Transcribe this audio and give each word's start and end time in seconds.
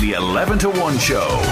The 0.00 0.12
11 0.12 0.60
to 0.60 0.70
1 0.70 0.98
Show. 1.00 1.42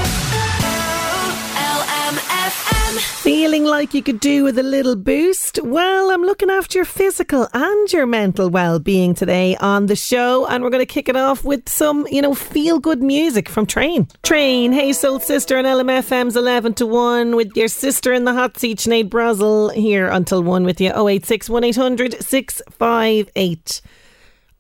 Feeling 3.23 3.65
like 3.65 3.93
you 3.93 4.05
could 4.05 4.21
do 4.21 4.45
with 4.45 4.57
a 4.57 4.63
little 4.63 4.95
boost? 4.95 5.59
Well, 5.65 6.13
I'm 6.13 6.23
looking 6.23 6.49
after 6.49 6.79
your 6.79 6.85
physical 6.85 7.49
and 7.53 7.93
your 7.93 8.07
mental 8.07 8.49
well 8.49 8.79
being 8.79 9.15
today 9.15 9.57
on 9.57 9.87
the 9.87 9.97
show, 9.97 10.47
and 10.47 10.63
we're 10.63 10.71
going 10.71 10.87
to 10.87 10.87
kick 10.87 11.09
it 11.09 11.17
off 11.17 11.45
with 11.45 11.69
some, 11.69 12.07
you 12.09 12.23
know, 12.23 12.35
feel 12.35 12.79
good 12.79 13.03
music 13.03 13.49
from 13.49 13.67
Train. 13.67 14.07
Train, 14.23 14.73
Hey 14.73 14.93
Soul 14.93 15.19
Sister, 15.19 15.57
and 15.57 15.67
LMFM's 15.67 16.37
11 16.37 16.75
to 16.75 16.87
1 16.87 17.35
with 17.35 17.57
your 17.57 17.67
sister 17.67 18.13
in 18.13 18.27
the 18.27 18.33
hot 18.33 18.57
seat, 18.57 18.79
Sinead 18.79 19.09
Brazel, 19.09 19.75
here 19.75 20.07
until 20.07 20.41
1 20.41 20.63
with 20.63 20.81
you, 20.81 20.93
086 20.95 21.51
1800 21.51 22.23
658. 22.23 23.81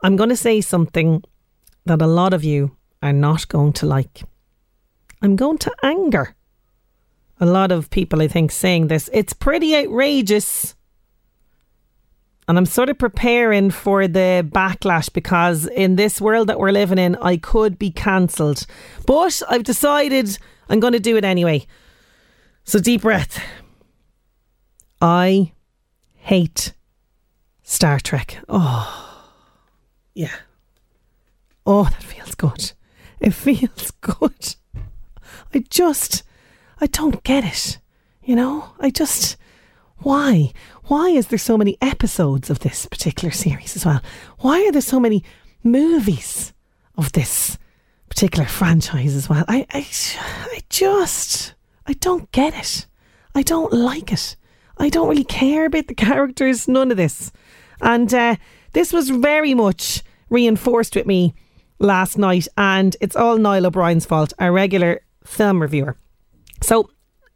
I'm 0.02 0.16
going 0.16 0.30
to 0.30 0.36
say 0.36 0.60
something 0.60 1.22
that 1.84 2.02
a 2.02 2.08
lot 2.08 2.34
of 2.34 2.42
you 2.42 2.76
are 3.02 3.12
not 3.12 3.48
going 3.48 3.72
to 3.74 3.86
like. 3.86 4.22
I'm 5.22 5.36
going 5.36 5.58
to 5.58 5.74
anger 5.82 6.34
a 7.38 7.46
lot 7.46 7.72
of 7.72 7.90
people, 7.90 8.22
I 8.22 8.28
think, 8.28 8.50
saying 8.50 8.88
this. 8.88 9.10
It's 9.12 9.32
pretty 9.32 9.76
outrageous. 9.76 10.74
And 12.48 12.56
I'm 12.56 12.66
sort 12.66 12.88
of 12.88 12.98
preparing 12.98 13.70
for 13.70 14.06
the 14.06 14.46
backlash 14.48 15.12
because 15.12 15.66
in 15.66 15.96
this 15.96 16.20
world 16.20 16.48
that 16.48 16.58
we're 16.58 16.70
living 16.70 16.98
in, 16.98 17.16
I 17.16 17.36
could 17.36 17.78
be 17.78 17.90
cancelled. 17.90 18.66
But 19.06 19.42
I've 19.48 19.64
decided 19.64 20.38
I'm 20.68 20.80
going 20.80 20.92
to 20.92 21.00
do 21.00 21.16
it 21.16 21.24
anyway. 21.24 21.66
So, 22.64 22.78
deep 22.78 23.02
breath. 23.02 23.42
I 25.00 25.52
hate 26.14 26.72
Star 27.62 28.00
Trek. 28.00 28.38
Oh, 28.48 29.32
yeah. 30.14 30.34
Oh, 31.66 31.84
that 31.84 32.02
feels 32.02 32.34
good. 32.34 32.72
It 33.20 33.32
feels 33.32 33.90
good. 34.00 34.56
I 35.54 35.64
just. 35.70 36.22
I 36.80 36.86
don't 36.86 37.22
get 37.24 37.44
it. 37.44 37.78
You 38.22 38.36
know, 38.36 38.70
I 38.80 38.90
just. 38.90 39.36
Why? 39.98 40.52
Why 40.84 41.08
is 41.08 41.28
there 41.28 41.38
so 41.38 41.56
many 41.56 41.78
episodes 41.80 42.50
of 42.50 42.60
this 42.60 42.86
particular 42.86 43.32
series 43.32 43.76
as 43.76 43.86
well? 43.86 44.02
Why 44.40 44.64
are 44.66 44.72
there 44.72 44.82
so 44.82 45.00
many 45.00 45.24
movies 45.64 46.52
of 46.96 47.12
this 47.12 47.58
particular 48.08 48.46
franchise 48.46 49.14
as 49.14 49.28
well? 49.28 49.44
I, 49.48 49.66
I, 49.70 49.86
I 50.52 50.62
just. 50.68 51.54
I 51.86 51.94
don't 51.94 52.30
get 52.32 52.54
it. 52.54 52.86
I 53.34 53.42
don't 53.42 53.72
like 53.72 54.12
it. 54.12 54.36
I 54.78 54.88
don't 54.88 55.08
really 55.08 55.24
care 55.24 55.66
about 55.66 55.86
the 55.86 55.94
characters, 56.06 56.68
none 56.68 56.90
of 56.90 56.96
this. 56.96 57.32
And 57.80 58.12
uh, 58.12 58.36
this 58.72 58.92
was 58.92 59.10
very 59.10 59.54
much 59.54 60.02
reinforced 60.28 60.96
with 60.96 61.06
me 61.06 61.34
last 61.78 62.18
night, 62.18 62.48
and 62.56 62.96
it's 63.00 63.16
all 63.16 63.38
Niall 63.38 63.66
O'Brien's 63.66 64.06
fault, 64.06 64.32
our 64.38 64.52
regular 64.52 65.00
film 65.24 65.60
reviewer. 65.60 65.96
So 66.62 66.90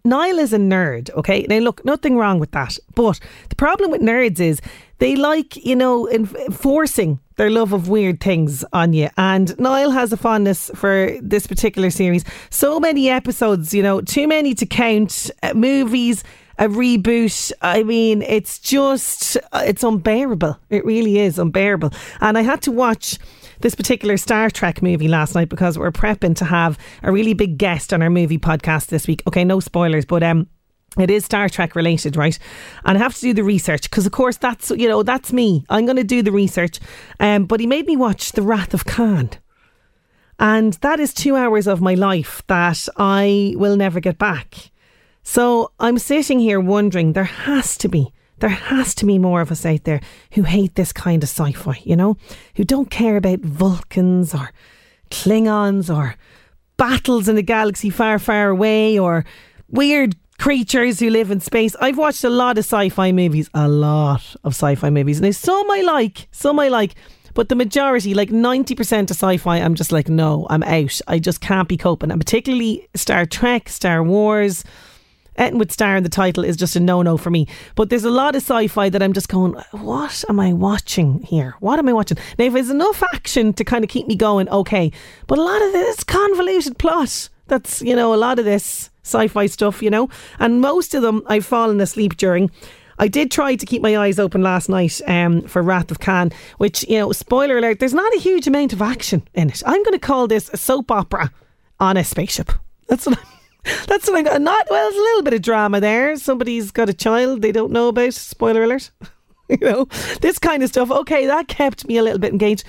Niall 0.04 0.38
is 0.38 0.52
a 0.52 0.58
nerd, 0.58 1.10
okay? 1.14 1.46
Now, 1.48 1.58
look, 1.58 1.84
nothing 1.84 2.16
wrong 2.16 2.38
with 2.38 2.52
that. 2.52 2.78
But 2.94 3.20
the 3.48 3.56
problem 3.56 3.90
with 3.90 4.00
nerds 4.00 4.40
is 4.40 4.60
they 4.98 5.14
like, 5.14 5.56
you 5.56 5.76
know, 5.76 6.08
enforcing 6.08 7.20
their 7.36 7.50
love 7.50 7.72
of 7.72 7.88
weird 7.88 8.20
things 8.20 8.64
on 8.72 8.92
you. 8.92 9.10
And 9.16 9.58
Niall 9.58 9.90
has 9.90 10.12
a 10.12 10.16
fondness 10.16 10.70
for 10.74 11.18
this 11.22 11.46
particular 11.46 11.90
series. 11.90 12.24
So 12.50 12.80
many 12.80 13.10
episodes, 13.10 13.74
you 13.74 13.82
know, 13.82 14.00
too 14.00 14.26
many 14.26 14.54
to 14.54 14.66
count, 14.66 15.30
uh, 15.42 15.54
movies, 15.54 16.24
a 16.58 16.68
reboot. 16.68 17.52
I 17.62 17.82
mean, 17.82 18.22
it's 18.22 18.58
just, 18.58 19.36
uh, 19.52 19.64
it's 19.66 19.82
unbearable. 19.82 20.58
It 20.68 20.84
really 20.84 21.18
is 21.18 21.38
unbearable. 21.38 21.92
And 22.20 22.36
I 22.36 22.42
had 22.42 22.62
to 22.62 22.72
watch 22.72 23.18
this 23.60 23.74
particular 23.74 24.16
Star 24.16 24.50
Trek 24.50 24.82
movie 24.82 25.08
last 25.08 25.34
night 25.34 25.48
because 25.48 25.78
we're 25.78 25.90
prepping 25.90 26.36
to 26.36 26.44
have 26.44 26.78
a 27.02 27.12
really 27.12 27.34
big 27.34 27.58
guest 27.58 27.92
on 27.92 28.02
our 28.02 28.10
movie 28.10 28.38
podcast 28.38 28.86
this 28.86 29.06
week. 29.06 29.22
Okay, 29.26 29.44
no 29.44 29.60
spoilers, 29.60 30.04
but 30.04 30.22
um 30.22 30.46
it 30.98 31.08
is 31.08 31.24
Star 31.24 31.48
Trek 31.48 31.76
related, 31.76 32.16
right? 32.16 32.36
And 32.84 32.98
I 32.98 33.00
have 33.00 33.14
to 33.14 33.20
do 33.20 33.32
the 33.32 33.44
research 33.44 33.82
because, 33.82 34.06
of 34.06 34.12
course, 34.12 34.36
that's 34.36 34.70
you 34.70 34.88
know 34.88 35.02
that's 35.02 35.32
me. 35.32 35.64
I'm 35.68 35.86
going 35.86 35.96
to 35.96 36.04
do 36.04 36.20
the 36.22 36.32
research. 36.32 36.80
Um, 37.20 37.44
but 37.44 37.60
he 37.60 37.66
made 37.66 37.86
me 37.86 37.96
watch 37.96 38.32
The 38.32 38.42
Wrath 38.42 38.74
of 38.74 38.86
Khan, 38.86 39.30
and 40.40 40.72
that 40.74 40.98
is 40.98 41.14
two 41.14 41.36
hours 41.36 41.68
of 41.68 41.80
my 41.80 41.94
life 41.94 42.42
that 42.48 42.88
I 42.96 43.54
will 43.56 43.76
never 43.76 44.00
get 44.00 44.18
back. 44.18 44.72
So 45.22 45.70
I'm 45.78 45.98
sitting 45.98 46.40
here 46.40 46.58
wondering, 46.58 47.12
there 47.12 47.24
has 47.24 47.76
to 47.78 47.88
be 47.88 48.12
there 48.40 48.50
has 48.50 48.94
to 48.96 49.06
be 49.06 49.18
more 49.18 49.40
of 49.40 49.50
us 49.50 49.64
out 49.64 49.84
there 49.84 50.00
who 50.32 50.42
hate 50.42 50.74
this 50.74 50.92
kind 50.92 51.22
of 51.22 51.28
sci 51.28 51.52
fi, 51.52 51.80
you 51.84 51.96
know, 51.96 52.16
who 52.56 52.64
don't 52.64 52.90
care 52.90 53.16
about 53.16 53.40
Vulcans 53.40 54.34
or 54.34 54.50
Klingons 55.10 55.94
or 55.94 56.16
battles 56.76 57.28
in 57.28 57.36
a 57.36 57.42
galaxy 57.42 57.90
far, 57.90 58.18
far 58.18 58.48
away 58.48 58.98
or 58.98 59.24
weird 59.68 60.16
creatures 60.38 60.98
who 60.98 61.10
live 61.10 61.30
in 61.30 61.40
space. 61.40 61.76
I've 61.80 61.98
watched 61.98 62.24
a 62.24 62.30
lot 62.30 62.56
of 62.56 62.64
sci 62.64 62.88
fi 62.88 63.12
movies, 63.12 63.50
a 63.52 63.68
lot 63.68 64.34
of 64.42 64.54
sci 64.54 64.74
fi 64.74 64.90
movies. 64.90 65.20
Now, 65.20 65.30
some 65.30 65.70
I 65.70 65.82
like, 65.82 66.28
some 66.30 66.58
I 66.58 66.68
like. 66.68 66.94
But 67.34 67.48
the 67.48 67.54
majority, 67.54 68.14
like 68.14 68.30
90% 68.30 69.10
of 69.10 69.16
sci 69.16 69.36
fi, 69.36 69.58
I'm 69.58 69.74
just 69.74 69.92
like, 69.92 70.08
no, 70.08 70.46
I'm 70.50 70.64
out. 70.64 71.00
I 71.06 71.18
just 71.18 71.40
can't 71.40 71.68
be 71.68 71.76
coping. 71.76 72.10
And 72.10 72.20
particularly 72.20 72.88
Star 72.94 73.24
Trek, 73.24 73.68
Star 73.68 74.02
Wars, 74.02 74.64
Anything 75.40 75.58
with 75.58 75.72
star 75.72 75.96
in 75.96 76.02
the 76.02 76.10
title 76.10 76.44
is 76.44 76.56
just 76.56 76.76
a 76.76 76.80
no 76.80 77.00
no 77.00 77.16
for 77.16 77.30
me. 77.30 77.48
But 77.74 77.88
there's 77.88 78.04
a 78.04 78.10
lot 78.10 78.36
of 78.36 78.42
sci 78.42 78.66
fi 78.68 78.90
that 78.90 79.02
I'm 79.02 79.14
just 79.14 79.30
going, 79.30 79.54
what 79.72 80.22
am 80.28 80.38
I 80.38 80.52
watching 80.52 81.22
here? 81.22 81.56
What 81.60 81.78
am 81.78 81.88
I 81.88 81.94
watching? 81.94 82.18
Now, 82.38 82.44
if 82.44 82.52
there's 82.52 82.68
enough 82.68 83.02
action 83.02 83.54
to 83.54 83.64
kind 83.64 83.82
of 83.82 83.88
keep 83.88 84.06
me 84.06 84.14
going, 84.14 84.50
okay. 84.50 84.92
But 85.26 85.38
a 85.38 85.42
lot 85.42 85.62
of 85.62 85.72
this 85.72 86.04
convoluted 86.04 86.78
plot. 86.78 87.30
That's, 87.46 87.80
you 87.80 87.96
know, 87.96 88.14
a 88.14 88.16
lot 88.16 88.38
of 88.38 88.44
this 88.44 88.90
sci 89.02 89.28
fi 89.28 89.46
stuff, 89.46 89.82
you 89.82 89.88
know. 89.88 90.10
And 90.38 90.60
most 90.60 90.94
of 90.94 91.00
them 91.02 91.22
I've 91.26 91.46
fallen 91.46 91.80
asleep 91.80 92.18
during. 92.18 92.50
I 92.98 93.08
did 93.08 93.30
try 93.30 93.56
to 93.56 93.64
keep 93.64 93.80
my 93.80 93.96
eyes 93.96 94.18
open 94.18 94.42
last 94.42 94.68
night 94.68 95.00
um, 95.06 95.40
for 95.42 95.62
Wrath 95.62 95.90
of 95.90 96.00
Khan, 96.00 96.32
which, 96.58 96.86
you 96.86 96.98
know, 96.98 97.12
spoiler 97.12 97.56
alert, 97.56 97.78
there's 97.78 97.94
not 97.94 98.14
a 98.14 98.20
huge 98.20 98.46
amount 98.46 98.74
of 98.74 98.82
action 98.82 99.26
in 99.32 99.48
it. 99.48 99.62
I'm 99.64 99.82
going 99.82 99.98
to 99.98 99.98
call 99.98 100.26
this 100.28 100.50
a 100.52 100.58
soap 100.58 100.90
opera 100.90 101.32
on 101.80 101.96
a 101.96 102.04
spaceship. 102.04 102.52
That's 102.88 103.06
what 103.06 103.18
I'm 103.18 103.39
that's 103.86 104.08
what 104.08 104.16
I 104.16 104.22
got. 104.22 104.40
Not 104.40 104.66
well. 104.70 104.90
There's 104.90 104.98
a 104.98 105.02
little 105.02 105.22
bit 105.22 105.34
of 105.34 105.42
drama 105.42 105.80
there. 105.80 106.16
Somebody's 106.16 106.70
got 106.70 106.88
a 106.88 106.94
child 106.94 107.42
they 107.42 107.52
don't 107.52 107.72
know 107.72 107.88
about. 107.88 108.14
Spoiler 108.14 108.64
alert. 108.64 108.90
you 109.48 109.58
know 109.60 109.86
this 110.20 110.38
kind 110.38 110.62
of 110.62 110.68
stuff. 110.68 110.90
Okay, 110.90 111.26
that 111.26 111.48
kept 111.48 111.86
me 111.86 111.96
a 111.96 112.02
little 112.02 112.18
bit 112.18 112.32
engaged, 112.32 112.64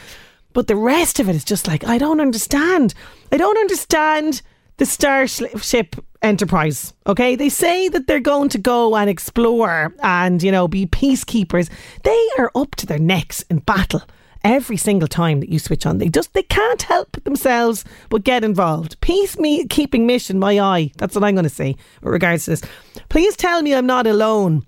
but 0.54 0.68
the 0.68 0.76
rest 0.76 1.20
of 1.20 1.30
it 1.30 1.36
is 1.36 1.44
just 1.44 1.68
like 1.68 1.86
I 1.86 1.98
don't 1.98 2.22
understand. 2.22 2.94
I 3.32 3.38
don't 3.38 3.58
understand 3.58 4.42
the 4.78 4.86
Starship 4.86 5.96
Enterprise. 6.22 6.94
Okay, 7.08 7.36
they 7.36 7.50
say 7.50 7.88
that 7.90 8.08
they're 8.08 8.20
going 8.20 8.50
to 8.50 8.58
go 8.58 8.96
and 8.96 9.10
explore 9.10 9.94
and 10.04 10.42
you 10.44 10.52
know 10.52 10.68
be 10.68 10.86
peacekeepers. 10.86 11.70
They 12.04 12.30
are 12.38 12.52
up 12.56 12.76
to 12.78 12.86
their 12.86 13.00
necks 13.00 13.44
in 13.44 13.60
battle 13.60 14.04
every 14.44 14.78
single 14.78 15.08
time 15.08 15.40
that 15.40 15.50
you 15.50 15.60
switch 15.60 15.86
on. 15.86 15.98
They 15.98 16.10
just 16.10 16.34
they 16.34 16.44
can't 16.44 16.82
help 16.82 17.24
themselves 17.24 17.86
but 18.10 18.24
get 18.24 18.44
involved. 18.44 19.00
Peace 19.02 19.38
me 19.38 19.66
keeping 19.68 20.06
mission, 20.06 20.40
my 20.40 20.60
eye. 20.60 20.92
That's 20.98 21.16
what 21.16 21.24
I'm 21.24 21.36
going 21.36 21.44
to 21.44 21.50
say 21.50 21.76
with 22.02 22.14
regards 22.14 22.46
to 22.46 22.52
this. 22.52 22.64
Please 23.10 23.36
tell 23.36 23.62
me 23.62 23.74
I'm 23.74 23.86
not 23.86 24.08
alone 24.08 24.66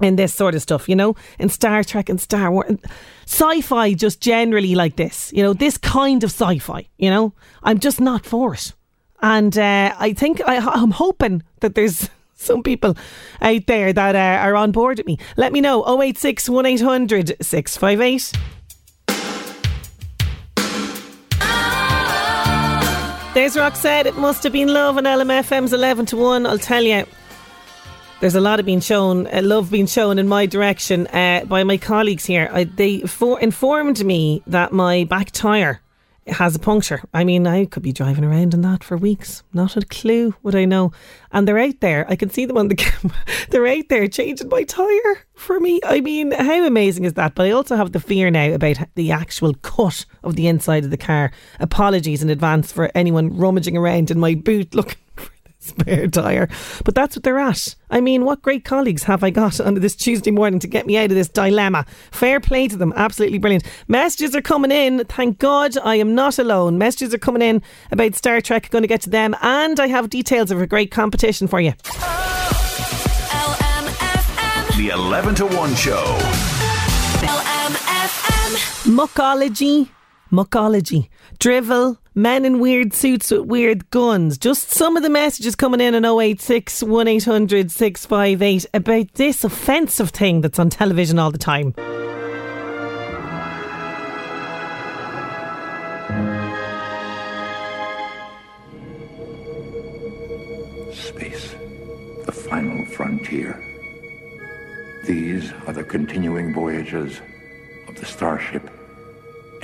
in 0.00 0.16
this 0.16 0.34
sort 0.34 0.54
of 0.54 0.62
stuff, 0.62 0.88
you 0.88 0.96
know, 0.96 1.14
in 1.38 1.48
Star 1.48 1.84
Trek 1.84 2.08
and 2.08 2.20
Star 2.20 2.50
Wars, 2.50 2.78
sci-fi 3.26 3.94
just 3.94 4.20
generally 4.20 4.74
like 4.74 4.96
this, 4.96 5.32
you 5.32 5.42
know, 5.42 5.52
this 5.52 5.78
kind 5.78 6.24
of 6.24 6.30
sci-fi, 6.30 6.86
you 6.98 7.10
know, 7.10 7.32
I'm 7.62 7.78
just 7.78 8.00
not 8.00 8.26
for 8.26 8.54
it, 8.54 8.72
and 9.22 9.56
uh, 9.56 9.94
I 9.96 10.12
think 10.12 10.42
I, 10.46 10.56
I'm 10.56 10.90
hoping 10.90 11.42
that 11.60 11.74
there's 11.76 12.10
some 12.34 12.62
people 12.62 12.96
out 13.40 13.66
there 13.66 13.92
that 13.92 14.16
uh, 14.16 14.44
are 14.44 14.56
on 14.56 14.72
board 14.72 14.98
with 14.98 15.06
me. 15.06 15.18
Let 15.36 15.52
me 15.52 15.60
know 15.60 15.84
086 16.02 16.48
1800 16.48 17.36
658. 17.40 18.32
There's 23.34 23.56
Roxette. 23.56 24.06
It 24.06 24.16
must 24.16 24.44
have 24.44 24.52
been 24.52 24.68
love 24.68 24.96
on 24.96 25.02
LMFM's 25.02 25.72
11 25.72 26.06
to 26.06 26.16
1. 26.16 26.46
I'll 26.46 26.56
tell 26.56 26.84
you. 26.84 27.04
There's 28.20 28.36
a 28.36 28.40
lot 28.40 28.60
of 28.60 28.64
being 28.64 28.78
shown, 28.78 29.26
uh, 29.26 29.42
love 29.42 29.72
being 29.72 29.88
shown 29.88 30.20
in 30.20 30.28
my 30.28 30.46
direction 30.46 31.08
uh, 31.08 31.44
by 31.44 31.64
my 31.64 31.76
colleagues 31.76 32.24
here. 32.24 32.48
I, 32.52 32.62
they 32.62 33.00
for, 33.00 33.40
informed 33.40 34.04
me 34.04 34.44
that 34.46 34.72
my 34.72 35.02
back 35.02 35.32
tyre 35.32 35.80
has 36.26 36.56
a 36.56 36.58
puncture. 36.58 37.02
I 37.12 37.24
mean, 37.24 37.46
I 37.46 37.66
could 37.66 37.82
be 37.82 37.92
driving 37.92 38.24
around 38.24 38.54
in 38.54 38.62
that 38.62 38.82
for 38.82 38.96
weeks. 38.96 39.42
Not 39.52 39.76
a 39.76 39.82
clue 39.82 40.34
would 40.42 40.54
I 40.54 40.64
know. 40.64 40.92
And 41.32 41.46
they're 41.46 41.58
out 41.58 41.80
there. 41.80 42.06
I 42.08 42.16
can 42.16 42.30
see 42.30 42.46
them 42.46 42.56
on 42.56 42.68
the 42.68 42.74
camera. 42.76 43.16
they're 43.50 43.66
out 43.66 43.88
there 43.88 44.08
changing 44.08 44.48
my 44.48 44.64
tyre 44.64 45.26
for 45.34 45.60
me. 45.60 45.80
I 45.84 46.00
mean, 46.00 46.32
how 46.32 46.64
amazing 46.64 47.04
is 47.04 47.14
that? 47.14 47.34
But 47.34 47.46
I 47.46 47.50
also 47.50 47.76
have 47.76 47.92
the 47.92 48.00
fear 48.00 48.30
now 48.30 48.52
about 48.52 48.78
the 48.94 49.12
actual 49.12 49.54
cut 49.54 50.06
of 50.22 50.36
the 50.36 50.46
inside 50.46 50.84
of 50.84 50.90
the 50.90 50.96
car. 50.96 51.30
Apologies 51.60 52.22
in 52.22 52.30
advance 52.30 52.72
for 52.72 52.90
anyone 52.94 53.36
rummaging 53.36 53.76
around 53.76 54.10
in 54.10 54.18
my 54.18 54.34
boot 54.34 54.74
looking 54.74 54.98
for 55.16 55.30
spare 55.64 56.08
tyre. 56.08 56.48
But 56.84 56.94
that's 56.94 57.16
what 57.16 57.22
they're 57.22 57.38
at. 57.38 57.74
I 57.90 58.00
mean, 58.00 58.24
what 58.24 58.42
great 58.42 58.64
colleagues 58.64 59.04
have 59.04 59.22
I 59.24 59.30
got 59.30 59.60
on 59.60 59.74
this 59.74 59.96
Tuesday 59.96 60.30
morning 60.30 60.60
to 60.60 60.66
get 60.66 60.86
me 60.86 60.96
out 60.96 61.10
of 61.10 61.16
this 61.16 61.28
dilemma? 61.28 61.86
Fair 62.10 62.40
play 62.40 62.68
to 62.68 62.76
them. 62.76 62.92
Absolutely 62.96 63.38
brilliant. 63.38 63.64
Messages 63.88 64.34
are 64.34 64.42
coming 64.42 64.70
in. 64.70 65.04
Thank 65.04 65.38
God 65.38 65.76
I 65.78 65.96
am 65.96 66.14
not 66.14 66.38
alone. 66.38 66.78
Messages 66.78 67.14
are 67.14 67.18
coming 67.18 67.42
in 67.42 67.62
about 67.90 68.14
Star 68.14 68.40
Trek. 68.40 68.70
Going 68.70 68.82
to 68.82 68.88
get 68.88 69.00
to 69.02 69.10
them. 69.10 69.34
And 69.42 69.78
I 69.80 69.88
have 69.88 70.10
details 70.10 70.50
of 70.50 70.60
a 70.60 70.66
great 70.66 70.90
competition 70.90 71.46
for 71.48 71.60
you. 71.60 71.72
LMFM. 73.34 74.76
The 74.76 74.88
11 74.90 75.34
to 75.36 75.46
1 75.46 75.74
show. 75.74 76.04
LMFM. 77.22 78.94
Muckology, 78.94 79.88
muckology, 80.34 81.08
drivel, 81.38 81.98
men 82.14 82.44
in 82.44 82.60
weird 82.60 82.92
suits 82.92 83.30
with 83.30 83.42
weird 83.42 83.90
guns. 83.90 84.38
Just 84.38 84.70
some 84.70 84.96
of 84.96 85.02
the 85.02 85.10
messages 85.10 85.54
coming 85.54 85.80
in 85.80 85.94
on 85.94 86.20
086 86.20 86.82
1800 86.82 87.70
658 87.70 88.66
about 88.74 89.14
this 89.14 89.44
offensive 89.44 90.10
thing 90.10 90.40
that's 90.40 90.58
on 90.58 90.70
television 90.70 91.18
all 91.18 91.30
the 91.30 91.38
time. 91.38 91.74
Space, 100.92 101.54
the 102.26 102.32
final 102.32 102.84
frontier. 102.86 103.60
These 105.06 105.52
are 105.66 105.72
the 105.74 105.84
continuing 105.84 106.54
voyages 106.54 107.20
of 107.88 107.96
the 107.96 108.06
Starship 108.06 108.70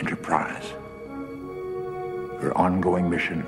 Enterprise. 0.00 0.64
Her 2.40 2.52
ongoing 2.56 3.10
mission 3.10 3.44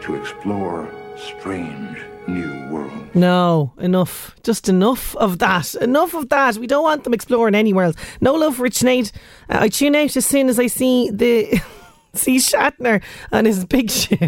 to 0.00 0.14
explore 0.14 0.88
strange 1.18 1.98
new 2.26 2.68
worlds. 2.70 3.14
No, 3.14 3.70
enough. 3.76 4.34
Just 4.42 4.66
enough 4.70 5.14
of 5.16 5.38
that. 5.40 5.74
Enough 5.74 6.14
of 6.14 6.30
that. 6.30 6.56
We 6.56 6.66
don't 6.66 6.84
want 6.84 7.04
them 7.04 7.12
exploring 7.12 7.54
any 7.54 7.74
world. 7.74 7.96
No 8.22 8.32
love 8.32 8.56
for 8.56 8.66
Sinead. 8.70 9.12
Uh, 9.50 9.58
I 9.60 9.68
tune 9.68 9.94
out 9.94 10.16
as 10.16 10.24
soon 10.24 10.48
as 10.48 10.58
I 10.58 10.68
see 10.68 11.10
the. 11.10 11.60
See 12.16 12.36
Shatner 12.36 13.02
on 13.32 13.44
his 13.44 13.64
big 13.64 13.90
ship. 13.90 14.18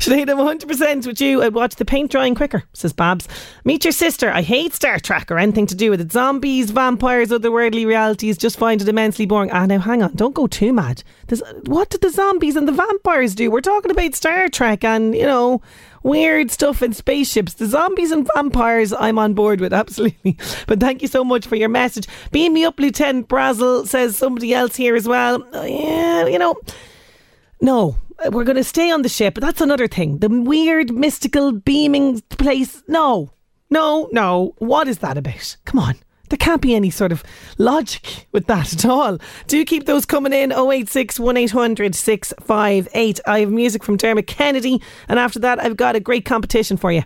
Sinead, 0.00 0.30
I'm 0.30 0.58
100% 0.58 1.06
with 1.06 1.20
you. 1.20 1.42
I'd 1.42 1.54
watch 1.54 1.76
the 1.76 1.84
paint 1.84 2.10
drying 2.10 2.34
quicker, 2.34 2.64
says 2.72 2.92
Babs. 2.92 3.28
Meet 3.64 3.84
your 3.84 3.92
sister. 3.92 4.30
I 4.30 4.42
hate 4.42 4.74
Star 4.74 4.98
Trek 4.98 5.30
or 5.30 5.38
anything 5.38 5.66
to 5.66 5.74
do 5.74 5.90
with 5.90 6.00
it. 6.00 6.12
Zombies, 6.12 6.70
vampires, 6.70 7.30
otherworldly 7.30 7.86
realities. 7.86 8.38
Just 8.38 8.58
find 8.58 8.80
it 8.80 8.88
immensely 8.88 9.26
boring. 9.26 9.50
Ah, 9.50 9.66
now 9.66 9.78
hang 9.78 10.02
on. 10.02 10.14
Don't 10.14 10.34
go 10.34 10.46
too 10.46 10.72
mad. 10.72 11.02
There's, 11.26 11.42
what 11.66 11.90
did 11.90 12.00
the 12.00 12.10
zombies 12.10 12.56
and 12.56 12.66
the 12.66 12.72
vampires 12.72 13.34
do? 13.34 13.50
We're 13.50 13.60
talking 13.60 13.90
about 13.90 14.14
Star 14.14 14.48
Trek 14.48 14.84
and, 14.84 15.14
you 15.14 15.26
know, 15.26 15.60
weird 16.02 16.50
stuff 16.50 16.82
in 16.82 16.92
spaceships. 16.92 17.54
The 17.54 17.66
zombies 17.66 18.10
and 18.10 18.28
vampires, 18.34 18.92
I'm 18.92 19.18
on 19.18 19.34
board 19.34 19.60
with, 19.60 19.72
absolutely. 19.80 20.38
But 20.66 20.80
thank 20.80 21.02
you 21.02 21.08
so 21.08 21.24
much 21.24 21.46
for 21.46 21.56
your 21.56 21.68
message. 21.68 22.06
Beam 22.30 22.52
me 22.54 22.64
up, 22.64 22.78
Lieutenant 22.78 23.28
Brazel, 23.28 23.86
says 23.86 24.16
somebody 24.16 24.54
else 24.54 24.76
here 24.76 24.96
as 24.96 25.06
well. 25.08 25.42
Uh, 25.54 25.62
yeah, 25.62 26.26
you 26.26 26.38
know, 26.38 26.56
no, 27.60 27.96
we're 28.30 28.44
going 28.44 28.56
to 28.56 28.64
stay 28.64 28.90
on 28.90 29.02
the 29.02 29.08
ship, 29.08 29.34
but 29.34 29.42
that's 29.42 29.60
another 29.60 29.88
thing. 29.88 30.18
The 30.18 30.28
weird, 30.28 30.92
mystical, 30.92 31.52
beaming 31.52 32.20
place. 32.30 32.82
No, 32.88 33.32
no, 33.70 34.08
no. 34.12 34.54
What 34.58 34.88
is 34.88 34.98
that 34.98 35.16
about? 35.16 35.56
Come 35.64 35.80
on. 35.80 35.96
There 36.30 36.36
can't 36.38 36.62
be 36.62 36.74
any 36.74 36.90
sort 36.90 37.12
of 37.12 37.22
logic 37.58 38.26
with 38.32 38.46
that 38.46 38.72
at 38.72 38.86
all. 38.86 39.18
Do 39.48 39.64
keep 39.64 39.86
those 39.86 40.06
coming 40.06 40.32
in 40.32 40.52
086 40.52 41.18
1800 41.18 41.94
658. 41.94 43.20
I 43.26 43.40
have 43.40 43.50
music 43.50 43.84
from 43.84 43.96
Dermot 43.96 44.26
Kennedy, 44.26 44.80
and 45.08 45.18
after 45.18 45.40
that, 45.40 45.58
I've 45.58 45.76
got 45.76 45.96
a 45.96 46.00
great 46.00 46.24
competition 46.24 46.76
for 46.76 46.92
you. 46.92 47.02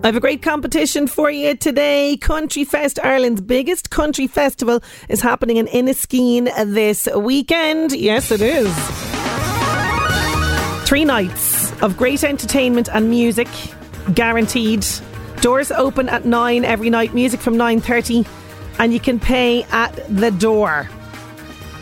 I 0.00 0.06
have 0.06 0.16
a 0.16 0.20
great 0.20 0.42
competition 0.42 1.08
for 1.08 1.28
you 1.28 1.56
today. 1.56 2.16
Country 2.18 2.64
Fest, 2.64 3.00
Ireland's 3.02 3.40
biggest 3.40 3.90
country 3.90 4.28
festival, 4.28 4.80
is 5.08 5.20
happening 5.20 5.56
in 5.56 5.66
Inniskeen 5.66 6.44
this 6.72 7.08
weekend. 7.16 7.92
Yes, 7.92 8.30
it 8.30 8.40
is. 8.40 8.72
Three 10.86 11.04
nights 11.04 11.72
of 11.82 11.96
great 11.96 12.22
entertainment 12.22 12.88
and 12.92 13.10
music, 13.10 13.48
guaranteed. 14.14 14.86
Doors 15.40 15.70
open 15.70 16.08
at 16.08 16.24
nine 16.24 16.64
every 16.64 16.90
night. 16.90 17.14
Music 17.14 17.40
from 17.40 17.56
nine 17.56 17.80
thirty, 17.80 18.26
and 18.78 18.92
you 18.92 19.00
can 19.00 19.20
pay 19.20 19.62
at 19.64 19.92
the 20.08 20.30
door. 20.30 20.88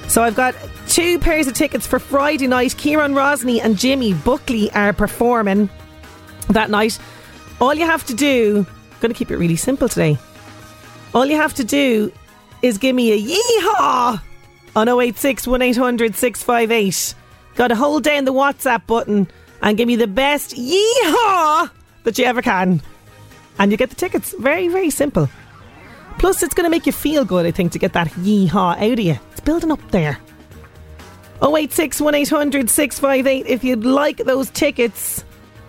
So 0.08 0.22
I've 0.22 0.34
got 0.36 0.54
two 0.88 1.18
pairs 1.18 1.46
of 1.46 1.54
tickets 1.54 1.86
for 1.86 1.98
Friday 1.98 2.46
night. 2.46 2.76
Kieran 2.76 3.14
Rosny 3.14 3.60
and 3.60 3.78
Jimmy 3.78 4.14
Buckley 4.14 4.70
are 4.72 4.92
performing 4.92 5.68
that 6.48 6.70
night. 6.70 6.98
All 7.60 7.74
you 7.74 7.86
have 7.86 8.04
to 8.06 8.14
do, 8.14 8.66
I'm 8.68 9.00
going 9.00 9.12
to 9.12 9.18
keep 9.18 9.30
it 9.30 9.36
really 9.36 9.56
simple 9.56 9.88
today. 9.88 10.18
All 11.14 11.24
you 11.24 11.36
have 11.36 11.54
to 11.54 11.64
do 11.64 12.12
is 12.62 12.78
give 12.78 12.94
me 12.94 13.12
a 13.12 13.34
yeehaw 13.34 14.20
on 14.76 14.88
086 14.88 15.46
1800 15.46 16.14
658. 16.14 17.14
Got 17.54 17.68
to 17.68 17.74
hold 17.74 18.04
down 18.04 18.26
the 18.26 18.34
WhatsApp 18.34 18.86
button 18.86 19.28
and 19.62 19.78
give 19.78 19.88
me 19.88 19.96
the 19.96 20.06
best 20.06 20.54
yeehaw 20.54 21.70
that 22.04 22.18
you 22.18 22.24
ever 22.26 22.42
can. 22.42 22.82
And 23.58 23.70
you 23.70 23.76
get 23.76 23.90
the 23.90 23.96
tickets. 23.96 24.34
Very, 24.38 24.68
very 24.68 24.90
simple. 24.90 25.28
Plus, 26.18 26.42
it's 26.42 26.54
going 26.54 26.64
to 26.64 26.70
make 26.70 26.86
you 26.86 26.92
feel 26.92 27.24
good, 27.24 27.46
I 27.46 27.50
think, 27.50 27.72
to 27.72 27.78
get 27.78 27.92
that 27.92 28.08
yeehaw 28.08 28.76
out 28.76 28.92
of 28.92 29.00
you. 29.00 29.18
It's 29.32 29.40
building 29.40 29.70
up 29.70 29.90
there. 29.90 30.18
086 31.42 32.00
1800 32.00 32.70
658 32.70 33.46
if 33.46 33.62
you'd 33.62 33.84
like 33.84 34.18
those 34.18 34.50
tickets. 34.50 35.24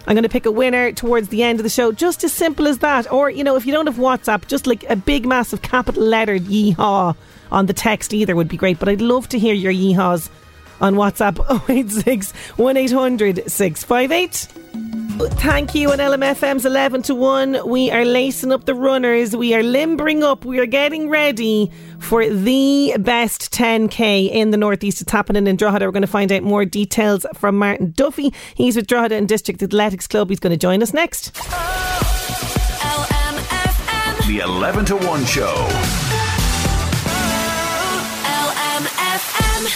I'm 0.07 0.13
going 0.13 0.23
to 0.23 0.29
pick 0.29 0.45
a 0.45 0.51
winner 0.51 0.93
towards 0.93 1.27
the 1.27 1.43
end 1.43 1.59
of 1.59 1.63
the 1.63 1.69
show. 1.69 1.91
Just 1.91 2.23
as 2.23 2.31
simple 2.31 2.65
as 2.67 2.77
that. 2.79 3.11
Or, 3.11 3.29
you 3.29 3.43
know, 3.43 3.57
if 3.57 3.65
you 3.65 3.73
don't 3.73 3.87
have 3.87 3.97
WhatsApp, 3.97 4.47
just 4.47 4.65
like 4.65 4.89
a 4.89 4.95
big, 4.95 5.25
massive 5.25 5.61
capital 5.61 6.01
lettered 6.03 6.43
yeehaw 6.43 7.13
on 7.51 7.65
the 7.65 7.73
text 7.73 8.13
either 8.13 8.33
would 8.33 8.47
be 8.47 8.55
great. 8.55 8.79
But 8.79 8.87
I'd 8.87 9.01
love 9.01 9.27
to 9.29 9.39
hear 9.39 9.53
your 9.53 9.73
yeehaws 9.73 10.29
on 10.79 10.95
WhatsApp 10.95 11.69
086 11.69 12.31
1800 12.57 13.51
658. 13.51 15.06
Thank 15.19 15.73
you 15.73 15.91
on 15.91 15.97
LMFM's 15.97 16.65
11 16.65 17.01
to 17.03 17.15
1. 17.15 17.67
We 17.67 17.89
are 17.89 18.05
lacing 18.05 18.51
up 18.51 18.65
the 18.65 18.75
runners. 18.75 19.35
We 19.35 19.55
are 19.55 19.63
limbering 19.63 20.23
up. 20.23 20.45
We 20.45 20.59
are 20.59 20.67
getting 20.67 21.09
ready 21.09 21.71
for 21.97 22.27
the 22.29 22.95
best 22.99 23.51
10K 23.51 24.29
in 24.29 24.51
the 24.51 24.57
Northeast. 24.57 25.01
It's 25.01 25.11
happening 25.11 25.47
in 25.47 25.55
Drogheda. 25.55 25.85
We're 25.85 25.91
going 25.91 26.01
to 26.01 26.07
find 26.07 26.31
out 26.31 26.43
more 26.43 26.65
details 26.65 27.25
from 27.33 27.57
Martin 27.57 27.91
Duffy. 27.95 28.31
He's 28.53 28.75
with 28.75 28.85
Drogheda 28.85 29.15
and 29.15 29.27
District 29.27 29.63
Athletics 29.63 30.05
Club. 30.05 30.29
He's 30.29 30.39
going 30.39 30.51
to 30.51 30.57
join 30.57 30.83
us 30.83 30.93
next. 30.93 31.31
Oh, 31.35 33.07
LMFM. 33.09 34.27
The 34.27 34.39
11 34.39 34.85
to 34.85 34.97
1 34.97 35.25
show. 35.25 36.16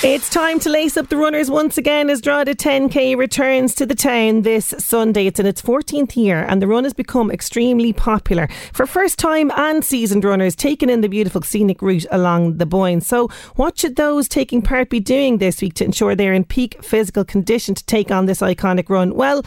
It's 0.04 0.30
time 0.30 0.60
to 0.62 0.70
lace 0.72 0.98
up 0.98 1.10
the 1.10 1.16
runners 1.16 1.52
once 1.52 1.78
again 1.78 2.10
as 2.10 2.22
Drogheda 2.22 2.56
10K 2.56 3.16
returns 3.16 3.76
to 3.76 3.86
the 3.86 3.94
town 3.94 4.42
this 4.42 4.74
Sunday. 4.80 5.28
It's 5.28 5.40
in 5.40 5.46
its 5.46 5.62
14th 5.62 6.16
year 6.16 6.44
and 6.50 6.60
the 6.60 6.66
run 6.66 6.86
has 6.86 6.94
become 6.94 7.30
extremely 7.30 7.94
popular 7.94 8.48
for 8.74 8.88
first 8.88 9.20
time 9.20 9.52
and 9.56 9.86
seasoned 9.86 10.26
runners 10.26 10.56
taking 10.56 10.90
in 10.90 11.02
the 11.02 11.08
beautiful 11.08 11.44
scenic 11.44 11.84
route 11.84 12.08
along 12.10 12.58
the 12.58 12.66
Boyne. 12.66 13.02
So, 13.02 13.28
what 13.58 13.78
should 13.78 13.96
those 13.96 14.28
taking 14.28 14.64
part 14.64 14.90
be 14.90 15.00
doing 15.00 15.38
this 15.38 15.62
week 15.62 15.76
to 15.76 15.86
ensure 15.86 16.16
they're 16.16 16.34
in 16.34 16.46
peak 16.46 16.84
physical 16.84 17.24
condition 17.24 17.76
to 17.76 17.86
take 17.86 18.10
on 18.10 18.26
this 18.26 18.42
iconic 18.42 18.90
run? 18.90 19.14
Well, 19.14 19.44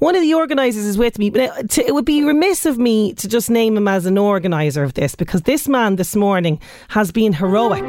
One 0.00 0.14
of 0.14 0.20
the 0.20 0.34
organisers 0.34 0.84
is 0.84 0.98
with 0.98 1.18
me, 1.18 1.30
but 1.30 1.78
it 1.78 1.94
would 1.94 2.04
be 2.04 2.22
remiss 2.22 2.66
of 2.66 2.76
me 2.76 3.14
to 3.14 3.26
just 3.26 3.48
name 3.48 3.74
him 3.74 3.88
as 3.88 4.04
an 4.04 4.18
organiser 4.18 4.82
of 4.82 4.92
this 4.92 5.14
because 5.14 5.42
this 5.42 5.66
man 5.66 5.96
this 5.96 6.14
morning 6.14 6.60
has 6.88 7.10
been 7.10 7.32
heroic. 7.32 7.84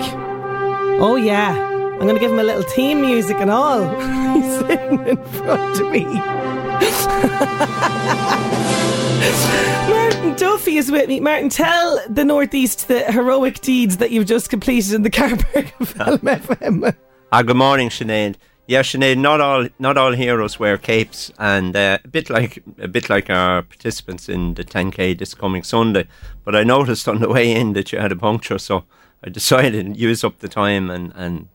Oh, 0.97 1.17
yeah. 1.17 1.74
I'm 1.95 2.01
going 2.01 2.15
to 2.15 2.19
give 2.19 2.31
him 2.31 2.39
a 2.39 2.43
little 2.43 2.61
theme 2.61 2.99
music 2.99 3.37
and 3.37 3.49
all. 3.49 3.87
He's 4.35 4.59
sitting 4.59 5.07
in 5.07 5.15
front 5.15 5.79
of 5.79 5.89
me. 5.89 6.03
Martin 9.89 10.35
Duffy 10.35 10.75
is 10.75 10.91
with 10.91 11.07
me. 11.07 11.21
Martin, 11.21 11.47
tell 11.47 12.01
the 12.09 12.25
Northeast 12.25 12.89
the 12.89 13.09
heroic 13.09 13.61
deeds 13.61 13.95
that 13.97 14.11
you've 14.11 14.25
just 14.25 14.49
completed 14.49 14.93
in 14.93 15.03
the 15.03 15.09
car 15.09 15.37
park 15.37 15.73
of 15.79 15.93
LMFM. 15.93 16.93
Ah, 17.31 17.41
good 17.43 17.55
morning, 17.55 17.87
Sinead. 17.87 18.35
Yeah, 18.67 18.81
Sinead. 18.81 19.17
Not 19.17 19.39
all, 19.39 19.69
not 19.79 19.97
all 19.97 20.11
heroes 20.11 20.59
wear 20.59 20.77
capes, 20.77 21.31
and 21.39 21.77
uh, 21.77 21.99
a 22.03 22.07
bit 22.09 22.29
like 22.29 22.61
a 22.77 22.89
bit 22.89 23.09
like 23.09 23.29
our 23.29 23.61
participants 23.61 24.27
in 24.27 24.55
the 24.55 24.65
10k 24.65 25.17
this 25.17 25.33
coming 25.33 25.63
Sunday. 25.63 26.09
But 26.43 26.57
I 26.57 26.65
noticed 26.65 27.07
on 27.07 27.21
the 27.21 27.29
way 27.29 27.53
in 27.53 27.71
that 27.71 27.93
you 27.93 27.99
had 27.99 28.11
a 28.11 28.17
puncture, 28.17 28.57
so 28.57 28.83
I 29.23 29.29
decided 29.29 29.93
to 29.93 29.97
use 29.97 30.25
up 30.25 30.39
the 30.39 30.49
time 30.49 30.89
and 30.89 31.13
and 31.15 31.47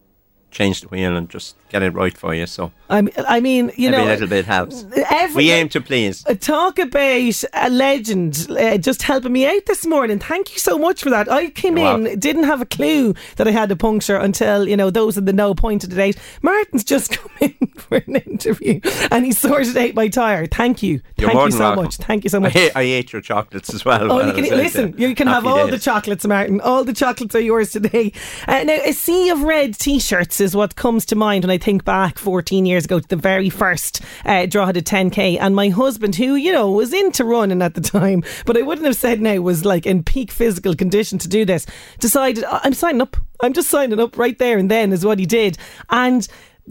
change 0.50 0.80
the 0.80 0.88
wheel 0.88 1.16
and 1.16 1.28
just 1.30 1.56
get 1.68 1.82
it 1.82 1.90
right 1.94 2.16
for 2.18 2.34
you. 2.34 2.46
So 2.46 2.72
I 2.88 3.00
mean, 3.02 3.14
I 3.28 3.40
mean 3.40 3.70
you 3.76 3.88
every 3.88 3.98
know, 3.98 4.04
little 4.04 4.26
bit 4.26 4.44
helps. 4.44 4.84
every- 5.10 5.36
we 5.44 5.50
aim 5.52 5.68
to 5.70 5.80
please. 5.80 6.24
Uh, 6.26 6.34
Talk 6.34 6.78
about 6.78 7.44
a 7.54 7.70
legend 7.70 8.46
uh, 8.50 8.76
just 8.78 9.02
helping 9.02 9.32
me 9.32 9.46
out 9.46 9.66
this 9.66 9.86
morning. 9.86 10.18
Thank 10.18 10.52
you 10.52 10.58
so 10.58 10.76
much 10.78 11.02
for 11.02 11.10
that. 11.10 11.30
I 11.30 11.50
came 11.50 11.78
You're 11.78 11.94
in, 11.94 12.02
welcome. 12.04 12.18
didn't 12.20 12.44
have 12.44 12.60
a 12.60 12.66
clue 12.66 13.14
that 13.36 13.46
I 13.46 13.52
had 13.52 13.70
a 13.70 13.76
puncture 13.76 14.16
until, 14.16 14.66
you 14.68 14.76
know, 14.76 14.90
those 14.90 15.16
in 15.16 15.24
the 15.26 15.32
know 15.32 15.54
pointed 15.54 15.92
it 15.92 15.98
out. 15.98 16.20
Martin's 16.42 16.82
just 16.84 17.10
come 17.18 17.30
in 17.40 17.54
for 17.76 17.98
an 17.98 18.16
interview 18.16 18.80
and 19.12 19.24
he 19.24 19.30
sorted 19.32 19.76
out 19.76 19.94
my 19.94 20.08
tyre. 20.08 20.46
Thank 20.46 20.82
you. 20.82 21.00
You're 21.16 21.30
Thank 21.30 21.44
you 21.44 21.50
so 21.52 21.58
welcome. 21.60 21.84
much. 21.84 21.96
Thank 21.98 22.24
you 22.24 22.30
so 22.30 22.38
I, 22.38 22.40
much. 22.40 22.52
hate, 22.52 22.72
I 22.74 22.82
ate 22.82 23.12
your 23.12 23.22
chocolates 23.22 23.72
as 23.72 23.84
well. 23.84 24.10
Oh, 24.10 24.26
you 24.26 24.32
can 24.32 24.44
listen. 24.56 24.94
You 24.98 25.14
can 25.14 25.28
have 25.28 25.46
all 25.46 25.68
the 25.68 25.78
chocolates, 25.78 26.26
Martin. 26.26 26.60
All 26.60 26.82
the 26.84 26.92
chocolates 26.92 27.34
are 27.36 27.40
yours 27.40 27.70
today. 27.70 28.12
Uh, 28.48 28.64
now, 28.64 28.72
a 28.84 28.92
sea 28.92 29.30
of 29.30 29.42
red 29.42 29.78
T-shirts 29.78 30.39
is 30.40 30.56
what 30.56 30.76
comes 30.76 31.04
to 31.06 31.16
mind 31.16 31.44
when 31.44 31.50
I 31.50 31.58
think 31.58 31.84
back 31.84 32.18
14 32.18 32.66
years 32.66 32.84
ago 32.84 33.00
to 33.00 33.08
the 33.08 33.16
very 33.16 33.50
first 33.50 34.00
uh, 34.24 34.46
Drogheda 34.46 34.82
10k. 34.82 35.38
And 35.40 35.54
my 35.54 35.68
husband, 35.68 36.16
who 36.16 36.34
you 36.34 36.52
know 36.52 36.70
was 36.70 36.92
into 36.92 37.24
running 37.24 37.62
at 37.62 37.74
the 37.74 37.80
time, 37.80 38.22
but 38.46 38.56
I 38.56 38.62
wouldn't 38.62 38.86
have 38.86 38.96
said 38.96 39.20
now 39.20 39.40
was 39.40 39.64
like 39.64 39.86
in 39.86 40.02
peak 40.02 40.30
physical 40.30 40.74
condition 40.74 41.18
to 41.18 41.28
do 41.28 41.44
this, 41.44 41.66
decided 41.98 42.44
"I- 42.44 42.60
I'm 42.64 42.74
signing 42.74 43.00
up. 43.02 43.16
I'm 43.42 43.52
just 43.52 43.68
signing 43.70 44.00
up 44.00 44.18
right 44.18 44.38
there 44.38 44.58
and 44.58 44.70
then 44.70 44.92
is 44.92 45.04
what 45.04 45.18
he 45.18 45.26
did. 45.26 45.56
And 45.88 46.26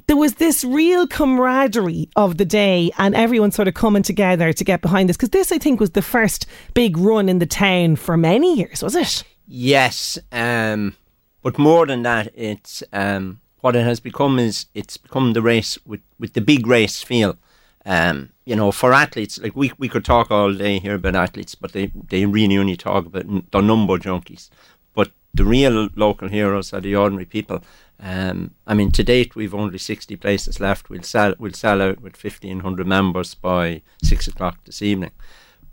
there 0.07 0.17
was 0.17 0.35
this 0.35 0.63
real 0.63 1.07
camaraderie 1.07 2.09
of 2.15 2.37
the 2.37 2.45
day 2.45 2.91
and 2.97 3.15
everyone 3.15 3.51
sort 3.51 3.67
of 3.67 3.73
coming 3.73 4.03
together 4.03 4.53
to 4.53 4.63
get 4.63 4.81
behind 4.81 5.09
this 5.09 5.17
because 5.17 5.29
this 5.31 5.51
I 5.51 5.57
think 5.57 5.79
was 5.79 5.91
the 5.91 6.01
first 6.01 6.45
big 6.73 6.95
run 6.97 7.27
in 7.27 7.39
the 7.39 7.45
town 7.45 7.95
for 7.97 8.15
many 8.15 8.55
years 8.55 8.81
was 8.83 8.95
it 8.95 9.23
Yes, 9.51 10.19
um, 10.31 10.95
but 11.41 11.57
more 11.57 11.87
than 11.87 12.03
that, 12.03 12.31
it's 12.35 12.83
um, 12.93 13.41
what 13.61 13.75
it 13.75 13.83
has 13.83 13.99
become 13.99 14.39
is 14.39 14.65
it's 14.73 14.97
become 14.97 15.33
the 15.33 15.41
race 15.41 15.77
with, 15.85 16.01
with 16.19 16.33
the 16.33 16.41
big 16.41 16.67
race 16.67 17.01
feel. 17.01 17.37
Um, 17.85 18.29
you 18.45 18.55
know, 18.55 18.71
for 18.71 18.93
athletes, 18.93 19.39
like 19.39 19.55
we, 19.55 19.71
we 19.77 19.89
could 19.89 20.05
talk 20.05 20.31
all 20.31 20.53
day 20.53 20.79
here 20.79 20.95
about 20.95 21.15
athletes, 21.15 21.55
but 21.55 21.71
they, 21.71 21.91
they 22.09 22.25
really 22.25 22.57
only 22.57 22.75
talk 22.75 23.05
about 23.05 23.51
the 23.51 23.61
number 23.61 23.97
junkies. 23.97 24.49
But 24.93 25.11
the 25.33 25.45
real 25.45 25.89
local 25.95 26.27
heroes 26.27 26.73
are 26.73 26.81
the 26.81 26.95
ordinary 26.95 27.25
people. 27.25 27.63
Um, 28.01 28.51
I 28.65 28.73
mean, 28.73 28.91
to 28.91 29.03
date, 29.03 29.35
we've 29.35 29.53
only 29.53 29.77
60 29.77 30.15
places 30.17 30.59
left. 30.59 30.89
We'll 30.89 31.03
sell, 31.03 31.35
we'll 31.37 31.53
sell 31.53 31.81
out 31.81 32.01
with 32.01 32.21
1,500 32.21 32.87
members 32.87 33.33
by 33.33 33.81
six 34.03 34.27
o'clock 34.27 34.63
this 34.65 34.81
evening. 34.81 35.11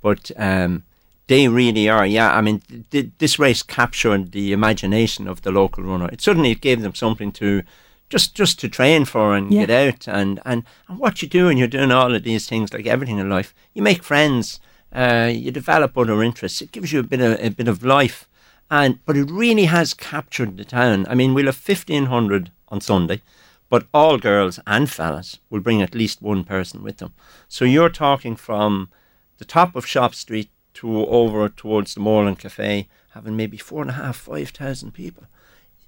But 0.01 0.31
um, 0.37 0.85
they 1.29 1.49
really 1.49 1.89
are, 1.89 2.07
yeah. 2.07 2.37
I 2.37 2.41
mean, 2.41 2.61
th- 2.61 2.85
th- 2.91 3.11
this 3.19 3.39
race 3.39 3.63
captured 3.63 4.33
the 4.33 4.53
imagination 4.53 5.27
of 5.29 5.43
the 5.43 5.51
local 5.51 5.83
runner. 5.85 6.09
It 6.13 6.21
suddenly 6.21 6.53
it 6.53 6.61
gave 6.61 6.83
them 6.83 6.95
something 6.95 7.33
to 7.33 7.63
just 8.09 8.37
just 8.37 8.61
to 8.61 8.69
train 8.69 9.05
for 9.05 9.35
and 9.35 9.53
Yeah. 9.53 9.67
get 9.67 9.71
out 9.89 10.07
and, 10.09 10.41
and 10.45 10.63
and 10.89 10.99
what 10.99 11.23
you 11.23 11.29
do 11.29 11.47
when 11.47 11.59
you're 11.59 11.67
doing 11.67 11.91
all 11.91 12.15
of 12.15 12.23
these 12.23 12.47
things, 12.47 12.73
like 12.73 12.87
everything 12.87 13.19
in 13.19 13.29
life, 13.29 13.53
you 13.75 13.83
make 13.83 14.05
friends, 14.05 14.61
uh, 14.93 15.29
you 15.35 15.51
develop 15.51 15.99
other 15.99 16.23
interests. 16.23 16.63
It 16.63 16.71
gives 16.73 16.93
you 16.93 17.01
a 17.01 17.03
bit 17.03 17.21
of 17.21 17.41
a 17.41 17.51
bit 17.51 17.67
of 17.69 17.83
life, 17.85 18.29
and 18.71 18.99
but 19.05 19.17
it 19.17 19.29
really 19.31 19.65
has 19.65 19.95
captured 19.95 20.57
the 20.57 20.65
town. 20.65 21.07
I 21.09 21.15
mean, 21.17 21.35
we'll 21.35 21.47
have 21.47 21.57
fifteen 21.57 22.07
hundred 22.07 22.51
on 22.69 22.81
Sunday. 22.81 23.21
But 23.69 23.89
all 23.93 24.17
girls 24.19 24.61
and 24.65 24.89
fellas 24.89 25.41
will 25.51 25.59
bring 25.59 25.83
at 25.83 25.93
least 25.95 26.23
one 26.23 26.45
person 26.45 26.85
with 26.85 26.99
them. 26.99 27.13
So 27.49 27.65
you're 27.65 27.91
talking 27.91 28.37
from 28.37 28.91
the 29.39 29.45
top 29.45 29.75
of 29.75 29.85
Shop 29.85 30.15
Street 30.15 30.51
to 30.77 31.07
over 31.07 31.49
towards 31.49 31.95
the 31.95 32.01
Moreland 32.01 32.39
Cafe, 32.39 32.89
having 33.11 33.37
maybe 33.37 33.57
four 33.57 33.83
and 33.83 33.91
a 33.91 33.95
half, 33.95 34.17
five 34.17 34.51
thousand 34.51 34.93
people 34.93 35.25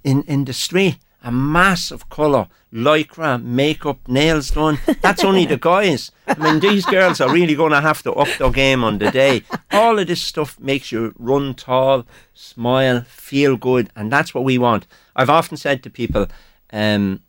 in 0.03 0.23
in 0.23 0.45
the 0.45 0.53
street. 0.53 0.99
A 1.21 1.33
mass 1.33 1.91
of 1.91 2.09
colour, 2.09 2.47
lycra, 2.73 3.43
makeup, 3.43 4.07
nails 4.07 4.53
done. 4.53 4.79
That's 5.03 5.25
only 5.25 5.47
the 5.47 5.57
guys. 5.57 6.13
I 6.29 6.39
mean, 6.39 6.61
these 6.61 6.87
girls 6.87 7.21
are 7.21 7.33
really 7.33 7.57
going 7.57 7.73
to 7.73 7.81
have 7.81 8.05
to 8.05 8.13
up 8.13 8.29
their 8.39 8.53
game 8.53 8.85
on 8.85 8.99
the 8.99 9.11
day. 9.11 9.43
All 9.73 9.99
of 9.99 10.07
this 10.07 10.23
stuff 10.23 10.61
makes 10.61 10.93
you 10.93 11.13
run 11.19 11.55
tall, 11.55 12.07
smile, 12.35 13.03
feel 13.03 13.57
good, 13.57 13.91
and 13.97 14.13
that's 14.13 14.33
what 14.33 14.45
we 14.45 14.59
want. 14.59 14.87
I've 15.17 15.29
often 15.29 15.57
said 15.57 15.83
to 15.83 15.91
people, 15.91 16.29
um, 16.73 17.21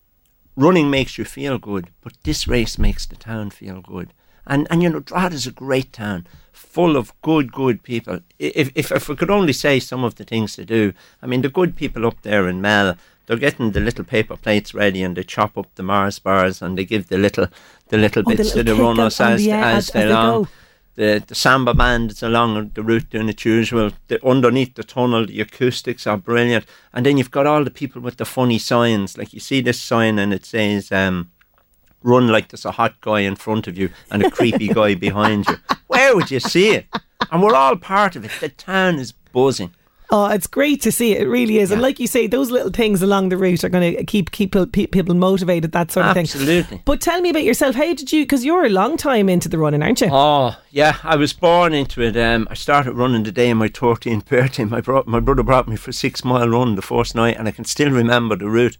running 0.55 0.91
makes 0.91 1.17
you 1.17 1.25
feel 1.25 1.57
good, 1.57 1.89
but 2.01 2.13
this 2.23 2.47
race 2.47 2.77
makes 2.77 3.07
the 3.07 3.15
town 3.15 3.49
feel 3.49 3.81
good. 3.81 4.13
And 4.45 4.67
and 4.69 4.83
you 4.83 4.89
know, 4.89 4.99
Drogheda 4.99 5.35
is 5.35 5.47
a 5.47 5.51
great 5.51 5.91
town, 5.91 6.27
full 6.59 6.97
of 6.97 7.13
good, 7.21 7.51
good 7.51 7.81
people. 7.83 8.19
If 8.37 8.71
if 8.75 8.91
if 8.91 9.09
we 9.09 9.15
could 9.15 9.29
only 9.31 9.53
say 9.53 9.79
some 9.79 10.03
of 10.03 10.15
the 10.15 10.23
things 10.23 10.55
to 10.55 10.65
do, 10.65 10.93
I 11.23 11.27
mean, 11.27 11.41
the 11.41 11.49
good 11.49 11.75
people 11.75 12.05
up 12.05 12.21
there 12.21 12.47
in 12.47 12.61
Mell, 12.61 12.95
they're 13.25 13.37
getting 13.37 13.71
the 13.71 13.79
little 13.79 14.03
paper 14.05 14.35
plates 14.37 14.73
ready 14.73 15.03
and 15.03 15.15
they 15.15 15.23
chop 15.23 15.57
up 15.57 15.67
the 15.75 15.83
Mars 15.83 16.19
bars 16.19 16.61
and 16.61 16.77
they 16.77 16.85
give 16.85 17.07
the 17.07 17.17
little 17.17 17.47
the 17.89 17.97
little 17.97 18.23
Oh, 18.25 18.31
the 18.31 18.37
bits 18.37 18.55
little 18.55 18.65
to 18.65 18.77
the 18.77 18.83
runners 18.83 19.21
as, 19.21 19.41
the, 19.43 19.51
uh, 19.53 19.55
as, 19.57 19.87
as- 19.89 19.93
they 19.93 20.07
go. 20.07 20.47
The, 20.95 21.23
the 21.25 21.35
samba 21.35 21.73
band 21.73 22.11
is 22.11 22.21
along 22.23 22.71
the 22.73 22.83
route 22.83 23.09
doing 23.09 23.29
its 23.29 23.45
usual. 23.45 23.91
The, 24.09 24.19
underneath 24.25 24.75
the 24.75 24.83
tunnel, 24.83 25.25
the 25.25 25.39
acoustics 25.39 26.05
are 26.05 26.17
brilliant. 26.17 26.65
And 26.93 27.05
then 27.05 27.17
you've 27.17 27.31
got 27.31 27.47
all 27.47 27.63
the 27.63 27.71
people 27.71 28.01
with 28.01 28.17
the 28.17 28.25
funny 28.25 28.59
signs. 28.59 29.17
Like 29.17 29.31
you 29.33 29.39
see 29.39 29.61
this 29.61 29.79
sign 29.79 30.19
and 30.19 30.33
it 30.33 30.45
says, 30.45 30.91
um, 30.91 31.31
run 32.03 32.27
like 32.27 32.49
there's 32.49 32.65
a 32.65 32.71
hot 32.71 32.99
guy 32.99 33.21
in 33.21 33.35
front 33.37 33.65
of 33.67 33.77
you 33.77 33.89
and 34.11 34.23
a 34.25 34.29
creepy 34.31 34.67
guy 34.67 34.95
behind 34.95 35.47
you. 35.47 35.55
Where 35.89 36.15
would 36.15 36.29
you 36.29 36.39
see 36.39 36.69
it? 36.69 36.85
And 37.31 37.41
we're 37.41 37.55
all 37.55 37.75
part 37.75 38.15
of 38.15 38.23
it. 38.23 38.31
The 38.39 38.49
town 38.49 38.99
is 38.99 39.11
buzzing. 39.11 39.73
Oh, 40.11 40.27
it's 40.27 40.45
great 40.47 40.81
to 40.83 40.91
see 40.91 41.13
it. 41.13 41.23
It 41.23 41.27
really 41.27 41.57
is. 41.57 41.71
And 41.71 41.81
like 41.81 41.99
you 41.99 42.05
say, 42.05 42.27
those 42.27 42.51
little 42.51 42.71
things 42.71 43.01
along 43.01 43.29
the 43.29 43.37
route 43.37 43.63
are 43.63 43.69
going 43.69 43.95
to 43.95 44.03
keep 44.03 44.31
keep 44.31 44.51
people, 44.71 45.15
motivated, 45.15 45.71
that 45.71 45.91
sort 45.91 46.05
of 46.05 46.13
thing. 46.13 46.23
Absolutely. 46.23 46.81
But 46.85 47.01
tell 47.01 47.21
me 47.21 47.31
about 47.31 47.43
yourself. 47.43 47.75
How 47.75 47.93
did 47.93 48.11
you, 48.11 48.23
because 48.23 48.45
you're 48.45 48.65
a 48.65 48.69
long 48.69 48.97
time 48.97 49.29
into 49.29 49.49
the 49.49 49.57
running, 49.57 49.81
aren't 49.81 50.01
you? 50.01 50.09
Oh, 50.11 50.55
yeah, 50.69 50.97
I 51.03 51.15
was 51.15 51.33
born 51.33 51.73
into 51.73 52.01
it. 52.01 52.15
Um, 52.17 52.47
I 52.51 52.53
started 52.53 52.93
running 52.93 53.23
the 53.23 53.31
day 53.31 53.49
of 53.49 53.57
my 53.57 53.67
13th 53.67 54.25
birthday. 54.25 54.65
My, 54.65 54.81
bro- 54.81 55.03
my 55.05 55.19
brother 55.19 55.43
brought 55.43 55.67
me 55.67 55.75
for 55.75 55.89
a 55.89 55.93
six 55.93 56.23
mile 56.23 56.49
run 56.49 56.75
the 56.75 56.81
first 56.81 57.13
night, 57.15 57.37
and 57.37 57.47
I 57.47 57.51
can 57.51 57.65
still 57.65 57.91
remember 57.91 58.35
the 58.35 58.49
route. 58.49 58.77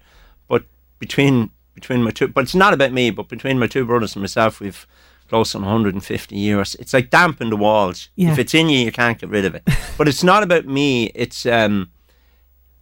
But 0.47 0.63
between 0.99 1.49
between 1.75 2.03
my 2.03 2.11
two, 2.11 2.27
but 2.27 2.43
it's 2.43 2.55
not 2.55 2.73
about 2.73 2.91
me, 2.91 3.09
but 3.09 3.29
between 3.29 3.57
my 3.59 3.67
two 3.67 3.85
brothers 3.85 4.15
and 4.15 4.21
myself, 4.21 4.59
we've 4.59 4.85
close 5.29 5.55
on 5.55 5.61
150 5.61 6.35
years. 6.35 6.75
It's 6.75 6.93
like 6.93 7.09
damp 7.09 7.39
in 7.39 7.49
the 7.49 7.55
walls. 7.55 8.09
Yeah. 8.15 8.31
If 8.31 8.39
it's 8.39 8.53
in 8.53 8.67
you, 8.69 8.79
you 8.79 8.91
can't 8.91 9.17
get 9.19 9.29
rid 9.29 9.45
of 9.45 9.55
it. 9.55 9.63
but 9.97 10.07
it's 10.07 10.23
not 10.23 10.43
about 10.43 10.65
me. 10.65 11.05
It's 11.15 11.45
um, 11.45 11.91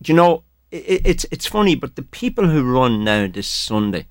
you 0.05 0.13
know, 0.13 0.43
it, 0.71 1.01
it's 1.05 1.25
it's 1.31 1.45
funny, 1.45 1.75
but 1.75 1.95
the 1.95 2.03
people 2.03 2.47
who 2.47 2.63
run 2.63 3.03
now 3.03 3.27
this 3.27 3.47
Sunday, 3.47 4.07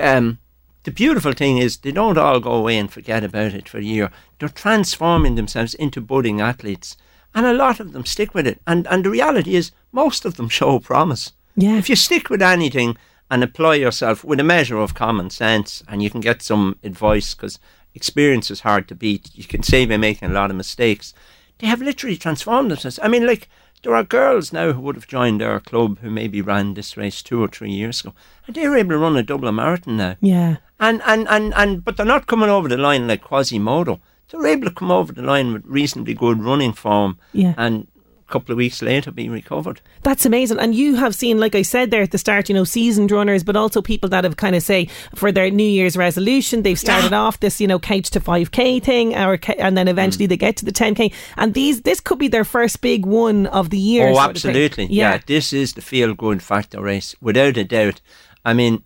um, 0.00 0.38
the 0.84 0.90
beautiful 0.90 1.32
thing 1.32 1.58
is 1.58 1.78
they 1.78 1.92
don't 1.92 2.18
all 2.18 2.40
go 2.40 2.52
away 2.52 2.78
and 2.78 2.92
forget 2.92 3.24
about 3.24 3.54
it 3.54 3.68
for 3.68 3.78
a 3.78 3.84
year. 3.84 4.10
They're 4.38 4.48
transforming 4.48 5.34
themselves 5.34 5.74
into 5.74 6.00
budding 6.00 6.40
athletes, 6.40 6.96
and 7.34 7.46
a 7.46 7.52
lot 7.54 7.80
of 7.80 7.92
them 7.92 8.04
stick 8.04 8.34
with 8.34 8.46
it. 8.46 8.60
And 8.66 8.86
and 8.88 9.04
the 9.04 9.10
reality 9.10 9.56
is, 9.56 9.72
most 9.92 10.24
of 10.24 10.36
them 10.36 10.48
show 10.60 10.78
promise. 10.78 11.32
Yeah. 11.56 11.76
If 11.76 11.88
you 11.88 11.96
stick 11.96 12.30
with 12.30 12.42
anything 12.42 12.96
and 13.30 13.42
apply 13.42 13.76
yourself 13.76 14.22
with 14.24 14.38
a 14.40 14.44
measure 14.44 14.78
of 14.78 14.94
common 14.94 15.30
sense, 15.30 15.82
and 15.88 16.02
you 16.02 16.10
can 16.10 16.20
get 16.20 16.42
some 16.42 16.76
advice 16.82 17.34
because 17.34 17.58
experience 17.94 18.50
is 18.50 18.60
hard 18.60 18.88
to 18.88 18.94
beat. 18.94 19.30
You 19.34 19.44
can 19.44 19.62
say 19.62 19.86
by 19.86 19.96
making 19.96 20.30
a 20.30 20.34
lot 20.34 20.50
of 20.50 20.56
mistakes. 20.56 21.14
They 21.58 21.66
have 21.66 21.80
literally 21.82 22.16
transformed 22.16 22.70
themselves. 22.70 22.98
I 23.02 23.08
mean, 23.08 23.26
like 23.26 23.48
there 23.82 23.94
are 23.94 24.02
girls 24.04 24.52
now 24.52 24.72
who 24.72 24.80
would 24.80 24.96
have 24.96 25.06
joined 25.06 25.42
our 25.42 25.60
club 25.60 25.98
who 26.00 26.10
maybe 26.10 26.40
ran 26.42 26.74
this 26.74 26.96
race 26.96 27.22
two 27.22 27.42
or 27.42 27.48
three 27.48 27.70
years 27.70 28.00
ago, 28.00 28.12
and 28.46 28.54
they're 28.56 28.76
able 28.76 28.90
to 28.90 28.98
run 28.98 29.16
a 29.16 29.22
double 29.22 29.50
marathon 29.52 29.96
now. 29.96 30.16
Yeah. 30.20 30.56
And, 30.80 31.00
and, 31.06 31.28
and, 31.28 31.54
and 31.54 31.84
but 31.84 31.96
they're 31.96 32.04
not 32.06 32.26
coming 32.26 32.50
over 32.50 32.68
the 32.68 32.76
line 32.76 33.06
like 33.06 33.22
Quasimodo. 33.22 34.00
They're 34.28 34.46
able 34.46 34.68
to 34.68 34.74
come 34.74 34.90
over 34.90 35.12
the 35.12 35.22
line 35.22 35.52
with 35.52 35.64
reasonably 35.64 36.14
good 36.14 36.42
running 36.42 36.72
form 36.72 37.18
Yeah. 37.32 37.54
and 37.56 37.86
couple 38.34 38.52
of 38.52 38.56
weeks 38.58 38.82
later 38.82 39.10
be 39.12 39.28
recovered. 39.28 39.80
That's 40.02 40.26
amazing. 40.26 40.58
And 40.58 40.74
you 40.74 40.96
have 40.96 41.14
seen, 41.14 41.38
like 41.38 41.54
I 41.54 41.62
said 41.62 41.90
there 41.90 42.02
at 42.02 42.10
the 42.10 42.18
start, 42.18 42.48
you 42.48 42.54
know, 42.54 42.64
seasoned 42.64 43.10
runners, 43.12 43.44
but 43.44 43.54
also 43.56 43.80
people 43.80 44.08
that 44.10 44.24
have 44.24 44.36
kind 44.36 44.56
of 44.56 44.62
say 44.62 44.88
for 45.14 45.30
their 45.30 45.50
New 45.50 45.62
Year's 45.78 45.96
resolution, 45.96 46.62
they've 46.62 46.78
started 46.78 47.12
off 47.12 47.38
this, 47.40 47.60
you 47.60 47.68
know, 47.68 47.78
couch 47.78 48.10
to 48.10 48.20
5K 48.20 48.82
thing, 48.82 49.14
or, 49.16 49.38
and 49.58 49.76
then 49.78 49.86
Mm. 49.86 49.90
eventually 49.90 50.26
they 50.26 50.36
get 50.36 50.56
to 50.56 50.64
the 50.64 50.72
10K. 50.72 51.12
And 51.36 51.54
these, 51.54 51.82
this 51.82 52.00
could 52.00 52.18
be 52.18 52.28
their 52.28 52.44
first 52.44 52.80
big 52.80 53.06
one 53.06 53.46
of 53.46 53.70
the 53.70 53.78
year. 53.78 54.08
Oh, 54.08 54.14
sort 54.14 54.24
of 54.24 54.30
absolutely. 54.30 54.86
Yeah. 54.86 55.20
this 55.26 55.52
is 55.52 55.74
the 55.74 55.82
feel 55.82 56.14
good 56.14 56.42
factor 56.42 56.82
race, 56.82 57.14
without 57.20 57.56
a 57.56 57.64
doubt. 57.64 58.00
I 58.44 58.52
mean, 58.52 58.82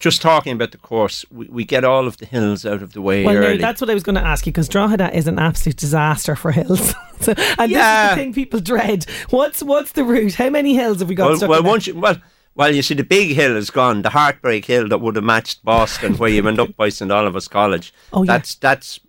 just 0.00 0.22
talking 0.22 0.54
about 0.54 0.72
the 0.72 0.78
course, 0.78 1.24
we, 1.30 1.46
we 1.46 1.64
get 1.64 1.84
all 1.84 2.06
of 2.06 2.16
the 2.16 2.26
hills 2.26 2.66
out 2.66 2.82
of 2.82 2.94
the 2.94 3.02
way 3.02 3.24
Well, 3.24 3.34
no, 3.34 3.56
that's 3.58 3.80
what 3.80 3.90
I 3.90 3.94
was 3.94 4.02
going 4.02 4.16
to 4.16 4.26
ask 4.26 4.46
you 4.46 4.52
because 4.52 4.68
Drogheda 4.68 5.14
is 5.14 5.28
an 5.28 5.38
absolute 5.38 5.76
disaster 5.76 6.34
for 6.34 6.50
hills. 6.50 6.94
so, 7.20 7.34
and 7.58 7.70
this 7.70 7.78
is 7.78 8.10
the 8.10 8.16
thing 8.16 8.32
people 8.32 8.60
dread. 8.60 9.04
What's 9.28 9.62
what's 9.62 9.92
the 9.92 10.02
route? 10.02 10.34
How 10.34 10.50
many 10.50 10.74
hills 10.74 11.00
have 11.00 11.08
we 11.08 11.14
got 11.14 11.38
well, 11.38 11.48
well, 11.48 11.62
once 11.62 11.86
you, 11.86 11.94
well, 11.94 12.16
well, 12.54 12.74
you 12.74 12.82
see, 12.82 12.94
the 12.94 13.04
big 13.04 13.36
hill 13.36 13.56
is 13.56 13.70
gone. 13.70 14.02
The 14.02 14.10
heartbreak 14.10 14.64
hill 14.64 14.88
that 14.88 14.98
would 14.98 15.16
have 15.16 15.24
matched 15.24 15.64
Boston, 15.64 16.16
where 16.16 16.30
you 16.30 16.46
end 16.48 16.58
up 16.58 16.74
by 16.76 16.88
St 16.88 17.12
Oliver's 17.12 17.46
College. 17.48 17.92
Oh, 18.12 18.24
yeah. 18.24 18.38
That's 18.38 18.54
that's 18.56 19.00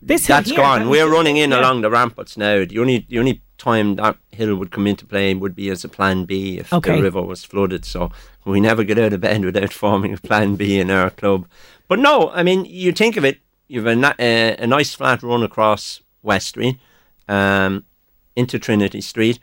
This 0.00 0.26
hill 0.26 0.38
that's 0.38 0.48
here, 0.48 0.56
gone. 0.56 0.84
that 0.84 0.88
We're 0.88 1.08
running 1.08 1.36
in 1.36 1.50
yeah. 1.50 1.60
along 1.60 1.82
the 1.82 1.90
ramparts 1.90 2.36
now. 2.38 2.64
The 2.64 2.78
only 2.78 3.06
the 3.08 3.18
only 3.18 3.42
time 3.58 3.96
that 3.96 4.16
hill 4.32 4.56
would 4.56 4.70
come 4.70 4.86
into 4.86 5.06
play 5.06 5.30
and 5.30 5.40
would 5.40 5.54
be 5.54 5.68
as 5.70 5.84
a 5.84 5.88
plan 5.88 6.24
B 6.24 6.58
if 6.58 6.72
Okay. 6.72 6.96
the 6.96 7.02
river 7.02 7.22
was 7.22 7.44
flooded. 7.44 7.84
So 7.84 8.10
we 8.44 8.60
never 8.60 8.82
get 8.84 8.98
out 8.98 9.12
of 9.12 9.20
bed 9.20 9.44
without 9.44 9.72
forming 9.82 10.14
a 10.14 10.18
plan 10.18 10.56
B 10.56 10.78
in 10.80 10.90
our 10.90 11.10
club. 11.10 11.46
But 11.88 11.98
no, 11.98 12.30
I 12.30 12.42
mean, 12.42 12.64
you 12.64 12.92
think 12.92 13.16
of 13.16 13.24
it, 13.24 13.38
you've 13.68 13.86
a, 13.86 13.94
na- 13.94 14.14
a, 14.18 14.56
a 14.56 14.66
nice 14.66 14.94
flat 14.94 15.22
run 15.22 15.42
across 15.42 16.00
West 16.22 16.48
Street 16.48 16.78
um, 17.28 17.84
into 18.34 18.58
Trinity 18.58 19.00
Street. 19.00 19.38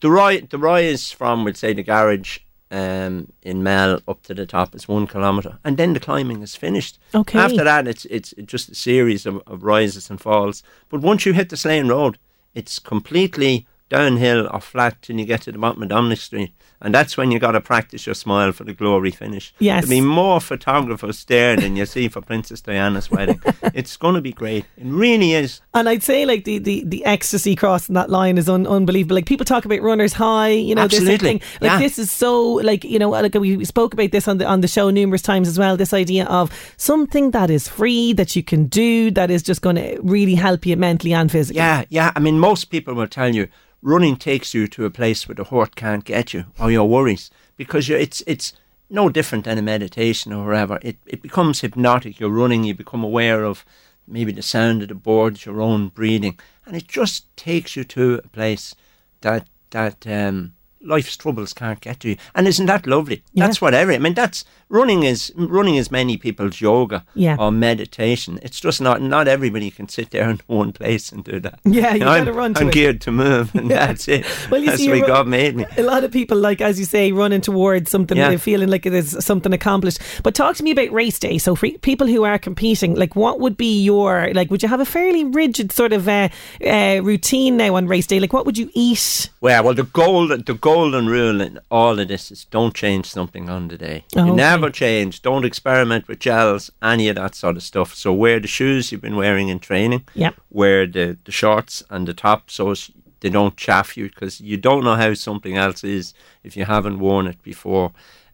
The 0.00 0.10
rise, 0.10 0.42
the 0.50 0.58
rise 0.58 1.10
from, 1.12 1.44
we'd 1.44 1.56
say, 1.56 1.72
the 1.72 1.82
garage 1.82 2.38
um, 2.70 3.32
in 3.42 3.62
Mell 3.62 4.00
up 4.06 4.22
to 4.24 4.34
the 4.34 4.46
top 4.46 4.74
is 4.74 4.86
one 4.88 5.06
kilometre, 5.06 5.58
and 5.64 5.76
then 5.76 5.92
the 5.94 6.00
climbing 6.00 6.42
is 6.42 6.54
finished. 6.54 6.98
Okay. 7.14 7.38
After 7.38 7.64
that, 7.64 7.88
it's 7.88 8.04
it's 8.06 8.34
just 8.44 8.68
a 8.68 8.74
series 8.74 9.24
of, 9.26 9.40
of 9.46 9.62
rises 9.64 10.10
and 10.10 10.20
falls. 10.20 10.62
But 10.88 11.00
once 11.00 11.24
you 11.26 11.32
hit 11.32 11.48
the 11.48 11.56
Slane 11.56 11.88
Road, 11.88 12.18
it's 12.54 12.78
completely 12.78 13.66
downhill 13.88 14.48
or 14.52 14.60
flat 14.60 15.00
till 15.02 15.18
you 15.18 15.24
get 15.24 15.42
to 15.42 15.52
the 15.52 15.58
bottom 15.58 15.82
of 15.82 15.88
Dominic 15.88 16.18
Street, 16.18 16.52
and 16.80 16.94
that's 16.94 17.16
when 17.16 17.30
you 17.30 17.38
got 17.38 17.52
to 17.52 17.60
practice 17.60 18.06
your 18.06 18.14
smile 18.14 18.52
for 18.52 18.64
the 18.64 18.72
glory 18.72 19.10
finish. 19.10 19.52
Yes. 19.58 19.84
There'll 19.86 20.02
be 20.02 20.06
more 20.06 20.40
photographers 20.40 21.24
there 21.24 21.56
than 21.56 21.74
you 21.74 21.86
see 21.86 22.08
for 22.08 22.20
Princess 22.20 22.60
Diana's 22.60 23.10
wedding. 23.10 23.40
it's 23.74 23.96
going 23.96 24.14
to 24.14 24.20
be 24.20 24.32
great. 24.32 24.64
It 24.76 24.84
really 24.86 25.32
is. 25.32 25.60
And 25.74 25.88
I'd 25.88 26.02
say 26.04 26.24
like 26.24 26.44
the, 26.44 26.58
the, 26.58 26.84
the 26.86 27.04
ecstasy 27.04 27.56
crossing 27.56 27.94
that 27.94 28.10
line 28.10 28.38
is 28.38 28.48
un- 28.48 28.66
unbelievable. 28.66 29.16
Like 29.16 29.26
people 29.26 29.44
talk 29.44 29.64
about 29.64 29.82
runners 29.82 30.12
high, 30.12 30.50
you 30.50 30.74
know, 30.76 30.86
this 30.86 31.00
Absolutely. 31.00 31.28
thing. 31.28 31.40
Like 31.60 31.72
Yeah. 31.72 31.78
this 31.78 31.98
is 31.98 32.12
so 32.12 32.42
like 32.44 32.84
you 32.84 32.98
know, 32.98 33.10
like 33.10 33.34
we 33.34 33.64
spoke 33.64 33.92
about 33.94 34.12
this 34.12 34.28
on 34.28 34.38
the 34.38 34.44
on 34.46 34.60
the 34.60 34.68
show 34.68 34.90
numerous 34.90 35.22
times 35.22 35.48
as 35.48 35.58
well. 35.58 35.76
This 35.76 35.92
idea 35.92 36.26
of 36.26 36.52
something 36.76 37.32
that 37.32 37.50
is 37.50 37.66
free 37.66 38.12
that 38.12 38.36
you 38.36 38.42
can 38.44 38.66
do 38.66 39.10
that 39.12 39.30
is 39.32 39.42
just 39.42 39.62
going 39.62 39.76
to 39.76 39.98
really 40.02 40.34
help 40.36 40.64
you 40.64 40.76
mentally 40.76 41.12
and 41.12 41.30
physically. 41.32 41.56
Yeah, 41.58 41.84
yeah. 41.88 42.12
I 42.14 42.20
mean, 42.20 42.38
most 42.38 42.66
people 42.66 42.94
will 42.94 43.08
tell 43.08 43.34
you 43.34 43.48
running 43.82 44.16
takes 44.16 44.54
you 44.54 44.66
to 44.68 44.84
a 44.84 44.90
place 44.90 45.28
where 45.28 45.34
the 45.34 45.44
heart 45.44 45.76
can't 45.76 46.04
get 46.04 46.34
you 46.34 46.46
or 46.58 46.70
your 46.70 46.88
worries 46.88 47.30
because 47.56 47.88
it's 47.88 48.22
it's 48.26 48.52
no 48.90 49.08
different 49.08 49.44
than 49.44 49.58
a 49.58 49.62
meditation 49.62 50.32
or 50.32 50.46
whatever. 50.46 50.78
It 50.82 50.96
it 51.06 51.22
becomes 51.22 51.60
hypnotic. 51.60 52.18
You're 52.18 52.30
running, 52.30 52.64
you 52.64 52.74
become 52.74 53.04
aware 53.04 53.44
of 53.44 53.64
maybe 54.06 54.32
the 54.32 54.42
sound 54.42 54.82
of 54.82 54.88
the 54.88 54.94
boards, 54.94 55.44
your 55.44 55.60
own 55.60 55.88
breathing, 55.88 56.38
and 56.66 56.76
it 56.76 56.88
just 56.88 57.34
takes 57.36 57.76
you 57.76 57.84
to 57.84 58.20
a 58.24 58.28
place 58.28 58.74
that 59.20 59.46
that 59.70 60.06
um, 60.06 60.54
life's 60.80 61.16
troubles 61.16 61.52
can't 61.52 61.80
get 61.80 62.00
to 62.00 62.10
you. 62.10 62.16
And 62.34 62.46
isn't 62.46 62.66
that 62.66 62.86
lovely? 62.86 63.22
Yeah. 63.32 63.46
That's 63.46 63.60
what 63.60 63.74
every. 63.74 63.94
I 63.94 63.98
mean, 63.98 64.14
that's 64.14 64.44
running 64.70 65.02
is 65.02 65.32
running 65.34 65.76
is 65.76 65.90
many 65.90 66.16
people's 66.16 66.60
yoga 66.60 67.04
Yeah. 67.14 67.36
or 67.38 67.50
meditation. 67.50 68.38
It's 68.42 68.60
just 68.60 68.80
not 68.80 69.00
not 69.02 69.28
everybody 69.28 69.70
can 69.70 69.88
sit 69.88 70.10
there 70.10 70.28
in 70.30 70.40
one 70.46 70.72
place 70.72 71.10
and 71.12 71.24
do 71.24 71.40
that. 71.40 71.58
Yeah, 71.64 71.94
you 71.94 72.04
I'm, 72.04 72.24
gotta 72.24 72.32
run 72.32 72.54
to 72.54 72.60
I'm 72.60 72.68
it. 72.68 72.74
geared 72.74 73.00
to 73.02 73.12
move, 73.12 73.54
and 73.54 73.70
that's 73.78 74.08
it. 74.08 74.26
Well, 74.50 74.60
you 74.60 74.66
that's 74.66 74.78
see, 74.78 74.86
the 74.86 74.92
way 74.92 74.98
you're 74.98 75.06
ru- 75.08 75.12
God 75.14 75.26
made 75.28 75.56
me. 75.56 75.66
A 75.76 75.82
lot 75.82 76.04
of 76.04 76.12
people, 76.12 76.36
like 76.38 76.60
as 76.60 76.78
you 76.78 76.84
say, 76.84 77.12
running 77.12 77.40
towards 77.40 77.90
something, 77.90 78.16
Yeah. 78.16 78.30
uh, 78.30 78.38
feeling 78.38 78.68
like 78.68 78.86
it 78.86 78.94
is 78.94 79.16
something 79.24 79.52
accomplished. 79.52 80.00
But 80.22 80.34
talk 80.34 80.56
to 80.56 80.62
me 80.62 80.70
about 80.72 80.92
race 80.92 81.18
day. 81.18 81.38
So, 81.38 81.54
for 81.54 81.68
people 81.82 82.06
who 82.06 82.24
are 82.24 82.38
competing, 82.38 82.94
like 82.94 83.16
what 83.16 83.40
would 83.40 83.56
be 83.56 83.82
your 83.82 84.32
like? 84.34 84.50
Would 84.50 84.62
you 84.62 84.68
have 84.68 84.80
a 84.80 84.84
fairly 84.86 85.24
rigid 85.24 85.72
sort 85.72 85.92
of 85.92 86.08
uh, 86.08 86.28
uh, 86.64 87.00
routine 87.02 87.56
now 87.56 87.74
on 87.76 87.86
race 87.86 88.06
day? 88.06 88.20
Like, 88.20 88.32
what 88.32 88.46
would 88.46 88.58
you 88.58 88.70
eat? 88.74 89.30
Well, 89.40 89.64
well, 89.64 89.74
the 89.74 89.84
golden 89.84 90.42
the 90.44 90.54
golden 90.68 91.06
rule 91.06 91.40
in 91.40 91.58
all 91.70 91.98
of 91.98 92.08
this 92.08 92.30
is 92.30 92.44
don't 92.44 92.74
change 92.74 93.06
something 93.06 93.48
on 93.48 93.68
the 93.68 93.78
day. 93.78 94.04
Oh, 94.14 94.24
You 94.24 94.32
okay. 94.32 94.36
never 94.36 94.70
change. 94.70 95.22
Don't 95.22 95.44
experiment 95.46 96.08
with 96.08 96.18
gels, 96.18 96.70
any 96.82 97.08
of 97.08 97.16
that 97.16 97.34
sort 97.34 97.56
of 97.56 97.62
stuff. 97.62 97.94
So 97.94 98.12
wear 98.12 98.38
the 98.40 98.48
shoes 98.48 98.92
you've 98.92 99.00
been 99.00 99.16
wearing 99.16 99.48
in 99.48 99.58
training. 99.60 100.04
Yep. 100.14 100.34
Wear 100.50 100.86
the, 100.86 101.16
the 101.24 101.32
shorts 101.32 101.82
and 101.90 102.06
the 102.06 102.14
top 102.14 102.50
so 102.50 102.74
they 103.20 103.30
don't 103.30 103.56
chaff 103.56 103.96
you 103.96 104.08
because 104.08 104.40
you 104.40 104.56
don't 104.56 104.84
know 104.84 104.94
how 104.96 105.14
something 105.14 105.56
else 105.56 105.82
is 105.84 106.12
if 106.44 106.56
you 106.56 106.64
haven't 106.64 106.98
worn 107.00 107.26
it 107.26 107.42
before. 107.42 107.92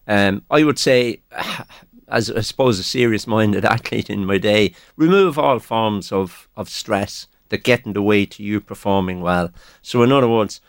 Um, 0.09 0.43
I 0.51 0.65
would 0.65 0.79
say, 0.79 1.21
as 2.09 2.31
I 2.31 2.41
suppose 2.41 2.79
a 2.79 2.85
serious 2.85 3.27
minded 3.27 3.65
athlete 3.75 4.11
in 4.11 4.27
my 4.27 4.39
day, 4.39 4.75
remove 4.97 5.39
all 5.39 5.59
forms 5.61 6.13
of, 6.13 6.49
of 6.57 6.69
stress 6.69 7.29
that 7.51 7.63
get 7.63 7.87
in 7.87 7.93
the 7.93 8.03
way 8.03 8.27
to 8.27 8.43
you 8.43 8.61
performing 8.61 9.21
well. 9.21 9.51
So, 9.83 10.03
in 10.03 10.11
other 10.13 10.29
words, 10.29 10.61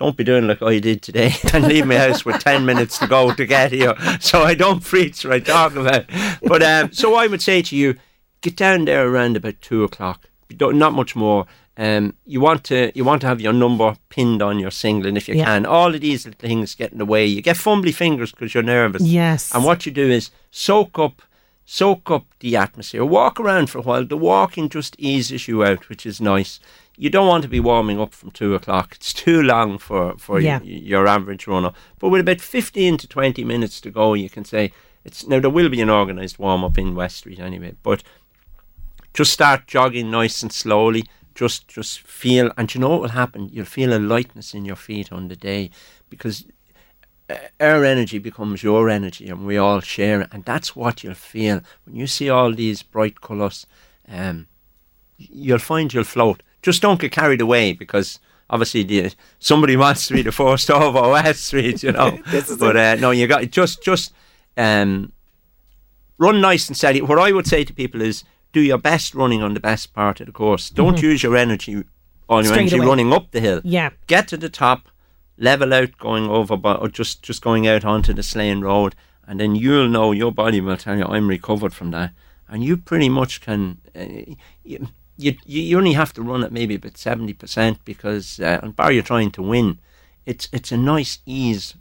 don't 0.00 0.16
be 0.16 0.24
doing 0.24 0.46
like 0.46 0.62
I 0.62 0.78
did 0.78 1.02
today 1.02 1.32
and 1.52 1.66
leave 1.66 1.86
my 1.86 1.96
house 1.96 2.24
with 2.24 2.40
10 2.42 2.66
minutes 2.66 2.98
to 2.98 3.06
go 3.06 3.32
to 3.32 3.46
get 3.46 3.72
here. 3.72 3.94
So 4.20 4.42
I 4.42 4.54
don't 4.54 4.82
preach 4.82 5.24
what 5.24 5.34
I 5.34 5.40
talk 5.40 5.76
about. 5.76 6.04
But 6.42 6.62
um, 6.62 6.92
so 6.92 7.14
I 7.14 7.26
would 7.26 7.42
say 7.42 7.62
to 7.62 7.76
you, 7.76 7.94
get 8.40 8.56
down 8.56 8.84
there 8.84 9.08
around 9.08 9.36
about 9.36 9.60
two 9.60 9.84
o'clock. 9.84 10.28
Don't- 10.56 10.78
much 10.78 11.16
more. 11.16 11.46
Um, 11.76 12.14
you 12.24 12.40
want 12.40 12.62
to 12.64 12.92
you 12.94 13.04
want 13.04 13.20
to 13.22 13.26
have 13.26 13.40
your 13.40 13.52
number 13.52 13.96
pinned 14.08 14.40
on 14.42 14.60
your 14.60 14.70
singling 14.70 15.16
if 15.16 15.28
you 15.28 15.34
Yeah. 15.34 15.46
can. 15.46 15.66
All 15.66 15.92
of 15.92 16.00
these 16.00 16.24
little 16.24 16.38
things 16.38 16.76
get 16.76 16.92
in 16.92 16.98
the 16.98 17.04
way. 17.04 17.26
You 17.26 17.42
get 17.42 17.56
fumbly 17.56 17.92
fingers 17.92 18.30
because 18.30 18.54
you're 18.54 18.62
nervous. 18.62 19.02
Yes. 19.02 19.52
And 19.52 19.64
what 19.64 19.84
you 19.84 19.90
do 19.90 20.08
is 20.08 20.30
soak 20.52 20.98
up 21.00 21.22
soak 21.64 22.10
up 22.10 22.26
the 22.40 22.54
atmosphere. 22.56 23.04
Walk 23.04 23.40
around 23.40 23.70
for 23.70 23.78
a 23.78 23.82
while. 23.82 24.04
The 24.04 24.16
walking 24.16 24.68
just 24.68 24.94
eases 24.98 25.48
you 25.48 25.64
out, 25.64 25.88
which 25.88 26.06
is 26.06 26.20
nice. 26.20 26.60
You 26.96 27.10
don't 27.10 27.26
want 27.26 27.42
to 27.42 27.48
be 27.48 27.60
warming 27.60 28.00
up 28.00 28.14
from 28.14 28.30
two 28.30 28.54
o'clock. 28.54 28.94
It's 28.96 29.12
too 29.12 29.42
long 29.42 29.78
for, 29.78 30.16
for 30.18 30.38
Yeah. 30.40 30.58
y- 30.60 30.66
your 30.66 31.06
average 31.08 31.46
runner. 31.46 31.72
But 31.98 32.10
with 32.10 32.20
about 32.20 32.40
fifteen 32.40 32.96
to 32.98 33.08
twenty 33.08 33.44
minutes 33.44 33.80
to 33.82 33.90
go, 33.90 34.14
you 34.14 34.30
can 34.30 34.44
say 34.44 34.72
it's 35.04 35.26
now 35.26 35.40
there 35.40 35.50
will 35.50 35.68
be 35.68 35.80
an 35.80 35.90
organised 35.90 36.38
warm 36.38 36.62
up 36.64 36.78
in 36.78 36.94
West 36.94 37.16
Street 37.18 37.40
anyway. 37.40 37.74
But 37.82 38.02
just 39.12 39.32
start 39.32 39.66
jogging 39.66 40.10
nice 40.10 40.42
and 40.42 40.52
slowly. 40.52 41.04
Just 41.34 41.66
just 41.66 42.00
feel, 42.00 42.52
and 42.56 42.72
you 42.72 42.80
know 42.80 42.90
what 42.90 43.00
will 43.00 43.08
happen? 43.08 43.48
You'll 43.52 43.64
feel 43.64 43.92
a 43.92 43.98
lightness 43.98 44.54
in 44.54 44.64
your 44.64 44.76
feet 44.76 45.10
on 45.12 45.26
the 45.26 45.34
day 45.36 45.70
because 46.08 46.44
uh, 47.28 47.34
our 47.58 47.84
energy 47.84 48.18
becomes 48.18 48.62
your 48.62 48.88
energy, 48.88 49.28
and 49.28 49.44
we 49.44 49.56
all 49.56 49.80
share 49.80 50.20
it. 50.20 50.28
And 50.30 50.44
that's 50.44 50.76
what 50.76 51.02
you'll 51.02 51.14
feel 51.14 51.60
when 51.86 51.96
you 51.96 52.06
see 52.06 52.30
all 52.30 52.54
these 52.54 52.84
bright 52.84 53.20
colours. 53.20 53.66
Um, 54.08 54.46
you'll 55.18 55.58
find 55.58 55.92
you'll 55.92 56.04
float. 56.04 56.42
Just 56.64 56.80
don't 56.80 56.98
get 56.98 57.12
carried 57.12 57.42
away 57.42 57.74
because 57.74 58.18
obviously 58.48 58.84
the, 58.84 59.14
somebody 59.38 59.76
wants 59.76 60.06
to 60.06 60.14
be 60.14 60.22
the 60.22 60.32
first 60.32 60.70
over 60.70 61.10
West 61.10 61.44
Street, 61.44 61.82
you 61.82 61.92
know. 61.92 62.18
but 62.58 62.76
uh, 62.76 62.94
no, 62.96 63.10
you 63.10 63.26
got 63.26 63.50
just 63.50 63.82
just 63.82 64.14
um, 64.56 65.12
run 66.16 66.40
nice 66.40 66.68
and 66.68 66.76
steady. 66.76 67.02
What 67.02 67.18
I 67.18 67.32
would 67.32 67.46
say 67.46 67.64
to 67.64 67.72
people 67.74 68.00
is 68.00 68.24
do 68.54 68.60
your 68.60 68.78
best 68.78 69.14
running 69.14 69.42
on 69.42 69.52
the 69.52 69.60
best 69.60 69.92
part 69.92 70.20
of 70.20 70.26
the 70.26 70.32
course. 70.32 70.70
Don't 70.70 71.02
use 71.02 71.22
your 71.22 71.36
energy, 71.36 71.84
on 72.30 72.44
your 72.44 72.54
energy 72.54 72.78
away. 72.78 72.86
running 72.86 73.12
up 73.12 73.32
the 73.32 73.40
hill. 73.40 73.60
Yeah. 73.62 73.90
Get 74.06 74.28
to 74.28 74.38
the 74.38 74.48
top, 74.48 74.88
level 75.36 75.74
out 75.74 75.98
going 75.98 76.30
over, 76.30 76.56
but 76.56 76.80
or 76.80 76.88
just 76.88 77.22
just 77.22 77.42
going 77.42 77.66
out 77.66 77.84
onto 77.84 78.14
the 78.14 78.22
Slane 78.22 78.62
Road, 78.62 78.94
and 79.26 79.38
then 79.38 79.54
you'll 79.54 79.88
know 79.88 80.12
your 80.12 80.32
body 80.32 80.62
will 80.62 80.78
tell 80.78 80.96
you 80.96 81.04
I'm 81.04 81.28
recovered 81.28 81.74
from 81.74 81.90
that, 81.90 82.12
and 82.48 82.64
you 82.64 82.78
pretty 82.78 83.10
much 83.10 83.42
can. 83.42 83.82
Uh, 83.94 84.34
you, 84.62 84.88
you 85.16 85.36
you 85.44 85.76
only 85.78 85.92
have 85.92 86.12
to 86.14 86.22
run 86.22 86.42
at 86.42 86.52
maybe 86.52 86.74
about 86.74 86.96
seventy 86.96 87.32
percent 87.32 87.78
because, 87.84 88.40
uh, 88.40 88.60
and 88.62 88.74
bar 88.74 88.92
you're 88.92 89.02
trying 89.02 89.30
to 89.32 89.42
win, 89.42 89.78
it's 90.26 90.48
it's 90.52 90.72
a 90.72 90.76
nice 90.76 91.18
ease 91.26 91.74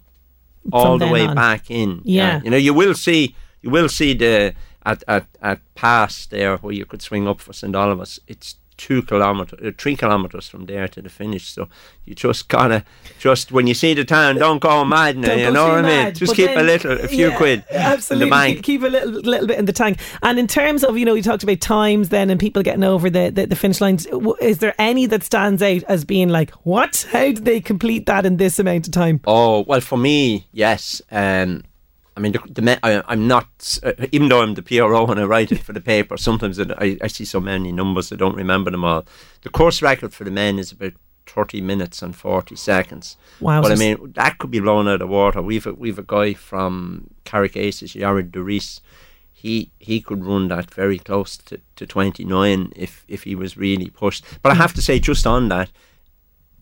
all 0.71 0.97
the 0.97 1.07
way 1.07 1.25
on. 1.25 1.35
back 1.35 1.69
in. 1.69 2.01
Yeah. 2.03 2.41
you 2.43 2.49
know 2.51 2.57
you 2.57 2.73
will 2.73 2.93
see 2.93 3.35
you 3.61 3.69
will 3.69 3.89
see 3.89 4.13
the 4.13 4.53
at 4.85 5.03
at 5.07 5.25
at 5.41 5.59
pass 5.75 6.25
there 6.25 6.57
where 6.57 6.73
you 6.73 6.85
could 6.85 7.01
swing 7.01 7.27
up 7.27 7.39
for 7.41 7.53
St 7.53 7.75
Oliver's. 7.75 8.19
It's 8.27 8.55
two 8.77 9.01
kilometers, 9.03 9.59
uh, 9.65 9.71
three 9.77 9.95
kilometers 9.95 10.47
from 10.47 10.65
there 10.65 10.87
to 10.87 11.01
the 11.01 11.09
finish. 11.09 11.47
So 11.49 11.69
you 12.05 12.15
just 12.15 12.47
gotta, 12.49 12.83
just 13.19 13.51
when 13.51 13.67
you 13.67 13.73
see 13.73 13.93
the 13.93 14.03
town, 14.05 14.35
don't 14.37 14.59
go 14.59 14.83
mad 14.85 15.17
now. 15.17 15.33
You 15.33 15.51
know 15.51 15.67
what 15.69 15.79
I 15.79 15.81
mean? 15.81 15.91
mad, 16.03 16.15
Just 16.15 16.35
keep 16.35 16.47
then- 16.47 16.59
a 16.59 16.63
little, 16.63 16.91
a 16.91 17.07
few 17.07 17.29
yeah, 17.29 17.37
quid 17.37 17.63
absolutely 17.71 18.25
in 18.25 18.29
the 18.29 18.35
bank. 18.35 18.55
keep, 18.57 18.65
keep 18.65 18.83
a 18.83 18.87
little 18.87 19.09
little 19.11 19.47
bit 19.47 19.59
in 19.59 19.65
the 19.65 19.73
tank. 19.73 19.99
And 20.21 20.39
in 20.39 20.47
terms 20.47 20.83
of 20.83 20.97
you 20.97 21.05
know, 21.05 21.13
you 21.13 21.23
talked 21.23 21.43
about 21.43 21.61
times 21.61 22.09
then 22.09 22.29
and 22.29 22.39
people 22.39 22.61
getting 22.63 22.83
over 22.83 23.09
the 23.09 23.29
the, 23.29 23.45
the 23.47 23.55
finish 23.55 23.81
lines. 23.81 24.07
Is 24.41 24.59
there 24.59 24.75
any 24.79 25.05
that 25.07 25.23
stands 25.23 25.61
out 25.61 25.83
as 25.83 26.03
being 26.05 26.29
like, 26.29 26.51
what? 26.65 27.07
How 27.11 27.19
did 27.25 27.45
they 27.45 27.61
complete 27.61 28.05
that 28.07 28.25
in 28.25 28.37
this 28.37 28.59
amount 28.59 28.87
of 28.87 28.93
time? 28.93 29.19
Oh 29.25 29.63
well, 29.67 29.81
for 29.81 29.97
me, 29.97 30.47
yes. 30.51 31.01
Um, 31.11 31.63
I 32.15 32.19
mean, 32.19 32.33
the, 32.33 32.39
the 32.61 32.79
I, 32.85 33.03
I'm 33.07 33.27
not, 33.27 33.79
uh, 33.83 33.93
even 34.11 34.29
though 34.29 34.41
I'm 34.41 34.53
the 34.53 34.61
PRO 34.61 35.07
and 35.07 35.19
I 35.19 35.23
write 35.23 35.51
it 35.51 35.63
for 35.63 35.73
the 35.73 35.81
paper. 35.81 36.17
Sometimes 36.17 36.59
it, 36.59 36.71
I, 36.71 36.97
I 37.01 37.07
see 37.07 37.25
so 37.25 37.39
many 37.39 37.71
numbers 37.71 38.11
I 38.11 38.15
don't 38.15 38.35
remember 38.35 38.71
them 38.71 38.85
all. 38.85 39.05
The 39.41 39.49
course 39.49 39.81
record 39.81 40.13
for 40.13 40.23
the 40.23 40.31
men 40.31 40.59
is 40.59 40.71
about 40.71 40.93
30 41.25 41.61
minutes 41.61 42.01
and 42.01 42.15
40 42.15 42.55
seconds. 42.55 43.17
Wow. 43.39 43.61
But 43.61 43.71
I 43.71 43.75
mean, 43.75 44.13
that 44.15 44.37
could 44.37 44.51
be 44.51 44.59
blown 44.59 44.87
out 44.87 45.01
of 45.01 45.09
water. 45.09 45.41
We've 45.41 45.65
a, 45.65 45.73
we've 45.73 45.99
a 45.99 46.03
guy 46.03 46.33
from 46.33 47.09
Carrick 47.23 47.57
Aces, 47.57 47.93
Jared 47.93 48.31
Doris. 48.31 48.81
He 49.31 49.71
he 49.79 49.99
could 49.99 50.23
run 50.23 50.47
that 50.47 50.71
very 50.71 50.97
close 50.97 51.35
to, 51.35 51.59
to 51.75 51.85
29 51.85 52.71
if 52.75 53.03
if 53.09 53.23
he 53.23 53.35
was 53.35 53.57
really 53.57 53.89
pushed. 53.89 54.23
But 54.41 54.53
I 54.53 54.55
have 54.55 54.73
to 54.73 54.81
say, 54.81 54.99
just 54.99 55.27
on 55.27 55.49
that, 55.49 55.69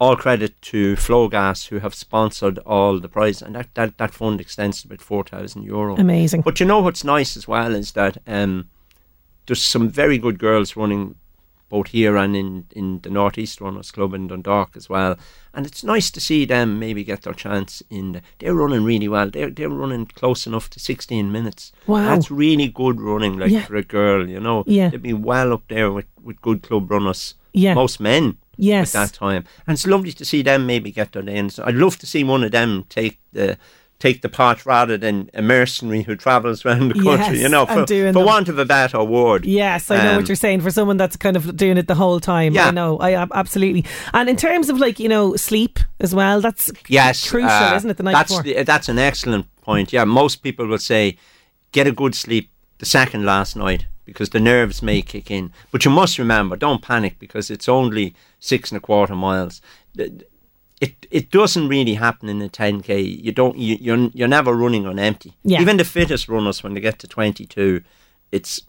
all 0.01 0.15
credit 0.15 0.59
to 0.63 0.95
Flogas 0.95 1.67
who 1.67 1.77
have 1.79 1.93
sponsored 1.93 2.57
all 2.65 2.99
the 2.99 3.07
prize, 3.07 3.39
and 3.39 3.53
that, 3.53 3.67
that, 3.75 3.99
that 3.99 4.13
fund 4.15 4.41
extends 4.41 4.81
to 4.81 4.87
about 4.87 4.99
four 4.99 5.23
thousand 5.23 5.61
euro. 5.63 5.95
Amazing. 5.95 6.41
But 6.41 6.59
you 6.59 6.65
know 6.65 6.79
what's 6.81 7.03
nice 7.03 7.37
as 7.37 7.47
well 7.47 7.75
is 7.75 7.91
that 7.91 8.17
um, 8.25 8.67
there's 9.45 9.63
some 9.63 9.89
very 9.89 10.17
good 10.17 10.39
girls 10.39 10.75
running 10.75 11.13
both 11.69 11.89
here 11.89 12.17
and 12.17 12.35
in, 12.35 12.65
in 12.71 12.99
the 13.01 13.09
Northeast 13.11 13.61
Runners 13.61 13.91
Club 13.91 14.13
in 14.15 14.27
Dundalk 14.27 14.75
as 14.75 14.89
well. 14.89 15.17
And 15.53 15.65
it's 15.67 15.83
nice 15.83 16.09
to 16.11 16.19
see 16.19 16.45
them 16.45 16.79
maybe 16.79 17.03
get 17.03 17.21
their 17.21 17.33
chance 17.33 17.81
in. 17.91 18.13
The, 18.13 18.21
they're 18.39 18.55
running 18.55 18.83
really 18.83 19.07
well. 19.07 19.29
They're 19.29 19.51
they're 19.51 19.69
running 19.69 20.07
close 20.07 20.47
enough 20.47 20.67
to 20.71 20.79
16 20.79 21.31
minutes. 21.31 21.71
Wow. 21.87 22.07
That's 22.09 22.31
really 22.31 22.67
good 22.67 22.99
running, 22.99 23.37
like 23.37 23.51
Yeah. 23.51 23.65
for 23.65 23.75
a 23.75 23.83
girl. 23.83 24.27
You 24.27 24.39
know, 24.39 24.63
Yeah. 24.65 24.89
they'd 24.89 25.01
be 25.01 25.13
well 25.13 25.53
up 25.53 25.63
there 25.69 25.91
with, 25.91 26.07
with 26.23 26.41
good 26.41 26.63
club 26.63 26.89
runners. 26.89 27.35
Yeah. 27.53 27.73
most 27.75 27.99
men 27.99 28.37
Yes. 28.61 28.95
at 28.95 29.09
that 29.09 29.13
time. 29.17 29.43
And 29.67 29.75
it's 29.75 29.85
lovely 29.87 30.11
to 30.13 30.25
see 30.25 30.41
them 30.43 30.65
maybe 30.65 30.91
get 30.91 31.11
their 31.11 31.23
names. 31.23 31.59
I'd 31.59 31.75
love 31.75 31.97
to 31.99 32.05
see 32.07 32.23
one 32.23 32.43
of 32.43 32.51
them 32.51 32.85
take 32.89 33.19
the 33.33 33.57
take 33.99 34.23
the 34.23 34.29
part 34.29 34.65
rather 34.65 34.97
than 34.97 35.29
a 35.35 35.43
mercenary 35.43 36.01
who 36.01 36.15
travels 36.15 36.65
around 36.65 36.87
the 36.89 36.95
country, 36.95 37.35
Yes, 37.35 37.37
you 37.37 37.47
know, 37.49 37.67
for, 37.67 37.85
doing 37.85 38.13
for 38.13 38.25
want 38.25 38.49
of 38.49 38.57
a 38.57 38.65
better 38.65 39.03
word. 39.03 39.45
Yes, 39.45 39.91
I 39.91 39.97
know 40.03 40.09
Um, 40.11 40.15
what 40.17 40.27
you're 40.27 40.35
saying. 40.35 40.61
For 40.61 40.71
someone 40.71 40.97
that's 40.97 41.15
kind 41.15 41.37
of 41.37 41.55
doing 41.55 41.77
it 41.77 41.85
the 41.87 41.93
whole 41.93 42.19
time, 42.19 42.57
I 42.57 42.71
know. 42.71 42.97
I 42.97 43.27
absolutely. 43.31 43.85
And 44.13 44.27
in 44.27 44.37
terms 44.37 44.69
of 44.69 44.79
like 44.79 44.99
you 44.99 45.07
know 45.09 45.35
sleep 45.35 45.77
as 45.99 46.15
well, 46.15 46.41
that's 46.41 46.71
Yes, 46.87 47.29
crucial, 47.29 47.49
uh, 47.51 47.75
isn't 47.75 47.89
it? 47.91 47.97
The 47.97 48.03
night 48.03 48.13
that's 48.13 48.31
before. 48.31 48.43
the- 48.43 48.63
that's 48.63 48.89
an 48.89 48.97
excellent 48.97 49.45
point. 49.61 49.93
Yeah, 49.93 50.05
most 50.05 50.37
people 50.41 50.65
will 50.65 50.79
say 50.79 51.17
get 51.71 51.85
a 51.87 51.91
good 51.91 52.15
sleep 52.15 52.49
the 52.79 52.85
second 52.87 53.23
last 53.23 53.55
night 53.55 53.85
because 54.11 54.31
the 54.31 54.39
nerves 54.39 54.81
may 54.81 55.01
kick 55.01 55.31
in. 55.31 55.51
But 55.71 55.85
you 55.85 55.91
must 55.91 56.19
remember, 56.19 56.55
don't 56.55 56.81
panic 56.81 57.17
because 57.17 57.49
it's 57.49 57.69
only 57.69 58.13
six 58.39 58.71
and 58.71 58.77
a 58.77 58.81
quarter 58.81 59.15
miles. 59.15 59.61
It 59.97 61.07
it 61.11 61.29
doesn't 61.31 61.69
really 61.69 61.93
happen 61.93 62.27
in 62.27 62.41
a 62.41 62.49
10k. 62.49 63.23
You 63.23 63.31
don't 63.31 63.57
you, 63.57 63.77
you're 63.79 64.09
you're 64.13 64.27
never 64.27 64.53
running 64.53 64.85
on 64.85 64.99
empty. 64.99 65.33
Yeah. 65.43 65.61
Even 65.61 65.77
the 65.77 65.83
fittest 65.83 66.27
runners 66.27 66.63
when 66.63 66.73
they 66.73 66.81
get 66.81 66.99
to 66.99 67.07
22, 67.07 67.83
it's 68.31 68.61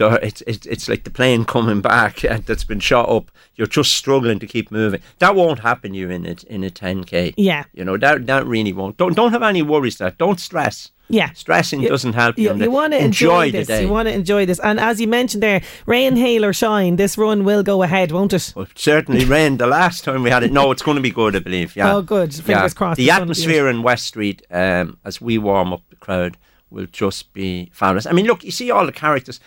it's 0.00 0.42
it's 0.46 0.66
it's 0.66 0.88
like 0.88 1.04
the 1.04 1.10
plane 1.10 1.44
coming 1.44 1.80
back 1.80 2.20
that's 2.46 2.64
been 2.64 2.80
shot 2.80 3.08
up. 3.08 3.30
You're 3.56 3.66
just 3.66 3.92
struggling 3.92 4.38
to 4.38 4.46
keep 4.46 4.70
moving. 4.70 5.00
That 5.18 5.34
won't 5.34 5.60
happen 5.60 5.94
you 5.94 6.10
in 6.10 6.26
a 6.26 6.36
in 6.48 6.64
a 6.64 6.70
10k. 6.70 7.34
Yeah. 7.36 7.64
you 7.74 7.84
know 7.84 7.96
that 7.96 8.26
that 8.26 8.46
really 8.46 8.72
won't. 8.72 8.96
Don't 8.96 9.14
don't 9.14 9.32
have 9.32 9.42
any 9.42 9.62
worries. 9.62 9.98
That 9.98 10.18
don't 10.18 10.40
stress. 10.40 10.90
Yeah. 11.08 11.32
stressing 11.32 11.80
You- 11.80 11.88
doesn't 11.88 12.12
help 12.12 12.38
you. 12.38 12.54
You, 12.54 12.64
you 12.64 12.70
want 12.70 12.92
to 12.92 13.02
enjoy, 13.02 13.46
the 13.50 13.58
this. 13.58 13.66
day. 13.68 13.82
You 13.82 13.88
want 13.88 14.08
to 14.08 14.14
enjoy 14.14 14.46
this. 14.46 14.58
And 14.60 14.78
as 14.78 15.00
you 15.00 15.08
mentioned 15.08 15.42
there, 15.42 15.62
rain, 15.86 16.16
hail, 16.16 16.44
or 16.44 16.52
shine, 16.52 16.96
this 16.96 17.16
run 17.16 17.44
will 17.44 17.62
go 17.62 17.82
ahead, 17.82 18.12
won't 18.12 18.32
it? 18.32 18.52
Well, 18.54 18.66
it 18.66 18.78
certainly 18.78 19.24
rained 19.24 19.58
the 19.58 19.66
last 19.66 20.04
time 20.04 20.22
we 20.22 20.30
had 20.30 20.42
it. 20.42 20.52
No, 20.52 20.70
it's 20.70 20.82
going 20.82 20.96
to 20.96 21.02
be 21.02 21.10
good, 21.10 21.34
I 21.34 21.38
believe. 21.38 21.74
Yeah. 21.76 21.94
Oh, 21.94 22.02
good. 22.02 22.34
Fingers 22.34 22.74
crossed 22.74 22.96
The 22.98 23.04
it's 23.04 23.10
gonna 23.10 23.20
be 23.20 23.22
atmosphere 23.22 23.68
in 23.68 23.82
West 23.82 24.06
Street, 24.06 24.42
um, 24.50 24.98
as 25.04 25.20
we 25.20 25.38
warm 25.38 25.72
up 25.72 25.82
the 25.90 25.96
crowd, 25.96 26.36
will 26.70 26.86
just 26.86 27.32
be 27.32 27.70
fabulous. 27.72 28.06
I 28.06 28.12
mean, 28.12 28.26
look, 28.26 28.44
you 28.44 28.50
see 28.50 28.70
all 28.70 28.84
the 28.84 28.92
characters. 28.92 29.40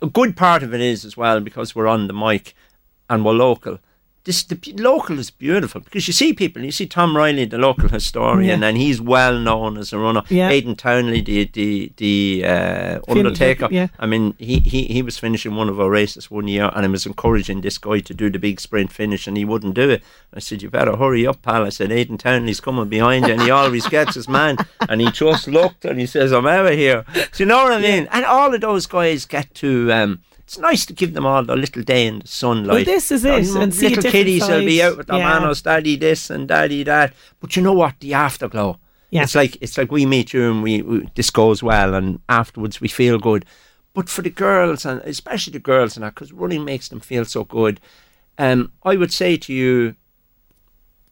A 0.00 0.06
good 0.06 0.36
part 0.36 0.62
of 0.62 0.72
it 0.72 0.80
is 0.80 1.04
as 1.04 1.16
well 1.16 1.40
because 1.40 1.74
we're 1.74 1.88
on 1.88 2.06
the 2.06 2.14
mic 2.14 2.54
and 3.10 3.24
we're 3.24 3.32
local. 3.32 3.80
This 4.24 4.42
the 4.42 4.56
local 4.78 5.18
is 5.18 5.30
beautiful 5.30 5.82
because 5.82 6.06
you 6.08 6.14
see 6.14 6.32
people. 6.32 6.62
You 6.64 6.70
see 6.70 6.86
Tom 6.86 7.14
Reilly, 7.14 7.44
the 7.44 7.58
local 7.58 7.90
historian, 7.90 8.60
Yeah. 8.60 8.68
and 8.68 8.78
he's 8.78 8.98
well 8.98 9.38
known 9.38 9.76
as 9.76 9.92
a 9.92 9.98
runner. 9.98 10.22
Yeah. 10.30 10.48
Aidan 10.48 10.76
Townley, 10.76 11.20
the 11.20 11.44
the 11.52 11.92
the 11.98 12.42
uh, 12.46 13.00
Undertaker. 13.06 13.68
yeah. 13.70 13.88
I 13.98 14.06
mean, 14.06 14.34
he, 14.38 14.60
he, 14.60 14.84
he 14.84 15.02
was 15.02 15.18
finishing 15.18 15.56
one 15.56 15.68
of 15.68 15.78
our 15.78 15.90
races 15.90 16.30
one 16.30 16.48
year, 16.48 16.70
and 16.74 16.86
I 16.86 16.88
was 16.88 17.04
encouraging 17.04 17.60
this 17.60 17.76
guy 17.76 17.98
to 18.00 18.14
do 18.14 18.30
the 18.30 18.38
big 18.38 18.60
sprint 18.60 18.90
finish, 18.92 19.26
and 19.26 19.36
he 19.36 19.44
wouldn't 19.44 19.74
do 19.74 19.90
it. 19.90 20.02
I 20.32 20.38
said, 20.40 20.62
"You 20.62 20.70
better 20.70 20.96
hurry 20.96 21.26
up, 21.26 21.42
pal." 21.42 21.64
I 21.66 21.68
said, 21.68 21.92
"Aidan 21.92 22.16
Townley's 22.16 22.60
coming 22.60 22.88
behind 22.88 23.26
you, 23.26 23.34
and 23.34 23.42
he 23.42 23.50
always 23.50 23.86
gets 23.88 24.14
his 24.14 24.28
man." 24.28 24.56
And 24.88 25.00
he 25.00 25.10
just 25.10 25.48
looked, 25.48 25.84
and 25.84 26.00
he 26.00 26.06
says, 26.06 26.32
"I'm 26.32 26.46
out 26.46 26.66
of 26.66 26.72
here." 26.78 27.04
Do 27.14 27.42
you 27.42 27.46
know 27.46 27.62
what 27.64 27.72
I 27.72 27.80
mean? 27.80 28.08
And 28.10 28.24
all 28.24 28.54
of 28.54 28.60
those 28.62 28.86
guys 28.86 29.26
get 29.26 29.54
to. 29.56 29.92
Um, 29.92 30.22
it's 30.44 30.58
nice 30.58 30.84
to 30.86 30.92
give 30.92 31.14
them 31.14 31.26
all 31.26 31.42
their 31.44 31.56
little 31.56 31.82
day 31.82 32.06
in 32.06 32.20
the 32.20 32.28
sunlight. 32.28 32.84
this 32.86 33.10
is 33.10 33.24
it, 33.24 33.46
And 33.48 33.56
and 33.64 33.74
see 33.74 33.86
a 33.86 33.90
little 33.96 34.10
kiddies 34.10 34.46
will 34.46 34.64
be 34.64 34.82
out 34.82 34.96
with 34.96 35.06
their 35.08 35.18
Yeah. 35.18 35.40
manos, 35.40 35.62
daddy 35.62 35.96
this 35.96 36.30
and 36.30 36.46
daddy 36.48 36.82
that. 36.84 37.12
But 37.40 37.56
you 37.56 37.62
know 37.62 37.72
what? 37.72 37.94
The 38.00 38.12
afterglow. 38.14 38.78
Yeah. 39.10 39.22
It's 39.22 39.34
like 39.34 39.56
it's 39.60 39.78
like 39.78 39.90
we 39.90 40.06
meet 40.06 40.32
you 40.32 40.50
and 40.50 40.62
we, 40.62 40.82
we 40.82 41.08
this 41.14 41.30
goes 41.30 41.62
well, 41.62 41.94
and 41.94 42.20
afterwards 42.28 42.80
we 42.80 42.88
feel 42.88 43.18
good. 43.18 43.44
But 43.94 44.08
for 44.08 44.22
the 44.22 44.30
girls 44.30 44.84
and 44.84 45.00
especially 45.02 45.52
the 45.52 45.60
girls 45.60 45.96
and 45.96 46.04
that, 46.04 46.14
because 46.14 46.32
running 46.32 46.64
makes 46.64 46.88
them 46.88 47.00
feel 47.00 47.24
so 47.24 47.44
good. 47.44 47.80
Um, 48.38 48.72
I 48.82 48.96
would 48.96 49.12
say 49.12 49.36
to 49.36 49.52
you, 49.52 49.94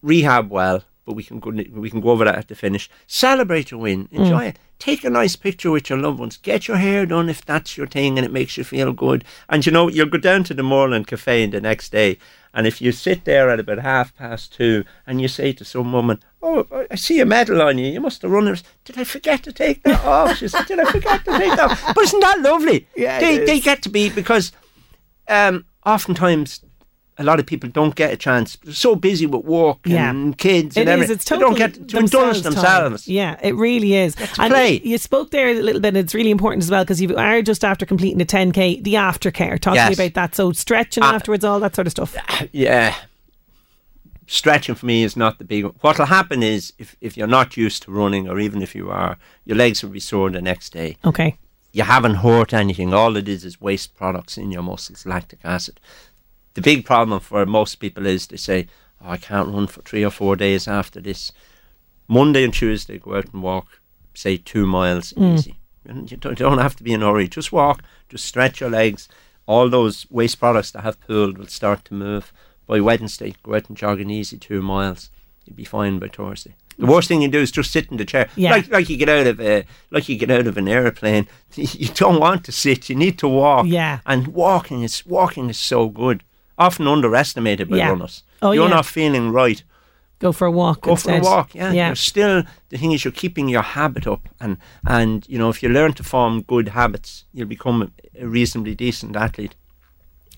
rehab 0.03 0.51
well, 0.51 0.83
but 1.05 1.15
we 1.15 1.23
can 1.23 1.39
go 1.39 1.51
we 1.51 1.91
can 1.91 2.01
go 2.01 2.11
over 2.11 2.25
that 2.25 2.37
at 2.37 2.49
the 2.49 2.55
finish. 2.55 2.91
Celebrate 3.07 3.71
your 3.71 3.81
win, 3.81 4.09
enjoy 4.11 4.47
it. 4.47 4.59
Take 4.83 5.05
a 5.05 5.11
nice 5.11 5.37
picture 5.37 5.71
with 5.71 5.89
your 5.89 5.99
loved 6.01 6.19
ones. 6.19 6.37
Get 6.39 6.67
your 6.67 6.77
hair 6.79 7.07
done 7.07 7.29
if 7.29 7.45
that's 7.45 7.77
your 7.77 7.87
thing 7.87 8.19
and 8.19 8.25
it 8.27 8.33
makes 8.33 8.57
you 8.57 8.65
feel 8.65 8.93
good. 8.93 9.25
And 9.49 9.65
you 9.65 9.71
know, 9.71 9.87
you'll 9.89 10.09
go 10.09 10.19
down 10.19 10.43
to 10.45 10.55
the 10.55 10.65
Moreland 10.65 11.07
Cafe 11.07 11.47
the 11.47 11.61
next 11.61 11.93
day, 11.93 12.19
and 12.53 12.67
if 12.67 12.83
you 12.83 12.91
sit 12.91 13.25
there 13.25 13.49
at 13.49 13.61
about 13.61 13.79
half 13.79 14.13
past 14.17 14.53
two 14.53 14.83
and 15.07 15.21
you 15.21 15.29
say 15.29 15.53
to 15.53 15.65
some 15.65 15.93
woman, 15.93 16.19
"Oh, 16.43 16.67
I- 16.91 16.97
see 16.97 17.21
a 17.21 17.25
medal 17.25 17.63
on 17.63 17.79
you. 17.79 17.93
You 17.93 18.01
must 18.01 18.23
have 18.23 18.33
run 18.33 18.49
it." 18.49 18.65
Did 18.85 18.99
I 18.99 19.05
forget 19.05 19.45
to 19.45 19.53
take 19.53 19.85
that 19.85 20.05
off? 20.17 20.37
She 20.39 20.49
said, 20.49 20.67
"Did 20.67 20.81
I 20.81 20.91
forget 20.91 21.25
to 21.27 21.39
take 21.39 21.55
that?" 21.55 21.71
off?" 21.71 21.95
But 21.95 22.03
isn't 22.05 22.19
that 22.21 22.41
lovely? 22.41 22.89
Yeah, 22.97 23.21
they 23.21 23.39
they 23.39 23.61
get 23.61 23.83
to 23.83 23.89
be 23.89 24.11
because 24.11 24.51
um, 25.29 25.65
oftentimes 25.87 26.61
a 27.19 27.25
lot 27.25 27.39
of 27.39 27.47
people 27.47 27.69
don't 27.69 27.95
get 27.95 28.13
a 28.13 28.17
chance. 28.17 28.57
They're 28.65 28.73
so 28.75 28.97
busy 28.97 29.27
with 29.27 29.45
work 29.45 29.79
Yeah. 29.85 30.09
and 30.11 30.37
kids 30.37 30.77
and 30.77 30.89
It 30.89 30.93
is. 30.93 30.95
everything. 30.95 31.15
It's 31.17 31.29
they 31.29 31.39
don't 31.39 31.57
get 31.57 31.89
to 31.89 31.99
indulge 31.99 32.41
themselves 32.43 33.05
time. 33.05 33.13
Yeah, 33.15 33.39
it 33.43 33.55
really 33.55 33.95
is. 33.95 34.17
and 34.39 34.51
play. 34.53 34.81
You 34.83 34.97
spoke 34.99 35.31
there 35.31 35.49
a 35.51 35.55
little 35.61 35.81
bit. 35.81 35.95
It's 35.97 36.15
really 36.15 36.31
important 36.31 36.63
as 36.63 36.71
well 36.71 36.85
because 36.85 37.01
you 37.03 37.15
are 37.17 37.43
just 37.43 37.65
after 37.65 37.85
completing 37.85 38.21
a 38.21 38.25
10k. 38.25 38.83
The 38.83 38.95
aftercare. 38.95 39.59
Talk 39.61 39.75
to 39.75 39.89
me 39.89 39.95
about 39.95 40.15
that. 40.15 40.35
So 40.35 40.53
stretching 40.53 41.03
Uh, 41.05 41.13
afterwards, 41.13 41.45
all 41.45 41.61
that 41.61 41.75
sort 41.75 41.87
of 41.87 41.91
stuff. 41.93 42.17
Yeah. 42.53 42.95
Stretching 44.27 44.75
for 44.77 44.87
me 44.87 45.03
is 45.03 45.17
not 45.17 45.39
the 45.39 45.45
big 45.45 45.65
one. 45.65 45.75
What 45.83 45.99
will 45.99 46.07
happen 46.07 46.43
is 46.43 46.73
if, 46.79 46.97
if 47.01 47.17
you're 47.17 47.27
not 47.27 47.57
used 47.57 47.83
to 47.83 47.91
running, 47.91 48.29
or 48.29 48.39
even 48.41 48.63
if 48.63 48.75
you 48.75 48.91
are, 48.91 49.19
your 49.45 49.57
legs 49.57 49.83
will 49.83 49.91
be 49.91 50.01
sore 50.01 50.31
the 50.31 50.41
next 50.41 50.73
day. 50.73 50.97
Okay. 51.05 51.37
You 51.73 51.83
haven't 51.83 52.17
hurt 52.17 52.55
anything. 52.55 52.95
All 52.95 53.17
it 53.17 53.29
is 53.29 53.45
is 53.45 53.61
waste 53.61 53.95
products 53.97 54.39
in 54.39 54.51
your 54.51 54.63
muscles, 54.63 55.05
lactic 55.05 55.41
acid. 55.45 55.81
The 56.55 56.61
big 56.61 56.85
problem 56.85 57.21
for 57.21 57.47
most 57.47 57.77
people 57.77 58.07
is 58.07 58.27
they 58.27 58.37
say, 58.37 58.69
oh, 59.03 59.11
I 59.11 59.17
can't 59.17 59.53
run 59.53 59.67
for 59.67 59.83
three 59.83 60.05
or 60.05 60.11
four 60.11 60.37
days 60.37 60.69
after 60.69 61.01
this. 61.01 61.33
Monday 62.09 62.45
and 62.45 62.53
Tuesday, 62.53 62.99
go 62.99 63.17
out 63.17 63.33
and 63.33 63.43
walk, 63.43 63.81
say 64.15 64.37
two 64.37 64.67
miles 64.67 65.11
hmm. 65.11 65.35
easy. 65.35 65.57
And 65.85 66.11
You 66.11 66.17
don't, 66.17 66.39
you 66.39 66.45
don't 66.47 66.59
have 66.59 66.77
to 66.77 66.85
be 66.85 66.93
in 66.93 67.03
a 67.03 67.07
hurry. 67.07 67.29
Just 67.29 67.53
walk, 67.53 67.83
just 68.09 68.25
stretch 68.25 68.61
your 68.61 68.71
legs. 68.71 69.09
All 69.47 69.69
those 69.69 70.07
waste 70.11 70.39
products 70.39 70.71
that 70.73 70.83
have 70.83 71.01
pooled 71.01 71.39
will 71.39 71.47
start 71.47 71.85
to 71.87 71.95
move. 71.95 72.33
By 72.67 72.81
Wednesday, 72.81 73.35
go 73.43 73.57
out 73.57 73.69
and 73.69 73.77
jog 73.77 74.01
an 74.01 74.11
easy 74.11 74.39
two 74.39 74.63
miles. 74.63 75.11
You'll 75.45 75.57
be 75.57 75.65
fine 75.65 75.99
by 75.99 76.09
Thursday. 76.09 76.55
The 76.79 76.87
worst 76.87 77.09
thing 77.09 77.23
you 77.23 77.29
do 77.29 77.41
is 77.41 77.51
just 77.51 77.71
sit 77.71 77.91
in 77.91 77.97
the 77.97 78.05
chair, 78.05 78.29
Yeah. 78.37 78.53
like 78.53 78.71
like 78.71 78.89
you 78.89 78.97
get 78.97 79.09
out 79.09 79.27
of 79.27 79.41
a 79.41 79.65
like 79.91 80.09
you 80.09 80.17
get 80.17 80.31
out 80.31 80.47
of 80.47 80.57
an 80.57 80.69
airplane. 80.69 81.29
You 81.57 81.89
don't 81.89 82.21
want 82.21 82.45
to 82.45 82.53
sit; 82.53 82.89
you 82.89 82.97
need 82.97 83.19
to 83.19 83.29
walk. 83.29 83.67
Yeah. 83.67 83.99
and 84.07 84.29
walking 84.29 84.83
is 84.83 85.05
walking 85.05 85.51
is 85.51 85.59
so 85.59 85.89
good. 85.89 86.23
Often 86.67 86.87
underestimated 86.87 87.69
by 87.69 87.77
Yeah. 87.77 87.91
runners. 87.91 88.23
Oh, 88.41 88.53
You're 88.53 88.69
yeah. 88.69 88.77
not 88.77 88.87
feeling 88.87 89.33
right. 89.43 89.65
Go 90.19 90.33
for 90.33 90.47
a 90.47 90.51
walk. 90.51 90.83
Go 90.83 90.97
for 90.97 91.13
a 91.13 91.21
walk. 91.21 91.55
Yeah, 91.55 91.73
Yeah. 91.73 91.87
You're 91.89 91.97
still 91.97 92.43
the 92.71 92.79
thing 92.79 92.93
is 92.93 93.05
you're 93.05 93.21
keeping 93.25 93.49
your 93.55 93.63
habit 93.79 94.07
up, 94.07 94.29
and 94.41 94.57
and 94.99 95.27
you 95.29 95.39
know 95.39 95.51
if 95.51 95.63
you 95.63 95.69
learn 95.73 95.93
to 95.95 96.03
form 96.05 96.43
good 96.43 96.69
habits, 96.69 97.25
you'll 97.35 97.49
become 97.57 97.83
a, 97.83 98.27
reasonably 98.27 98.75
decent 98.75 99.17
athlete. 99.17 99.55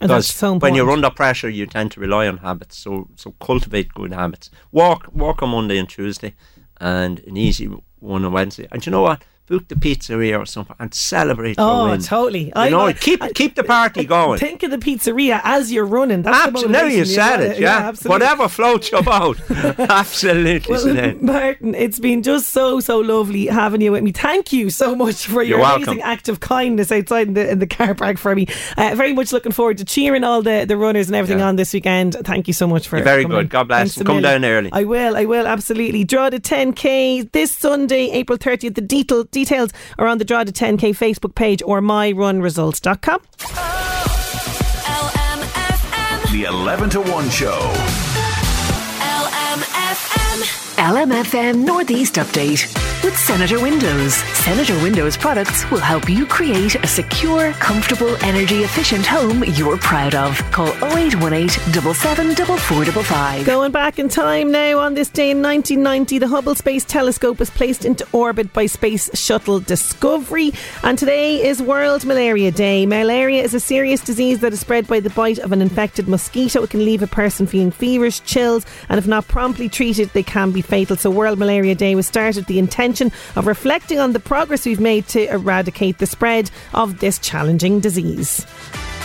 And 0.01 0.11
that's 0.11 0.29
Because 0.29 0.39
so 0.39 0.59
when 0.59 0.75
you're 0.75 0.91
under 0.97 1.11
pressure, 1.11 1.51
you 1.51 1.67
tend 1.67 1.91
to 1.93 2.01
rely 2.01 2.27
on 2.29 2.39
habits. 2.39 2.77
So, 2.77 3.09
so 3.17 3.35
cultivate 3.41 3.89
good 3.95 4.13
habits. 4.13 4.51
Walk, 4.73 5.01
walk 5.13 5.43
on 5.43 5.51
Monday 5.51 5.79
and 5.79 5.89
Tuesday, 5.89 6.33
and 6.81 7.21
an 7.29 7.37
easy 7.37 7.67
one 8.01 8.25
on 8.25 8.33
Wednesday. 8.33 8.67
And 8.73 8.85
you 8.85 8.91
know 8.91 9.03
what? 9.03 9.23
Book 9.47 9.69
the 9.69 9.75
pizzeria 9.75 10.39
or 10.41 10.47
something 10.47 10.75
and 10.81 10.95
celebrate 10.95 11.57
Oh, 11.59 11.95
totally. 11.99 12.47
You 12.47 12.53
I- 12.57 12.71
know, 12.71 12.87
I- 12.87 12.95
keep 12.95 13.23
I- 13.23 13.31
keep 13.31 13.57
the 13.57 13.63
party 13.65 14.05
going. 14.17 14.39
Think 14.39 14.63
of 14.63 14.71
the 14.71 14.79
pizzeria 14.79 15.39
as 15.45 15.71
you're 15.71 15.85
running. 15.85 16.23
That's 16.23 16.37
the 16.39 16.49
Absolutely, 16.49 16.73
now 16.73 16.85
you 16.87 17.05
said 17.05 17.41
it, 17.41 17.59
yeah. 17.61 17.77
absolutely. 17.89 18.09
Whatever 18.25 18.49
floats 18.49 18.91
your 18.91 19.03
boat. 19.03 19.39
Absolutely, 19.79 20.73
Well. 20.73 21.15
Martin, 21.21 21.75
it's 21.75 21.99
been 21.99 22.23
just 22.23 22.49
so 22.49 22.81
so 22.81 22.99
lovely 23.01 23.47
having 23.47 23.81
you 23.81 23.93
with 23.93 24.03
me. 24.03 24.13
Thank 24.13 24.53
you 24.53 24.71
so 24.71 24.95
much 24.97 25.27
for 25.27 25.43
your 25.43 25.61
amazing 25.61 25.87
welcome. 25.99 26.01
act 26.03 26.29
of 26.29 26.41
kindness 26.41 26.91
outside 26.91 27.29
in 27.29 27.35
the 27.35 27.51
in 27.51 27.59
the 27.59 27.67
car 27.67 27.95
park 27.95 28.19
for 28.19 28.35
me. 28.35 28.47
Uh, 28.77 28.95
very 28.97 29.13
much 29.13 29.33
looking 29.33 29.53
forward 29.53 29.79
to 29.79 29.85
cheering 29.85 30.25
all 30.25 30.43
the, 30.43 30.65
the 30.67 30.77
runners 30.77 31.09
and 31.09 31.17
everything 31.17 31.41
Yeah. 31.41 31.49
on 31.49 31.57
this 31.57 31.73
weekend. 31.75 32.15
Thank 32.25 32.49
you 32.49 32.55
so 32.55 32.67
much 32.67 32.89
for 32.89 32.97
You're 32.97 33.05
very 33.05 33.23
coming 33.25 33.37
good. 33.37 33.43
in. 33.45 33.49
God 33.49 33.69
bless. 33.69 34.03
Come 34.03 34.23
down 34.23 34.45
early. 34.45 34.71
I 34.73 34.85
will. 34.85 35.17
I 35.17 35.27
will 35.27 35.47
absolutely. 35.47 36.05
Drogheda 36.05 36.41
10k 36.41 37.31
this 37.33 37.53
Sunday, 37.53 38.11
April 38.11 38.39
30th. 38.39 38.75
The 38.75 38.81
detail, 38.81 39.25
details 39.35 39.71
are 39.99 40.07
on 40.07 40.19
the 40.19 40.25
Drogheda 40.25 40.53
10k 40.53 40.97
Facebook 40.97 41.35
page 41.35 41.63
or 41.67 41.83
myrunresults.com. 41.83 43.21
The 46.33 46.45
11 46.45 46.91
to 46.91 47.01
1 47.01 47.31
Show. 47.31 48.04
LMFM. 50.85 51.65
Northeast 51.65 52.17
Update 52.17 52.75
with 53.03 53.17
Senator 53.19 53.61
Windows. 53.61 54.15
Senator 54.45 54.75
Windows 54.83 55.17
products 55.17 55.71
will 55.71 55.79
help 55.79 56.09
you 56.09 56.27
create 56.27 56.75
a 56.75 56.87
secure, 56.87 57.53
comfortable, 57.55 58.17
energy 58.23 58.65
efficient 58.65 59.07
home 59.07 59.45
you're 59.45 59.79
proud 59.79 60.15
of. 60.15 60.39
Call 60.53 60.69
0818 60.83 61.49
774455. 61.49 63.47
Going 63.47 63.73
back 63.73 63.99
in 63.99 64.09
time 64.09 64.51
now, 64.51 64.79
on 64.79 64.95
this 64.95 65.09
day 65.09 65.31
in 65.31 65.41
1990, 65.43 66.19
the 66.19 66.29
Hubble 66.29 66.55
Space 66.55 66.85
Telescope 66.85 67.39
was 67.39 67.51
placed 67.51 67.85
into 67.85 68.07
orbit 68.13 68.53
by 68.53 68.67
Space 68.67 69.11
Shuttle 69.15 69.61
Discovery. 69.61 70.53
And 70.83 70.99
today 70.99 71.47
is 71.47 71.63
World 71.63 72.05
Malaria 72.05 72.51
Day. 72.51 72.87
Malaria 72.87 73.43
is 73.43 73.55
a 73.55 73.61
serious 73.61 74.01
disease 74.01 74.41
that 74.41 74.53
is 74.53 74.61
spread 74.61 74.87
by 74.87 75.01
the 75.01 75.11
bite 75.11 75.39
of 75.39 75.53
an 75.53 75.61
infected 75.61 76.09
mosquito. 76.09 76.63
It 76.63 76.71
can 76.71 76.85
leave 76.85 77.03
a 77.03 77.07
person 77.07 77.47
feeling 77.47 77.71
feverish, 77.71 78.21
chills, 78.25 78.67
and 78.89 78.99
if 78.99 79.07
not 79.07 79.29
promptly 79.29 79.69
treated, 79.69 80.11
they 80.11 80.23
can 80.23 80.51
be 80.51 80.63
fatal. 80.75 80.97
So, 80.97 81.09
World 81.09 81.39
Malaria 81.39 81.77
Day 81.77 81.95
was 81.95 82.09
started 82.09 82.41
with 82.41 82.49
the 82.49 82.59
intention 82.59 83.13
of 83.37 83.47
reflecting 83.47 84.01
on 84.01 84.13
the 84.13 84.19
progress 84.19 84.67
we've 84.67 84.81
made 84.81 85.07
to 85.09 85.21
eradicate 85.33 85.99
the 85.99 86.07
spread 86.07 86.51
of 86.73 86.99
this 86.99 87.21
challenging 87.21 87.79
disease. 87.79 88.45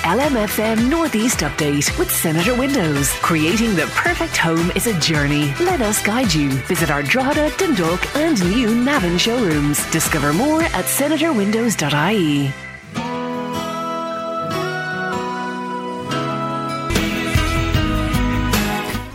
LMFM 0.02 0.90
Northeast 0.90 1.42
Update 1.42 1.88
with 2.00 2.10
Senator 2.10 2.58
Windows. 2.58 3.12
Creating 3.22 3.76
the 3.76 3.86
perfect 4.06 4.36
home 4.36 4.72
is 4.72 4.88
a 4.88 5.00
journey. 5.00 5.54
Let 5.60 5.82
us 5.82 6.02
guide 6.02 6.34
you. 6.34 6.50
Visit 6.72 6.90
our 6.90 7.04
Drogheda, 7.04 7.52
Dundalk, 7.58 8.02
and 8.16 8.42
new 8.50 8.74
Navan 8.74 9.20
showrooms. 9.20 9.78
Discover 9.92 10.34
more 10.34 10.64
at 10.64 10.86
senatorwindows.ie. 10.86 12.69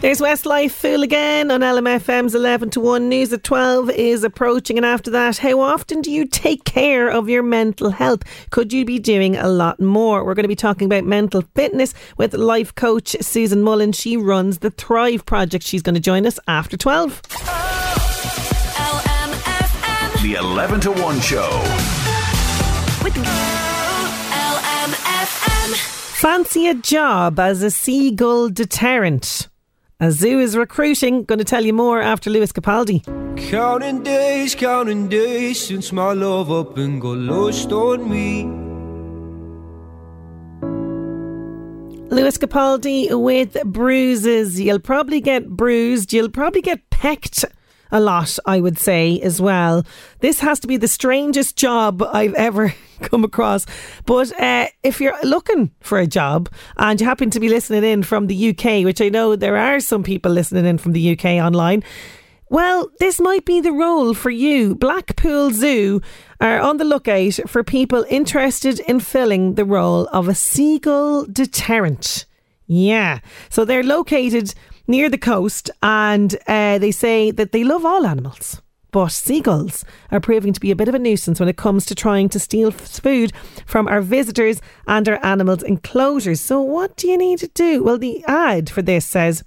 There's 0.05 0.21
Westlife 0.21 0.73
Fool 0.73 1.03
again 1.03 1.51
on 1.51 1.61
LMFM's 1.61 2.35
11 2.35 2.69
to 2.73 2.81
1 2.81 3.09
news 3.09 3.33
at 3.33 3.43
12 3.43 3.89
is 3.89 4.23
approaching. 4.23 4.77
And 4.77 4.85
after 4.85 5.11
that, 5.13 5.39
how 5.39 5.61
often 5.61 6.03
do 6.03 6.11
you 6.11 6.27
take 6.27 6.65
care 6.65 7.09
of 7.09 7.31
your 7.31 7.43
mental 7.43 7.89
health? 7.89 8.23
Could 8.51 8.71
you 8.71 8.85
be 8.85 8.99
doing 8.99 9.35
a 9.35 9.49
lot 9.49 9.81
more? 9.81 10.23
We're 10.23 10.35
going 10.35 10.45
to 10.45 10.49
be 10.49 10.55
talking 10.55 10.85
about 10.85 11.05
mental 11.05 11.41
fitness 11.55 11.95
with 12.19 12.35
life 12.35 12.75
coach 12.75 13.17
Susan 13.23 13.63
Mullan. 13.63 13.95
She 13.95 14.19
runs 14.19 14.59
the 14.59 14.71
Thrive 14.71 15.25
Project. 15.25 15.65
She's 15.65 15.81
going 15.81 15.95
to 15.95 16.03
join 16.03 16.27
us 16.27 16.39
after 16.49 16.77
12. 16.77 17.23
LMFM. 18.83 20.23
The 20.23 20.35
11 20.35 20.81
to 20.83 20.93
1 20.93 21.21
Show. 21.21 21.49
With 23.03 23.15
LMFM. 24.35 25.77
Fancy 26.21 26.69
a 26.69 26.75
job 26.75 27.41
as 27.41 27.63
a 27.63 27.71
seagull 27.71 28.51
deterrent. 28.51 29.49
A 30.05 30.13
zoo 30.13 30.39
is 30.39 30.55
recruiting. 30.55 31.25
Going 31.25 31.39
to 31.39 31.47
tell 31.47 31.65
you 31.65 31.73
more 31.73 31.99
after 31.99 32.29
Lewis 32.29 32.53
Capaldi. 32.53 33.03
Counting 33.49 34.03
days, 34.03 34.55
counting 34.55 35.09
days 35.09 35.67
since 35.67 35.93
my 35.93 36.13
love 36.13 36.53
up 36.53 36.77
and 36.77 37.01
got 37.01 37.17
lost 37.17 37.73
on 37.73 38.11
me. 38.11 38.45
Lewis 42.15 42.37
Capaldi 42.37 43.19
with 43.19 43.57
bruises. 43.65 44.61
You'll 44.61 44.79
probably 44.79 45.23
get 45.23 45.49
bruised. 45.49 46.13
You'll 46.13 46.29
probably 46.29 46.61
get 46.61 46.91
pecked 46.91 47.47
a 47.95 48.01
lot, 48.01 48.37
I 48.45 48.61
would 48.61 48.77
say, 48.77 49.21
as 49.21 49.41
well. 49.41 49.87
This 50.19 50.41
has 50.41 50.59
to 50.61 50.67
be 50.67 50.77
the 50.77 50.89
strangest 50.89 51.57
job 51.57 52.03
I've 52.03 52.35
ever 52.35 52.75
come 53.01 53.23
across. 53.23 53.67
But 54.05 54.39
uh, 54.39 54.67
if 54.83 55.01
you're 55.01 55.17
looking 55.23 55.71
for 55.81 55.99
a 55.99 56.07
job 56.07 56.51
and 56.77 57.01
you 57.01 57.07
happen 57.07 57.31
to 57.31 57.41
be 57.41 57.49
listening 57.49 57.85
in 57.85 58.03
from 58.03 58.27
the 58.27 58.51
UK, 58.51 58.85
which 58.85 59.01
I 59.01 59.09
know 59.09 59.37
there 59.37 59.57
are 59.57 59.79
some 59.79 60.03
people 60.03 60.33
listening 60.33 60.67
in 60.67 60.77
from 60.77 60.93
the 60.93 61.13
UK 61.13 61.25
online, 61.45 61.85
well, 62.51 62.91
this 62.99 63.21
might 63.21 63.45
be 63.45 63.61
the 63.61 63.73
role 63.73 64.13
for 64.13 64.31
you. 64.31 64.75
Blackpool 64.75 65.53
Zoo 65.53 66.03
are 66.41 66.61
on 66.61 66.79
the 66.79 66.85
lookout 66.85 67.41
for 67.47 67.63
people 67.63 68.05
interested 68.11 68.81
in 68.81 68.99
filling 68.99 69.55
the 69.55 69.65
role 69.65 70.09
of 70.09 70.27
a 70.27 70.35
seagull 70.35 71.27
deterrent. 71.27 72.27
Yeah. 72.67 73.21
So 73.51 73.65
they're 73.65 73.85
located 73.85 74.53
near 74.87 75.09
the 75.09 75.19
coast 75.19 75.71
and 75.83 76.37
uh, 76.47 76.79
they 76.79 76.91
say 76.91 77.31
that 77.31 77.53
they 77.53 77.65
love 77.65 77.85
all 77.85 78.07
animals. 78.07 78.61
But 78.91 79.09
seagulls 79.09 79.85
are 80.13 80.21
proving 80.21 80.53
to 80.53 80.61
be 80.61 80.71
a 80.71 80.77
bit 80.77 80.89
of 80.89 80.95
a 80.95 81.01
nuisance 81.01 81.41
when 81.41 81.49
it 81.49 81.57
comes 81.57 81.85
to 81.87 81.97
trying 81.97 82.29
to 82.29 82.39
steal 82.39 82.71
food 82.71 83.33
from 83.67 83.89
our 83.89 84.01
visitors 84.01 84.61
and 84.87 85.09
our 85.09 85.19
animals' 85.25 85.65
enclosures. 85.65 86.41
So, 86.41 86.61
what 86.61 86.97
do 86.97 87.09
you 87.09 87.19
need 87.19 87.41
to 87.41 87.49
do? 87.49 87.83
Well, 87.83 87.99
the 87.99 88.25
ad 88.27 88.71
for 88.71 88.83
this 88.83 89.05
says 89.05 89.43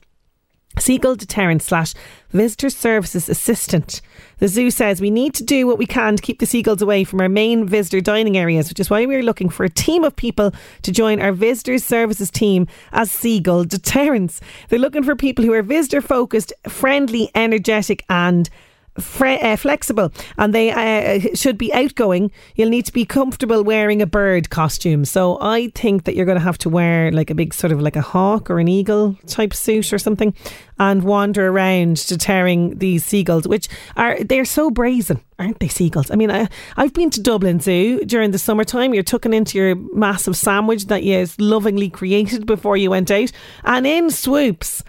Seagull 0.79 1.15
deterrent 1.15 1.61
slash 1.61 1.93
visitor 2.31 2.69
services 2.69 3.29
assistant. 3.29 4.01
The 4.39 4.47
zoo 4.47 4.69
says 4.69 5.01
we 5.01 5.09
need 5.09 5.33
to 5.35 5.43
do 5.43 5.65
what 5.65 5.77
we 5.77 5.85
can 5.85 6.15
to 6.15 6.21
keep 6.21 6.39
the 6.39 6.45
seagulls 6.45 6.81
away 6.81 7.03
from 7.03 7.21
our 7.21 7.29
main 7.29 7.67
visitor 7.67 8.01
dining 8.01 8.37
areas, 8.37 8.69
which 8.69 8.79
is 8.79 8.89
why 8.89 9.05
we're 9.05 9.23
looking 9.23 9.49
for 9.49 9.63
a 9.63 9.69
team 9.69 10.03
of 10.03 10.15
people 10.15 10.53
to 10.83 10.91
join 10.91 11.21
our 11.21 11.31
visitor 11.31 11.79
services 11.79 12.29
team 12.29 12.67
as 12.91 13.09
seagull 13.09 13.63
deterrents. 13.63 14.39
They're 14.69 14.79
looking 14.79 15.03
for 15.03 15.15
people 15.15 15.43
who 15.43 15.53
are 15.53 15.63
visitor 15.63 16.01
focused, 16.01 16.53
friendly, 16.67 17.31
energetic, 17.33 18.03
and 18.09 18.49
fre- 18.99 19.39
uh, 19.41 19.55
flexible 19.55 20.11
and 20.37 20.53
they 20.53 20.71
uh, 20.71 21.35
should 21.35 21.57
be 21.57 21.73
outgoing. 21.73 22.31
You'll 22.55 22.69
need 22.69 22.85
to 22.85 22.93
be 22.93 23.05
comfortable 23.05 23.63
wearing 23.63 24.01
a 24.01 24.07
bird 24.07 24.49
costume. 24.49 25.05
So 25.05 25.37
I 25.41 25.69
think 25.75 26.03
that 26.05 26.15
you're 26.15 26.25
going 26.25 26.37
to 26.37 26.43
have 26.43 26.57
to 26.59 26.69
wear 26.69 27.11
like 27.11 27.29
a 27.29 27.35
big 27.35 27.53
sort 27.53 27.71
of 27.71 27.81
like 27.81 27.95
a 27.95 28.01
hawk 28.01 28.49
or 28.49 28.59
an 28.59 28.67
eagle 28.67 29.17
type 29.27 29.53
suit 29.53 29.93
or 29.93 29.99
something 29.99 30.33
and 30.79 31.03
wander 31.03 31.47
around 31.47 32.05
deterring 32.07 32.77
these 32.77 33.03
seagulls, 33.03 33.47
which 33.47 33.67
are 33.95 34.23
they're 34.23 34.45
so 34.45 34.69
brazen, 34.69 35.21
aren't 35.39 35.59
they? 35.59 35.67
Seagulls. 35.67 36.11
I 36.11 36.15
mean, 36.15 36.31
I, 36.31 36.47
I've 36.75 36.93
been 36.93 37.09
to 37.11 37.21
Dublin 37.21 37.59
Zoo 37.59 37.99
during 38.05 38.31
the 38.31 38.39
summertime. 38.39 38.93
You're 38.93 39.03
tucking 39.03 39.33
into 39.33 39.57
your 39.57 39.75
massive 39.75 40.35
sandwich 40.35 40.85
that 40.87 41.03
you 41.03 41.25
lovingly 41.39 41.89
created 41.89 42.45
before 42.45 42.77
you 42.77 42.91
went 42.91 43.11
out, 43.11 43.31
and 43.63 43.87
in 43.87 44.09
swoops 44.09 44.83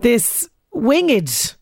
this 0.00 0.48
winged 0.72 1.56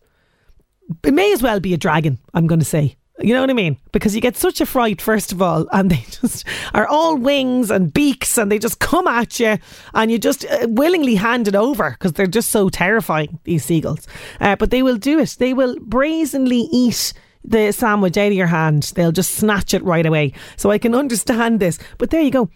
it 1.03 1.13
may 1.13 1.33
as 1.33 1.41
well 1.41 1.59
be 1.59 1.73
a 1.73 1.77
dragon, 1.77 2.19
I'm 2.33 2.47
going 2.47 2.59
to 2.59 2.65
say. 2.65 2.95
You 3.19 3.33
know 3.33 3.41
what 3.41 3.49
I 3.49 3.53
mean? 3.53 3.77
Because 3.91 4.13
you 4.13 4.21
get 4.21 4.37
such 4.37 4.61
a 4.61 4.65
fright, 4.65 5.01
first 5.01 5.31
of 5.31 5.41
all, 5.41 5.67
and 5.71 5.89
they 5.91 6.03
just 6.09 6.45
are 6.73 6.87
all 6.87 7.17
wings 7.17 7.71
and 7.71 7.91
beaks 7.91 8.37
and 8.37 8.51
they 8.51 8.59
just 8.59 8.79
come 8.79 9.07
at 9.07 9.39
you 9.39 9.57
and 9.93 10.11
you 10.11 10.19
just 10.19 10.45
uh, 10.45 10.67
willingly 10.69 11.15
hand 11.15 11.47
it 11.47 11.55
over 11.55 11.91
because 11.91 12.13
they're 12.13 12.27
just 12.27 12.51
so 12.51 12.69
terrifying, 12.69 13.39
these 13.43 13.65
seagulls. 13.65 14.07
Uh, 14.39 14.55
but 14.55 14.69
they 14.69 14.83
will 14.83 14.97
do 14.97 15.19
it. 15.19 15.35
They 15.39 15.53
will 15.53 15.77
brazenly 15.79 16.67
eat 16.71 17.13
the 17.43 17.71
sandwich 17.71 18.17
out 18.17 18.27
of 18.27 18.33
your 18.33 18.47
hand. 18.47 18.91
They'll 18.95 19.11
just 19.11 19.33
snatch 19.35 19.73
it 19.73 19.83
right 19.83 20.05
away. 20.05 20.33
So 20.57 20.69
I 20.69 20.77
can 20.77 20.93
understand 20.93 21.59
this. 21.59 21.79
But 21.97 22.11
there 22.11 22.21
you 22.21 22.31
go. 22.31 22.49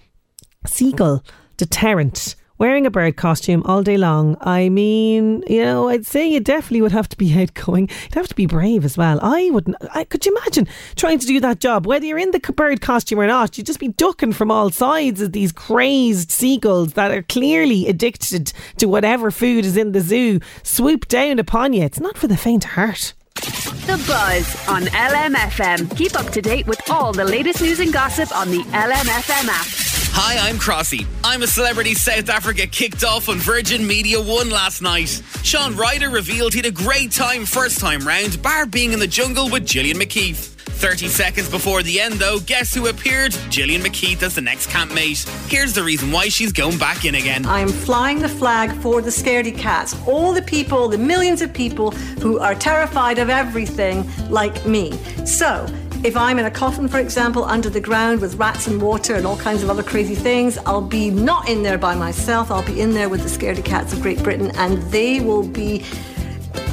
Seagull 0.67 1.23
deterrent. 1.57 2.35
Wearing 2.61 2.85
a 2.85 2.91
bird 2.91 3.17
costume 3.17 3.63
all 3.65 3.81
day 3.81 3.97
long. 3.97 4.37
I 4.39 4.69
mean, 4.69 5.43
you 5.49 5.63
know, 5.63 5.89
I'd 5.89 6.05
say 6.05 6.27
you 6.27 6.39
definitely 6.39 6.83
would 6.83 6.91
have 6.91 7.09
to 7.09 7.17
be 7.17 7.33
outgoing. 7.41 7.89
You'd 8.03 8.13
have 8.13 8.27
to 8.27 8.35
be 8.35 8.45
brave 8.45 8.85
as 8.85 8.95
well. 8.95 9.17
I 9.19 9.49
wouldn't. 9.49 9.77
I 9.95 10.03
could 10.03 10.23
you 10.23 10.37
imagine 10.37 10.67
trying 10.95 11.17
to 11.17 11.25
do 11.25 11.39
that 11.39 11.59
job, 11.59 11.87
whether 11.87 12.05
you're 12.05 12.19
in 12.19 12.29
the 12.29 12.39
bird 12.39 12.79
costume 12.79 13.19
or 13.19 13.25
not. 13.25 13.57
You'd 13.57 13.65
just 13.65 13.79
be 13.79 13.87
ducking 13.87 14.33
from 14.33 14.51
all 14.51 14.69
sides 14.69 15.21
of 15.21 15.31
these 15.31 15.51
crazed 15.51 16.29
seagulls 16.29 16.93
that 16.93 17.09
are 17.09 17.23
clearly 17.23 17.87
addicted 17.87 18.53
to 18.77 18.85
whatever 18.85 19.31
food 19.31 19.65
is 19.65 19.75
in 19.75 19.93
the 19.93 20.01
zoo. 20.01 20.39
Swoop 20.61 21.07
down 21.07 21.39
upon 21.39 21.73
you. 21.73 21.81
It's 21.81 21.99
not 21.99 22.15
for 22.15 22.27
the 22.27 22.37
faint 22.37 22.65
heart. 22.65 23.15
The 23.33 24.03
Buzz 24.05 24.67
on 24.67 24.83
LMFM. 24.83 25.97
Keep 25.97 26.15
up 26.15 26.31
to 26.31 26.43
date 26.43 26.67
with 26.67 26.91
all 26.91 27.11
the 27.11 27.25
latest 27.25 27.59
news 27.59 27.79
and 27.79 27.91
gossip 27.91 28.31
on 28.37 28.51
the 28.51 28.61
LMFM 28.65 29.47
app. 29.47 29.90
Hi, 30.13 30.49
I'm 30.49 30.57
Crossy. 30.57 31.07
I'm 31.23 31.41
a 31.41 31.47
celebrity 31.47 31.93
South 31.93 32.29
Africa 32.29 32.67
kicked 32.67 33.03
off 33.03 33.29
on 33.29 33.37
Virgin 33.37 33.87
Media 33.87 34.21
1 34.21 34.49
last 34.49 34.81
night. 34.81 35.21
Shaun 35.41 35.75
Ryder 35.75 36.09
revealed 36.09 36.53
he 36.53 36.59
had 36.59 36.65
a 36.65 36.71
great 36.71 37.11
time 37.11 37.45
first 37.45 37.79
time 37.79 38.05
round, 38.05 38.41
bar 38.41 38.65
being 38.65 38.91
in 38.91 38.99
the 38.99 39.07
jungle 39.07 39.49
with 39.49 39.65
Gillian 39.65 39.97
McKeith. 39.97 40.49
30 40.81 41.07
seconds 41.07 41.49
before 41.49 41.81
the 41.83 42.01
end, 42.01 42.15
though, 42.15 42.39
guess 42.39 42.73
who 42.73 42.87
appeared? 42.87 43.31
Gillian 43.49 43.81
McKeith 43.81 44.21
as 44.23 44.35
the 44.35 44.41
next 44.41 44.69
campmate. 44.69 45.19
Here's 45.47 45.73
the 45.73 45.83
reason 45.83 46.11
why 46.11 46.27
she's 46.27 46.51
going 46.51 46.77
back 46.77 47.05
in 47.05 47.15
again. 47.15 47.45
I'm 47.45 47.69
flying 47.69 48.19
the 48.19 48.27
flag 48.27 48.71
for 48.81 49.01
the 49.01 49.11
scaredy 49.11 49.55
cats. 49.55 49.95
All 50.07 50.33
the 50.33 50.41
people, 50.41 50.87
the 50.87 50.97
millions 50.97 51.41
of 51.41 51.53
people 51.53 51.91
who 52.19 52.39
are 52.39 52.55
terrified 52.55 53.19
of 53.19 53.29
everything 53.29 54.09
like 54.29 54.65
me. 54.65 54.91
So, 55.25 55.67
if 56.03 56.17
I'm 56.17 56.39
in 56.39 56.45
a 56.45 56.51
coffin, 56.51 56.87
for 56.87 56.97
example, 56.97 57.43
under 57.43 57.69
the 57.69 57.79
ground 57.79 58.21
with 58.21 58.35
rats 58.35 58.65
and 58.65 58.81
water 58.81 59.13
and 59.15 59.25
all 59.25 59.37
kinds 59.37 59.61
of 59.61 59.69
other 59.69 59.83
crazy 59.83 60.15
things, 60.15 60.57
I'll 60.65 60.81
be 60.81 61.11
not 61.11 61.47
in 61.47 61.61
there 61.61 61.77
by 61.77 61.93
myself. 61.93 62.49
I'll 62.49 62.65
be 62.65 62.81
in 62.81 62.93
there 62.93 63.07
with 63.07 63.21
the 63.21 63.29
scaredy 63.29 63.63
cats 63.63 63.93
of 63.93 64.01
Great 64.01 64.21
Britain, 64.23 64.51
and 64.55 64.81
they 64.91 65.19
will 65.19 65.47
be 65.47 65.85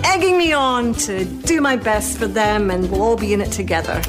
egging 0.03 0.39
me 0.39 0.53
on 0.53 0.95
to 0.95 1.27
do 1.27 1.61
my 1.61 1.77
best 1.77 2.17
for 2.17 2.27
them, 2.27 2.71
and 2.71 2.91
we'll 2.91 3.03
all 3.03 3.17
be 3.19 3.35
in 3.35 3.43
it 3.43 3.53
together. 3.53 4.03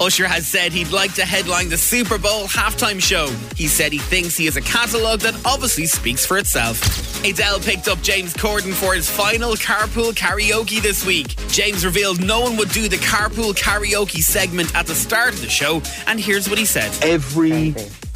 Usher 0.00 0.28
has 0.28 0.46
said 0.46 0.72
he'd 0.72 0.92
like 0.92 1.14
to 1.14 1.24
headline 1.24 1.68
the 1.68 1.76
Super 1.76 2.18
Bowl 2.18 2.46
halftime 2.46 3.02
show. 3.02 3.26
He 3.56 3.66
said 3.66 3.92
he 3.92 3.98
thinks 3.98 4.36
he 4.36 4.44
has 4.44 4.56
a 4.56 4.60
catalogue 4.60 5.20
that 5.20 5.34
obviously 5.44 5.86
speaks 5.86 6.24
for 6.24 6.38
itself. 6.38 6.78
Adele 7.24 7.58
picked 7.58 7.88
up 7.88 8.00
James 8.00 8.32
Corden 8.32 8.72
for 8.72 8.94
his 8.94 9.10
final 9.10 9.54
carpool 9.54 10.12
karaoke 10.12 10.80
this 10.80 11.04
week. 11.04 11.34
James 11.48 11.84
revealed 11.84 12.20
no 12.20 12.40
one 12.40 12.56
would 12.56 12.70
do 12.70 12.88
the 12.88 12.96
carpool 12.96 13.52
karaoke 13.54 14.22
segment 14.22 14.72
at 14.76 14.86
the 14.86 14.94
start 14.94 15.34
of 15.34 15.40
the 15.40 15.48
show, 15.48 15.82
and 16.06 16.20
here's 16.20 16.48
what 16.48 16.58
he 16.58 16.64
said. 16.64 16.92
Every 17.02 17.72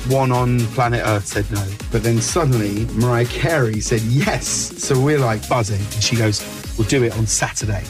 one 0.08 0.32
on 0.32 0.60
planet 0.74 1.02
Earth 1.04 1.26
said 1.26 1.50
no. 1.50 1.64
But 1.90 2.02
then 2.02 2.20
suddenly 2.20 2.86
Mariah 2.94 3.26
Carey 3.26 3.80
said 3.80 4.02
yes. 4.02 4.46
So 4.46 4.98
we're 4.98 5.18
like 5.18 5.48
buzzing. 5.48 5.80
And 5.80 6.02
she 6.02 6.16
goes, 6.16 6.42
We'll 6.78 6.88
do 6.88 7.04
it 7.04 7.16
on 7.16 7.26
Saturday. 7.26 7.84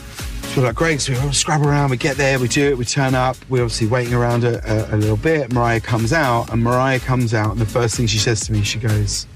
So 0.52 0.60
we're 0.60 0.66
like, 0.66 0.76
great. 0.76 1.00
So 1.00 1.14
we 1.14 1.18
all 1.20 1.32
scrub 1.32 1.64
around, 1.64 1.88
we 1.88 1.96
get 1.96 2.18
there, 2.18 2.38
we 2.38 2.46
do 2.46 2.68
it, 2.68 2.76
we 2.76 2.84
turn 2.84 3.14
up. 3.14 3.38
We're 3.48 3.62
obviously 3.62 3.86
waiting 3.86 4.12
around 4.12 4.44
a, 4.44 4.60
a, 4.92 4.96
a 4.96 4.98
little 4.98 5.16
bit. 5.16 5.50
Mariah 5.50 5.80
comes 5.80 6.12
out, 6.12 6.52
and 6.52 6.62
Mariah 6.62 7.00
comes 7.00 7.32
out, 7.32 7.52
and 7.52 7.58
the 7.58 7.64
first 7.64 7.96
thing 7.96 8.06
she 8.06 8.18
says 8.18 8.40
to 8.42 8.52
me, 8.52 8.62
she 8.62 8.78
goes, 8.78 9.26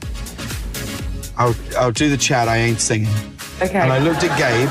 I'll, 1.38 1.54
I'll 1.78 1.90
do 1.90 2.10
the 2.10 2.18
chat, 2.18 2.48
I 2.48 2.58
ain't 2.58 2.80
singing. 2.80 3.08
Okay. 3.62 3.78
And 3.78 3.90
I 3.90 3.98
looked 3.98 4.24
at 4.24 4.38
Gabe, 4.38 4.68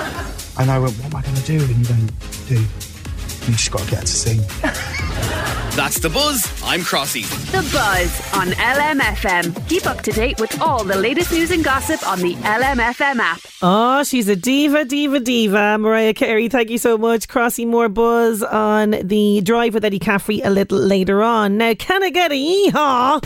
and 0.60 0.70
I 0.70 0.78
went, 0.78 0.94
What 0.98 1.06
am 1.06 1.16
I 1.16 1.24
going 1.24 1.36
to 1.36 1.46
do? 1.46 1.58
And 1.58 1.84
he 1.84 1.92
went, 1.92 2.12
Dude, 2.48 2.60
you 2.60 3.56
just 3.56 3.72
got 3.72 3.82
to 3.82 3.90
get 3.90 4.02
to 4.02 4.08
sing. 4.08 4.42
That's 5.76 6.00
the 6.00 6.10
buzz. 6.10 6.50
I'm 6.64 6.80
Crossy. 6.80 7.24
The 7.52 7.58
Buzz 7.58 8.34
on 8.34 8.48
LMFM. 8.54 9.68
Keep 9.68 9.88
up 9.88 10.02
to 10.04 10.12
date 10.14 10.40
with 10.40 10.62
all 10.62 10.86
the 10.86 10.96
latest 10.96 11.34
news 11.34 11.52
and 11.52 11.66
gossip 11.66 12.08
on 12.08 12.20
the 12.20 12.34
LMFM 12.36 13.20
app. 13.20 13.42
Oh, 13.62 14.02
she's 14.06 14.30
a 14.30 14.38
diva, 14.38 14.86
diva, 14.86 15.20
diva. 15.20 15.78
Mariah 15.78 16.14
Carey, 16.14 16.48
thank 16.48 16.70
you 16.70 16.78
so 16.78 16.98
much. 16.98 17.28
Crossy, 17.28 17.68
more 17.68 17.90
buzz 17.90 18.42
on 18.42 18.92
the 19.04 19.42
drive 19.42 19.74
with 19.74 19.84
Eddie 19.84 20.00
Caffrey 20.00 20.40
a 20.40 20.50
little 20.50 20.78
later 20.78 21.22
on. 21.22 21.58
Now, 21.58 21.74
can 21.74 22.02
I 22.04 22.10
get 22.10 22.32
a 22.32 22.36
yeehaw? 22.36 23.22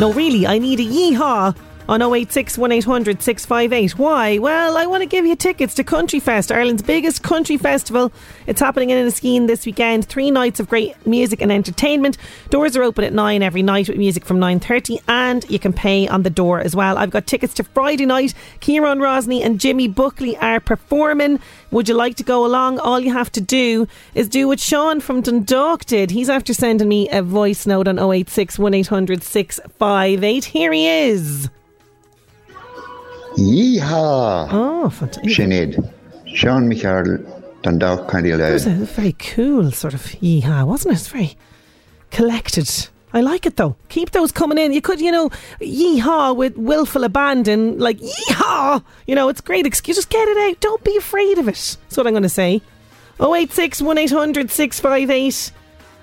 No, 0.00 0.10
really, 0.14 0.46
I 0.46 0.58
need 0.58 0.80
a 0.80 0.84
yeehaw 0.84 1.54
on 1.88 2.00
086 2.00 2.56
1800 2.56 3.22
658. 3.22 3.98
Why? 3.98 4.38
Well, 4.38 4.76
I 4.76 4.86
want 4.86 5.02
to 5.02 5.06
give 5.06 5.26
you 5.26 5.36
tickets 5.36 5.74
to 5.74 5.84
Country 5.84 6.18
Fest, 6.18 6.50
Ireland's 6.50 6.82
biggest 6.82 7.22
country 7.22 7.56
festival. 7.56 8.12
It's 8.46 8.60
happening 8.60 8.90
in 8.90 9.04
Inniskeen 9.04 9.46
this 9.46 9.66
weekend. 9.66 10.06
Three 10.06 10.30
nights 10.30 10.60
of 10.60 10.68
great 10.68 10.94
music 11.06 11.42
and 11.42 11.52
entertainment. 11.52 12.16
Doors 12.50 12.76
are 12.76 12.82
open 12.82 13.04
at 13.04 13.12
9 13.12 13.42
every 13.42 13.62
night 13.62 13.88
with 13.88 13.98
music 13.98 14.24
from 14.24 14.38
9.30 14.38 15.00
and 15.08 15.48
you 15.50 15.58
can 15.58 15.72
pay 15.72 16.08
on 16.08 16.22
the 16.22 16.30
door 16.30 16.60
as 16.60 16.74
well. 16.74 16.96
I've 16.96 17.10
got 17.10 17.26
tickets 17.26 17.54
to 17.54 17.64
Friday 17.64 18.06
night. 18.06 18.34
Kieran 18.60 18.98
Rosny 18.98 19.42
and 19.42 19.60
Jimmy 19.60 19.88
Buckley 19.88 20.36
are 20.38 20.60
performing. 20.60 21.38
Would 21.70 21.88
you 21.88 21.94
like 21.94 22.16
to 22.16 22.24
go 22.24 22.46
along? 22.46 22.78
All 22.78 23.00
you 23.00 23.12
have 23.12 23.32
to 23.32 23.40
do 23.40 23.86
is 24.14 24.28
do 24.28 24.48
what 24.48 24.60
Sean 24.60 25.00
from 25.00 25.20
Dundalk 25.20 25.84
did. 25.84 26.10
He's 26.10 26.30
after 26.30 26.54
sending 26.54 26.88
me 26.88 27.08
a 27.10 27.22
voice 27.22 27.66
note 27.66 27.88
on 27.88 27.98
086 27.98 28.58
1800 28.58 29.22
658. 29.22 30.44
Here 30.44 30.72
he 30.72 30.88
is. 30.88 31.50
Yeehaw! 33.36 34.48
Oh, 34.50 34.90
fantastic. 34.90 35.30
Sinead. 35.32 35.92
Sean 36.26 36.68
Michael 36.68 37.18
Dundalk 37.62 38.10
County 38.10 38.30
It 38.30 38.38
was 38.38 38.66
a 38.66 38.70
very 38.70 39.12
cool 39.12 39.70
sort 39.72 39.94
of 39.94 40.02
yeehaw, 40.02 40.66
wasn't 40.66 40.92
it? 40.92 40.98
It's 40.98 41.08
very 41.08 41.36
collected. 42.10 42.68
I 43.12 43.20
like 43.20 43.46
it 43.46 43.56
though. 43.56 43.76
Keep 43.88 44.10
those 44.10 44.32
coming 44.32 44.58
in. 44.58 44.72
You 44.72 44.80
could, 44.80 45.00
you 45.00 45.10
know, 45.10 45.30
yeehaw 45.60 46.36
with 46.36 46.56
willful 46.56 47.04
abandon, 47.04 47.78
like 47.78 47.98
yeehaw. 47.98 48.84
You 49.06 49.14
know, 49.14 49.28
it's 49.28 49.40
great 49.40 49.66
excuse. 49.66 49.96
Just 49.96 50.10
get 50.10 50.28
it 50.28 50.36
out. 50.36 50.60
Don't 50.60 50.84
be 50.84 50.96
afraid 50.96 51.38
of 51.38 51.48
it. 51.48 51.54
That's 51.54 51.96
what 51.96 52.06
I'm 52.06 52.12
going 52.12 52.24
to 52.24 52.28
say. 52.28 52.60
086 53.20 53.80
1800 53.80 54.50
658 54.50 55.52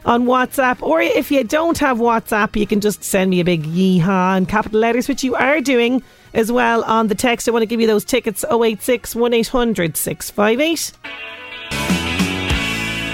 on 0.06 0.26
WhatsApp. 0.26 0.82
Or 0.82 1.02
if 1.02 1.32
you 1.32 1.44
don't 1.44 1.78
have 1.78 1.98
WhatsApp, 1.98 2.56
you 2.56 2.66
can 2.66 2.82
just 2.82 3.04
send 3.04 3.30
me 3.30 3.40
a 3.40 3.46
big 3.46 3.64
yeehaw 3.64 4.38
in 4.38 4.46
capital 4.46 4.80
letters, 4.80 5.08
which 5.08 5.24
you 5.24 5.36
are 5.36 5.62
doing 5.62 6.02
as 6.34 6.52
well 6.52 6.84
on 6.84 7.08
the 7.08 7.16
text. 7.16 7.48
I 7.48 7.52
want 7.52 7.64
to 7.64 7.68
give 7.68 7.82
you 7.82 7.88
those 7.88 8.06
tickets 8.06 8.46
086 8.50 9.16
1800 9.16 9.98
658. 9.98 12.11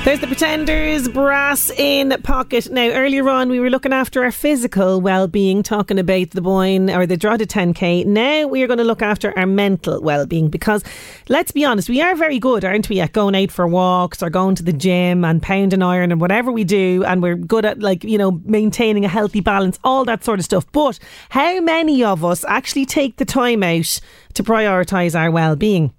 There's 0.08 0.22
the 0.22 0.28
Pretenders 0.28 1.10
brass 1.10 1.70
in 1.70 2.16
pocket. 2.24 2.72
Now, 2.72 2.92
earlier 2.92 3.28
on, 3.28 3.50
we 3.50 3.60
were 3.60 3.70
looking 3.70 3.92
after 3.92 4.24
our 4.24 4.32
physical 4.32 5.02
well 5.02 5.28
being, 5.28 5.64
talking 5.64 6.00
about 6.00 6.30
the 6.30 6.40
Boyne 6.40 6.90
or 6.90 7.06
the 7.06 7.18
Drogheda 7.18 7.46
10K. 7.46 8.06
Now, 8.06 8.48
we 8.48 8.64
are 8.64 8.68
going 8.68 8.78
to 8.78 8.86
look 8.86 9.02
after 9.02 9.38
our 9.38 9.46
mental 9.46 10.02
well 10.02 10.26
being 10.26 10.48
because, 10.48 10.82
let's 11.28 11.52
be 11.52 11.66
honest, 11.66 11.90
we 11.90 12.00
are 12.00 12.16
very 12.16 12.40
good, 12.40 12.64
aren't 12.64 12.88
we, 12.88 13.02
at 13.02 13.12
going 13.12 13.36
out 13.36 13.52
for 13.52 13.68
walks 13.68 14.24
or 14.24 14.30
going 14.30 14.56
to 14.56 14.64
the 14.64 14.72
gym 14.72 15.26
and 15.26 15.44
pounding 15.44 15.84
iron 15.84 16.14
and 16.14 16.22
whatever 16.22 16.54
we 16.54 16.64
do. 16.64 17.04
And 17.04 17.22
we're 17.22 17.36
good 17.36 17.66
at, 17.66 17.80
like, 17.80 18.06
you 18.06 18.18
know, 18.18 18.40
maintaining 18.46 19.04
a 19.04 19.10
healthy 19.10 19.42
balance, 19.42 19.78
all 19.84 20.06
that 20.06 20.24
sort 20.24 20.40
of 20.40 20.46
stuff. 20.46 20.66
But 20.72 21.00
how 21.32 21.60
many 21.60 22.02
of 22.02 22.24
us 22.24 22.46
actually 22.46 22.86
take 22.86 23.18
the 23.18 23.26
time 23.26 23.62
out 23.62 24.00
to 24.36 24.42
prioritise 24.42 25.20
our 25.20 25.32
well 25.32 25.58
being? 25.58 25.94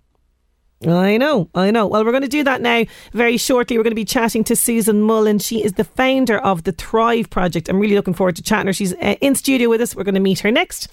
I 0.87 1.17
know, 1.17 1.49
I 1.55 1.73
know. 1.73 1.89
Well, 1.89 2.05
we're 2.05 2.13
going 2.13 2.23
to 2.23 2.29
do 2.29 2.45
that 2.45 2.61
now 2.61 2.85
very 3.13 3.37
shortly. 3.37 3.77
We're 3.77 3.83
going 3.83 3.91
to 3.91 3.97
be 3.97 4.05
chatting 4.05 4.45
to 4.45 4.55
Susan 4.55 5.03
Mullan. 5.03 5.45
She 5.45 5.65
is 5.65 5.73
the 5.73 5.83
founder 5.85 6.39
of 6.39 6.63
the 6.63 6.73
Thrive 6.73 7.31
Project. 7.31 7.69
I'm 7.69 7.81
really 7.81 7.97
looking 7.97 8.15
forward 8.15 8.37
to 8.37 8.43
chatting 8.43 8.69
her. 8.69 8.73
She's 8.73 8.95
uh, 8.95 9.17
in 9.21 9.35
studio 9.35 9.69
with 9.69 9.81
us. 9.81 9.97
We're 9.97 10.05
going 10.05 10.15
to 10.15 10.21
meet 10.21 10.39
her 10.41 10.53
next. 10.53 10.93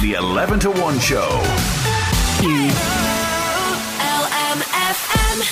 The 0.00 0.14
11 0.18 0.60
to 0.60 0.70
1 0.70 0.98
show. 1.00 1.40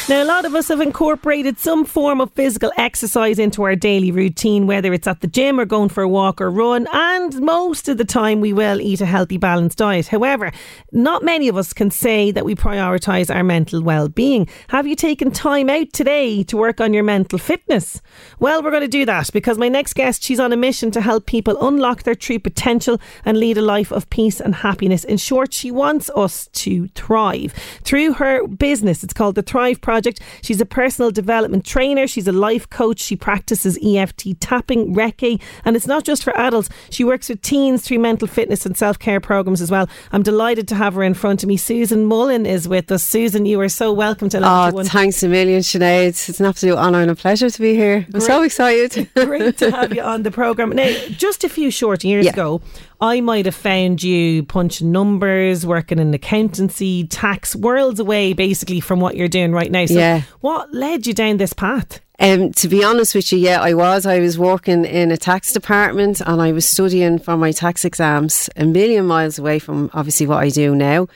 Now, 0.08 0.22
a 0.22 0.24
lot 0.24 0.44
of 0.44 0.54
us 0.54 0.68
have 0.68 0.80
incorporated 0.80 1.58
some 1.58 1.84
form 1.84 2.20
of 2.20 2.32
physical 2.32 2.70
exercise 2.76 3.38
into 3.40 3.64
our 3.64 3.74
daily 3.74 4.12
routine, 4.12 4.66
whether 4.68 4.92
it's 4.92 5.08
at 5.08 5.22
the 5.22 5.26
gym 5.26 5.58
or 5.58 5.64
going 5.64 5.88
for 5.88 6.02
a 6.02 6.08
walk 6.08 6.40
or 6.40 6.50
run, 6.50 6.86
and 6.92 7.40
most 7.40 7.88
of 7.88 7.98
the 7.98 8.04
time 8.04 8.40
we 8.40 8.52
will 8.52 8.80
eat 8.80 9.00
a 9.00 9.06
healthy, 9.06 9.38
balanced 9.38 9.78
diet. 9.78 10.06
However, 10.06 10.52
not 10.92 11.24
many 11.24 11.48
of 11.48 11.56
us 11.56 11.72
can 11.72 11.90
say 11.90 12.30
that 12.30 12.44
we 12.44 12.54
prioritise 12.54 13.34
our 13.34 13.42
mental 13.42 13.82
well 13.82 14.08
being. 14.08 14.46
Have 14.68 14.86
you 14.86 14.94
taken 14.94 15.30
time 15.32 15.68
out 15.68 15.92
today 15.92 16.44
to 16.44 16.56
work 16.56 16.80
on 16.80 16.92
your 16.94 17.02
mental 17.02 17.38
fitness? 17.38 18.00
Well, 18.38 18.62
we're 18.62 18.70
going 18.70 18.82
to 18.82 18.88
do 18.88 19.04
that 19.06 19.30
because 19.32 19.58
my 19.58 19.68
next 19.68 19.94
guest, 19.94 20.22
she's 20.22 20.40
on 20.40 20.52
a 20.52 20.56
mission 20.56 20.92
to 20.92 21.00
help 21.00 21.26
people 21.26 21.56
unlock 21.66 22.04
their 22.04 22.14
true 22.14 22.38
potential 22.38 23.00
and 23.24 23.38
lead 23.38 23.58
a 23.58 23.62
life 23.62 23.90
of 23.90 24.08
peace 24.10 24.40
and 24.40 24.54
happiness. 24.54 25.02
In 25.04 25.16
short, 25.16 25.52
she 25.52 25.70
wants 25.70 26.08
us 26.14 26.46
to 26.48 26.86
thrive. 26.88 27.52
Through 27.82 28.14
her 28.14 28.46
business, 28.46 29.02
it's 29.02 29.14
called 29.14 29.34
the 29.34 29.42
Thrive 29.42 29.71
Project. 29.80 30.20
She's 30.42 30.60
a 30.60 30.66
personal 30.66 31.10
development 31.10 31.64
trainer, 31.64 32.06
she's 32.06 32.28
a 32.28 32.32
life 32.32 32.68
coach, 32.68 33.00
she 33.00 33.16
practices 33.16 33.78
EFT 33.84 34.40
tapping, 34.40 34.94
Reiki, 34.94 35.40
and 35.64 35.76
it's 35.76 35.86
not 35.86 36.04
just 36.04 36.22
for 36.24 36.36
adults. 36.36 36.68
She 36.90 37.04
works 37.04 37.28
with 37.28 37.40
teens 37.42 37.82
through 37.82 38.00
mental 38.00 38.28
fitness 38.28 38.66
and 38.66 38.76
self 38.76 38.98
care 38.98 39.20
programs 39.20 39.60
as 39.60 39.70
well. 39.70 39.88
I'm 40.12 40.22
delighted 40.22 40.68
to 40.68 40.74
have 40.74 40.94
her 40.94 41.02
in 41.02 41.14
front 41.14 41.42
of 41.42 41.48
me. 41.48 41.56
Susan 41.56 42.08
Mullan 42.08 42.46
is 42.46 42.68
with 42.68 42.90
us. 42.92 43.02
Susan, 43.04 43.46
you 43.46 43.60
are 43.60 43.68
so 43.68 43.92
welcome 43.92 44.28
to 44.30 44.38
Oh, 44.42 44.70
One. 44.72 44.84
thanks 44.86 45.22
a 45.22 45.28
million, 45.28 45.60
Sinead. 45.60 46.08
It's 46.28 46.40
an 46.40 46.46
absolute 46.46 46.76
honour 46.76 47.00
and 47.00 47.10
a 47.10 47.14
pleasure 47.14 47.48
to 47.48 47.60
be 47.60 47.74
here. 47.74 48.06
I'm 48.12 48.20
so 48.20 48.42
excited. 48.42 49.08
Great 49.14 49.58
to 49.58 49.70
have 49.70 49.92
you 49.94 50.02
on 50.02 50.22
the 50.24 50.30
programme. 50.30 50.70
Now, 50.70 50.90
just 51.10 51.44
a 51.44 51.48
few 51.48 51.70
short 51.70 52.02
years 52.04 52.24
Yeah. 52.26 52.32
ago, 52.32 52.60
I 53.02 53.20
might 53.20 53.46
have 53.46 53.54
found 53.56 54.00
you 54.00 54.44
punching 54.44 54.92
numbers, 54.92 55.66
working 55.66 55.98
in 55.98 56.14
accountancy, 56.14 57.04
tax, 57.08 57.56
worlds 57.56 57.98
away 57.98 58.32
basically 58.32 58.78
from 58.78 59.00
what 59.00 59.16
you're 59.16 59.26
doing 59.26 59.50
right 59.52 59.72
now. 59.72 59.86
So, 59.86 59.94
Yeah. 59.94 60.22
what 60.40 60.72
led 60.72 61.06
you 61.08 61.12
down 61.12 61.38
this 61.38 61.52
path? 61.52 62.00
Um, 62.20 62.52
to 62.52 62.68
be 62.68 62.84
honest 62.84 63.16
with 63.16 63.32
you, 63.32 63.38
yeah, 63.38 63.60
I 63.60 63.74
was. 63.74 64.06
I 64.06 64.20
was 64.20 64.38
working 64.38 64.84
in 64.84 65.10
a 65.10 65.16
tax 65.16 65.52
department 65.52 66.20
and 66.20 66.40
I 66.40 66.52
was 66.52 66.64
studying 66.64 67.18
for 67.18 67.36
my 67.36 67.50
tax 67.50 67.84
exams 67.84 68.48
a 68.56 68.64
million 68.64 69.04
miles 69.06 69.36
away 69.36 69.58
from 69.58 69.90
obviously 69.92 70.28
what 70.28 70.38
I 70.38 70.48
do 70.48 70.72
now. 70.76 71.08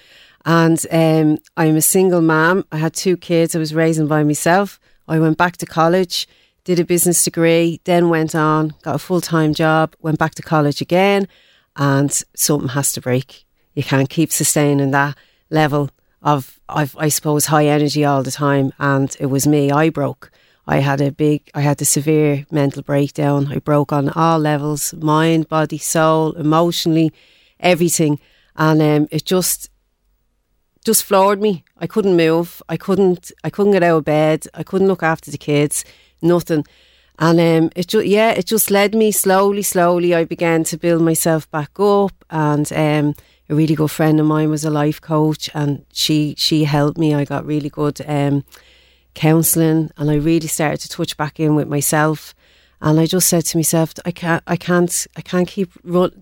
And 0.44 0.84
um, 0.90 1.38
I'm 1.56 1.76
a 1.76 1.80
single 1.80 2.20
mom. 2.20 2.64
I 2.72 2.78
had 2.78 2.94
two 2.94 3.16
kids 3.16 3.54
I 3.54 3.61
was 3.61 3.72
raising 3.74 4.08
by 4.08 4.24
myself. 4.24 4.80
I 5.06 5.20
went 5.20 5.38
back 5.38 5.56
to 5.58 5.66
college, 5.66 6.26
did 6.64 6.80
a 6.80 6.84
business 6.84 7.22
degree, 7.22 7.80
then 7.84 8.08
went 8.08 8.34
on, 8.34 8.74
got 8.82 8.96
a 8.96 8.98
full 8.98 9.20
time 9.20 9.54
job, 9.54 9.94
went 10.00 10.18
back 10.18 10.34
to 10.34 10.42
college 10.42 10.80
again, 10.80 11.28
and 11.76 12.10
something 12.34 12.70
has 12.70 12.92
to 12.92 13.00
break. 13.00 13.44
You 13.74 13.82
can't 13.82 14.08
keep 14.10 14.32
sustaining 14.32 14.90
that 14.90 15.16
level 15.50 15.90
of, 16.22 16.58
of 16.68 16.96
I 16.98 17.08
suppose, 17.08 17.46
high 17.46 17.66
energy 17.66 18.04
all 18.04 18.22
the 18.22 18.30
time. 18.30 18.72
And 18.78 19.14
it 19.20 19.26
was 19.26 19.46
me. 19.46 19.70
I 19.70 19.90
broke. 19.90 20.30
I 20.66 20.78
had 20.78 21.00
a 21.00 21.12
big, 21.12 21.48
I 21.54 21.60
had 21.60 21.80
a 21.80 21.84
severe 21.84 22.46
mental 22.50 22.82
breakdown. 22.82 23.52
I 23.52 23.58
broke 23.58 23.92
on 23.92 24.08
all 24.08 24.38
levels 24.38 24.94
mind, 24.94 25.48
body, 25.48 25.78
soul, 25.78 26.32
emotionally, 26.32 27.12
everything. 27.60 28.18
And 28.56 28.82
um, 28.82 29.08
it 29.12 29.24
just, 29.24 29.70
just 30.84 31.04
floored 31.04 31.40
me. 31.40 31.64
I 31.78 31.86
couldn't 31.86 32.16
move. 32.16 32.62
I 32.68 32.76
couldn't. 32.76 33.30
I 33.44 33.50
couldn't 33.50 33.72
get 33.72 33.82
out 33.82 33.98
of 33.98 34.04
bed. 34.04 34.46
I 34.54 34.62
couldn't 34.62 34.88
look 34.88 35.02
after 35.02 35.30
the 35.30 35.38
kids. 35.38 35.84
Nothing. 36.22 36.64
And 37.18 37.40
um, 37.40 37.70
it 37.74 37.88
just 37.88 38.06
yeah, 38.06 38.30
it 38.30 38.46
just 38.46 38.70
led 38.70 38.94
me 38.94 39.10
slowly, 39.10 39.62
slowly. 39.62 40.14
I 40.14 40.24
began 40.24 40.64
to 40.64 40.76
build 40.76 41.02
myself 41.02 41.50
back 41.50 41.70
up, 41.80 42.12
and 42.28 42.70
um, 42.72 43.14
a 43.48 43.54
really 43.54 43.74
good 43.74 43.90
friend 43.90 44.20
of 44.20 44.26
mine 44.26 44.50
was 44.50 44.64
a 44.64 44.70
life 44.70 45.00
coach, 45.00 45.48
and 45.54 45.86
she 45.92 46.34
she 46.36 46.64
helped 46.64 46.98
me. 46.98 47.14
I 47.14 47.24
got 47.24 47.46
really 47.46 47.70
good 47.70 48.00
um, 48.06 48.44
counselling, 49.14 49.90
and 49.96 50.10
I 50.10 50.16
really 50.16 50.48
started 50.48 50.80
to 50.80 50.88
touch 50.88 51.16
back 51.16 51.40
in 51.40 51.54
with 51.54 51.68
myself. 51.68 52.34
And 52.80 53.00
I 53.00 53.06
just 53.06 53.28
said 53.28 53.46
to 53.46 53.56
myself, 53.56 53.94
I 54.04 54.10
can't, 54.10 54.42
I 54.46 54.56
can't, 54.56 55.06
I 55.16 55.22
can't 55.22 55.48
keep 55.48 55.70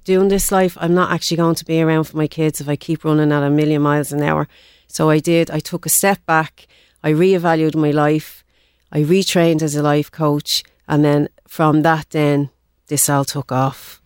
doing 0.04 0.28
this 0.28 0.52
life. 0.52 0.78
I'm 0.80 0.94
not 0.94 1.10
actually 1.10 1.38
going 1.38 1.56
to 1.56 1.64
be 1.64 1.82
around 1.82 2.04
for 2.04 2.16
my 2.16 2.28
kids 2.28 2.60
if 2.60 2.68
I 2.68 2.76
keep 2.76 3.04
running 3.04 3.32
at 3.32 3.42
a 3.42 3.50
million 3.50 3.82
miles 3.82 4.12
an 4.12 4.22
hour. 4.22 4.46
So 4.86 5.10
I 5.10 5.18
did. 5.18 5.50
I 5.50 5.58
took 5.58 5.84
a 5.84 5.88
step 5.88 6.24
back. 6.26 6.68
I 7.02 7.10
reevaluated 7.10 7.74
my 7.74 7.90
life. 7.90 8.44
I 8.92 9.00
retrained 9.00 9.62
as 9.62 9.74
a 9.74 9.82
life 9.82 10.12
coach, 10.12 10.62
and 10.88 11.04
then 11.04 11.28
from 11.48 11.82
that, 11.82 12.10
then 12.10 12.50
this 12.88 13.08
all 13.08 13.24
took 13.24 13.52
off. 13.52 14.00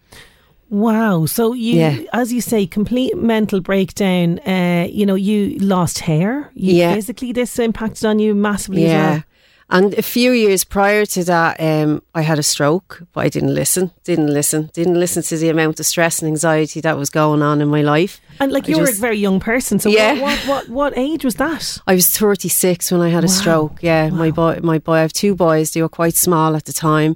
Wow. 0.70 1.24
So 1.26 1.55
you, 1.55 1.74
Yeah. 1.76 1.97
as 2.12 2.33
you 2.33 2.41
say, 2.41 2.66
complete 2.66 3.16
mental 3.16 3.61
breakdown. 3.61 4.39
Uh, 4.41 4.87
you 4.91 5.07
know, 5.07 5.14
you 5.14 5.59
lost 5.61 6.01
hair. 6.01 6.51
You 6.55 6.74
Yeah. 6.74 6.95
Physically, 6.95 7.33
this 7.33 7.59
impacted 7.59 8.05
on 8.05 8.18
you 8.18 8.35
massively 8.35 8.85
as 8.85 8.91
Yeah. 8.93 9.11
well. 9.11 9.22
And 9.71 9.93
a 9.95 10.03
few 10.03 10.33
years 10.33 10.64
prior 10.64 11.05
to 11.05 11.25
that, 11.25 11.61
um, 11.61 12.03
I 12.14 12.23
had 12.23 12.39
a 12.39 12.43
stroke, 12.43 13.03
but 13.12 13.27
I 13.27 13.29
didn't 13.29 13.55
listen. 13.55 13.91
Didn't 14.03 14.33
listen. 14.33 14.71
Didn't 14.73 14.99
listen 14.99 15.23
to 15.25 15.37
the 15.37 15.51
amount 15.51 15.79
of 15.79 15.85
stress 15.85 16.21
and 16.23 16.29
anxiety 16.29 16.81
that 16.81 16.97
was 16.97 17.11
going 17.11 17.43
on 17.43 17.61
in 17.61 17.69
my 17.69 17.83
life. 17.83 18.19
And 18.41 18.51
like 18.51 18.64
I 18.64 18.69
you 18.73 18.79
were 18.79 18.89
a 18.89 18.93
very 18.93 19.19
young 19.19 19.41
person. 19.41 19.79
So 19.79 19.91
Yeah. 19.91 20.12
what, 20.14 20.23
what, 20.23 20.47
what, 20.49 20.69
what 20.71 20.93
age 20.97 21.23
was 21.23 21.35
that? 21.35 21.79
I 21.87 21.95
was 21.95 22.07
36 22.09 22.91
when 22.91 23.03
I 23.03 23.11
had 23.11 23.25
a 23.25 23.29
stroke. 23.29 23.83
Yeah, 23.83 24.09
my 24.09 24.31
boy, 24.31 24.61
my 24.62 24.79
boy. 24.79 24.95
I 24.95 25.01
have 25.03 25.12
two 25.12 25.35
boys. 25.35 25.73
They 25.73 25.83
were 25.83 25.89
quite 25.91 26.14
small 26.14 26.57
at 26.57 26.64
the 26.64 26.73
time. 26.73 27.14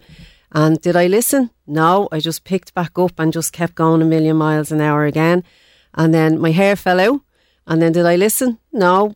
And 0.55 0.78
did 0.82 0.94
I 0.94 1.07
listen? 1.07 1.48
No, 1.66 2.09
I 2.12 2.20
just 2.20 2.44
picked 2.44 2.74
back 2.74 2.98
up 2.98 3.12
and 3.18 3.32
just 3.32 3.55
kept 3.55 3.74
going 3.76 4.03
a 4.03 4.05
million 4.05 4.36
miles 4.36 4.70
an 4.70 4.82
hour 4.82 5.07
again. 5.07 5.42
And 5.94 6.12
then 6.12 6.38
my 6.38 6.50
hair 6.50 6.76
fell 6.76 7.00
out. 7.00 7.20
And 7.66 7.80
then 7.80 7.92
did 7.92 8.05
I 8.05 8.16
listen? 8.16 8.59
No, 8.72 9.14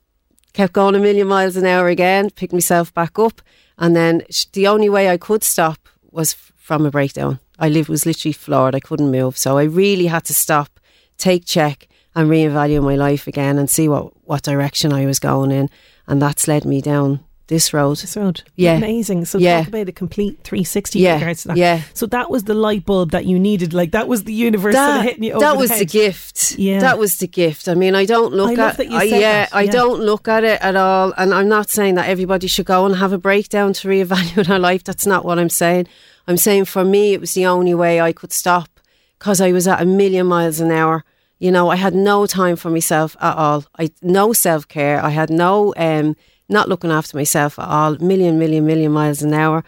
kept 0.57 0.73
going 0.73 0.95
a 0.95 0.99
million 0.99 1.29
miles 1.29 1.57
an 1.57 1.67
hour 1.67 1.89
again. 1.89 2.31
Picked 2.31 2.55
myself 2.55 2.93
back 2.95 3.19
up. 3.19 3.43
And 3.77 3.95
then 3.95 4.23
the 4.55 4.67
only 4.67 4.89
way 4.89 5.11
I 5.11 5.19
could 5.19 5.45
stop 5.45 5.87
was 6.11 6.33
from 6.33 6.87
a 6.87 6.91
breakdown. 6.91 7.41
I 7.59 7.69
was 7.87 8.07
literally 8.07 8.33
floored. 8.33 8.75
I 8.75 8.81
couldn't 8.81 9.11
move. 9.11 9.37
So 9.37 9.59
I 9.59 9.65
really 9.65 10.07
had 10.07 10.25
to 10.25 10.35
stop, 10.35 10.81
take 11.19 11.45
check, 11.45 11.89
and 12.15 12.31
reevaluate 12.31 12.83
my 12.83 12.97
life 12.97 13.27
again 13.27 13.59
and 13.59 13.69
see 13.69 13.87
what, 13.87 14.15
what 14.27 14.43
direction 14.45 14.95
I 14.95 15.05
was 15.05 15.19
going 15.19 15.51
in. 15.51 15.69
And 16.07 16.23
that's 16.23 16.49
led 16.49 16.65
me 16.65 16.81
down 16.81 17.21
this 17.49 17.73
road. 17.73 17.99
This 17.99 18.17
road. 18.17 18.43
Yeah. 18.57 18.75
Amazing. 18.77 19.25
So 19.27 19.39
Yeah. 19.39 19.59
talk 19.61 19.69
about 19.69 19.89
a 19.89 19.93
complete 19.93 20.39
360 20.43 20.99
Yeah, 20.99 21.15
in 21.15 21.21
regards 21.21 21.43
to 21.43 21.49
that. 21.49 21.57
yeah. 21.57 21.83
So 21.95 22.07
that 22.07 22.29
was 22.31 22.45
the 22.45 22.55
light 22.55 22.85
bulb 22.85 23.13
that 23.13 23.25
you 23.27 23.39
needed. 23.39 23.73
Like 23.73 23.93
that 23.93 24.09
was 24.09 24.25
the 24.25 24.33
universe 24.33 24.75
that, 24.75 25.05
hitting 25.05 25.23
you 25.25 25.33
over 25.33 25.41
that 25.45 25.53
the 25.53 25.59
was 25.59 25.71
head. 25.71 25.79
the 25.81 25.85
gift. 25.85 26.59
Yeah. 26.59 26.81
That 26.81 26.99
was 26.99 27.19
the 27.19 27.29
gift. 27.29 27.69
I 27.69 27.75
mean, 27.75 27.95
I 27.95 28.05
don't 28.05 28.33
look 28.35 28.49
I 28.51 28.53
at 28.53 28.59
love 28.59 28.77
that 28.79 28.91
you 28.91 28.97
I- 28.97 29.03
yeah, 29.05 29.19
that, 29.47 29.55
I 29.55 29.67
don't 29.67 30.01
look 30.01 30.27
at 30.29 30.43
it 30.45 30.61
at 30.61 30.75
all. 30.77 31.13
And 31.17 31.33
I'm 31.33 31.49
not 31.49 31.71
saying 31.71 31.95
that 31.95 32.09
everybody 32.09 32.47
should 32.49 32.67
go 32.67 32.85
and 32.87 32.97
have 32.97 33.13
a 33.13 33.19
breakdown 33.19 33.73
to 33.75 33.89
reevaluate 33.89 34.49
our 34.55 34.59
life. 34.59 34.83
That's 34.85 35.07
not 35.07 35.25
what 35.25 35.39
I'm 35.39 35.49
saying. 35.51 35.87
I'm 36.29 36.37
saying 36.37 36.65
for 36.65 36.85
me, 36.85 37.13
it 37.13 37.21
was 37.21 37.35
the 37.35 37.47
only 37.47 37.75
way 37.75 38.01
I 38.01 38.13
could 38.13 38.33
stop 38.33 38.69
because 39.19 39.41
I 39.41 39.53
was 39.53 39.69
at 39.69 39.81
a 39.81 39.87
million 39.87 40.27
miles 40.27 40.59
an 40.59 40.73
hour. 40.73 41.05
You 41.39 41.53
know, 41.53 41.69
I 41.71 41.77
had 41.77 41.95
no 41.95 42.27
time 42.27 42.57
for 42.57 42.71
myself 42.71 43.17
at 43.21 43.37
all. 43.37 43.65
I 43.79 43.91
no 44.03 44.33
self 44.33 44.67
care. 44.67 45.01
I 45.05 45.11
had 45.11 45.31
no 45.31 45.73
um, 45.77 46.17
not 46.49 46.69
looking 46.69 46.91
after 46.91 47.17
myself 47.17 47.59
at 47.59 47.69
all. 47.69 47.97
Million, 47.99 48.39
million, 48.39 48.65
million 48.67 48.93
miles 48.93 49.23
an 49.23 49.33
hour. 49.35 49.65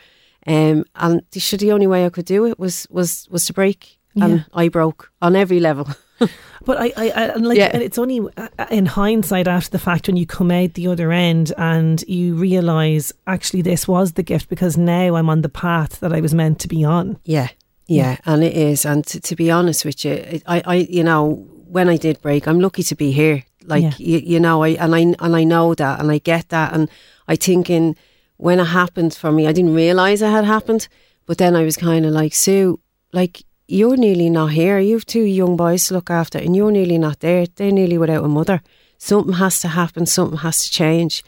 Um, 0.47 0.85
and 0.95 1.22
the, 1.33 1.41
sure, 1.41 1.59
the 1.59 1.72
only 1.72 1.87
way 1.87 2.07
I 2.07 2.11
could 2.11 2.24
do 2.24 2.47
it 2.47 2.59
was 2.59 2.87
was 2.91 3.26
was 3.31 3.45
to 3.47 3.53
break, 3.53 3.99
Yeah. 4.14 4.24
and 4.24 4.45
I 4.55 4.68
broke 4.68 5.11
on 5.20 5.37
every 5.37 5.61
level. 5.61 5.87
But 6.64 6.76
I, 6.81 6.93
I, 6.97 7.07
and 7.35 7.47
like, 7.47 7.57
Yeah. 7.57 7.76
it's 7.76 7.97
only 7.99 8.20
uh, 8.37 8.49
in 8.70 8.85
hindsight 8.87 9.47
after 9.47 9.70
the 9.70 9.79
fact 9.79 10.09
when 10.09 10.16
you 10.16 10.26
come 10.26 10.51
out 10.51 10.74
the 10.74 10.89
other 10.89 11.12
end 11.12 11.53
and 11.57 12.03
you 12.09 12.35
realise 12.35 13.12
actually 13.26 13.62
this 13.62 13.87
was 13.89 14.12
the 14.12 14.24
gift 14.24 14.49
because 14.51 14.76
now 14.76 15.14
I'm 15.14 15.31
on 15.31 15.43
the 15.43 15.49
path 15.49 16.01
that 16.01 16.12
I 16.12 16.20
was 16.20 16.35
meant 16.35 16.59
to 16.61 16.68
be 16.68 16.85
on. 16.85 17.16
Yeah, 17.24 17.49
yeah, 17.87 18.16
and 18.26 18.43
it 18.43 18.55
is. 18.55 18.85
And 18.85 19.07
to, 19.07 19.20
to 19.20 19.37
be 19.37 19.51
honest 19.51 19.85
with 19.85 20.05
you, 20.05 20.12
it- 20.12 20.43
I, 20.47 20.62
I, 20.66 20.74
you 20.91 21.05
know, 21.05 21.47
when 21.70 21.89
I 21.89 21.97
did 21.97 22.20
break, 22.20 22.47
I'm 22.49 22.61
lucky 22.61 22.83
to 22.83 22.95
be 22.97 23.12
here. 23.12 23.45
Like 23.69 23.83
Yeah. 23.83 23.93
you, 23.99 24.19
you 24.19 24.41
know, 24.41 24.64
I 24.64 24.71
and 24.71 24.95
I 24.95 25.01
and 25.01 25.37
I 25.37 25.45
know 25.45 25.75
that, 25.75 26.01
and 26.01 26.11
I 26.11 26.19
get 26.19 26.49
that, 26.49 26.73
and 26.73 26.89
I 27.29 27.37
think 27.37 27.69
in 27.71 27.95
when 28.37 28.61
it 28.61 28.66
happened 28.66 29.14
for 29.14 29.33
me, 29.33 29.47
I 29.47 29.53
didn't 29.53 29.75
realize 29.75 30.23
it 30.23 30.31
had 30.31 30.45
happened, 30.45 30.89
but 31.27 31.39
then 31.39 31.57
I 31.57 31.64
was 31.64 31.77
kind 31.77 32.07
of 32.07 32.12
like, 32.12 32.35
Sue, 32.35 32.79
like 33.12 33.45
you're 33.66 33.97
nearly 33.97 34.31
not 34.31 34.53
here. 34.53 34.79
You 34.79 34.95
have 34.95 35.05
two 35.07 35.25
young 35.25 35.57
boys 35.57 35.87
to 35.87 35.95
look 35.95 36.11
after, 36.11 36.39
and 36.39 36.57
you're 36.57 36.73
nearly 36.73 36.99
not 36.99 37.21
there. 37.21 37.47
They're 37.47 37.73
nearly 37.73 37.99
without 37.99 38.25
a 38.25 38.29
mother. 38.29 38.62
Something 38.99 39.35
has 39.35 39.61
to 39.61 39.69
happen. 39.69 40.07
Something 40.07 40.39
has 40.39 40.62
to 40.64 40.71
change, 40.71 41.23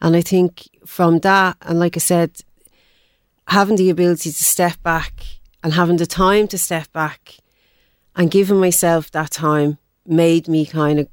and 0.00 0.16
I 0.16 0.22
think 0.22 0.68
from 0.86 1.20
that, 1.20 1.56
and 1.62 1.78
like 1.78 1.96
I 1.96 2.00
said, 2.00 2.30
having 3.48 3.76
the 3.76 3.90
ability 3.90 4.30
to 4.30 4.44
step 4.44 4.82
back 4.82 5.12
and 5.62 5.72
having 5.74 5.98
the 5.98 6.06
time 6.06 6.48
to 6.48 6.58
step 6.58 6.92
back 6.92 7.36
and 8.16 8.30
giving 8.30 8.60
myself 8.60 9.10
that 9.10 9.30
time 9.30 9.78
made 10.06 10.48
me 10.48 10.66
kind 10.66 10.98
of 11.00 11.08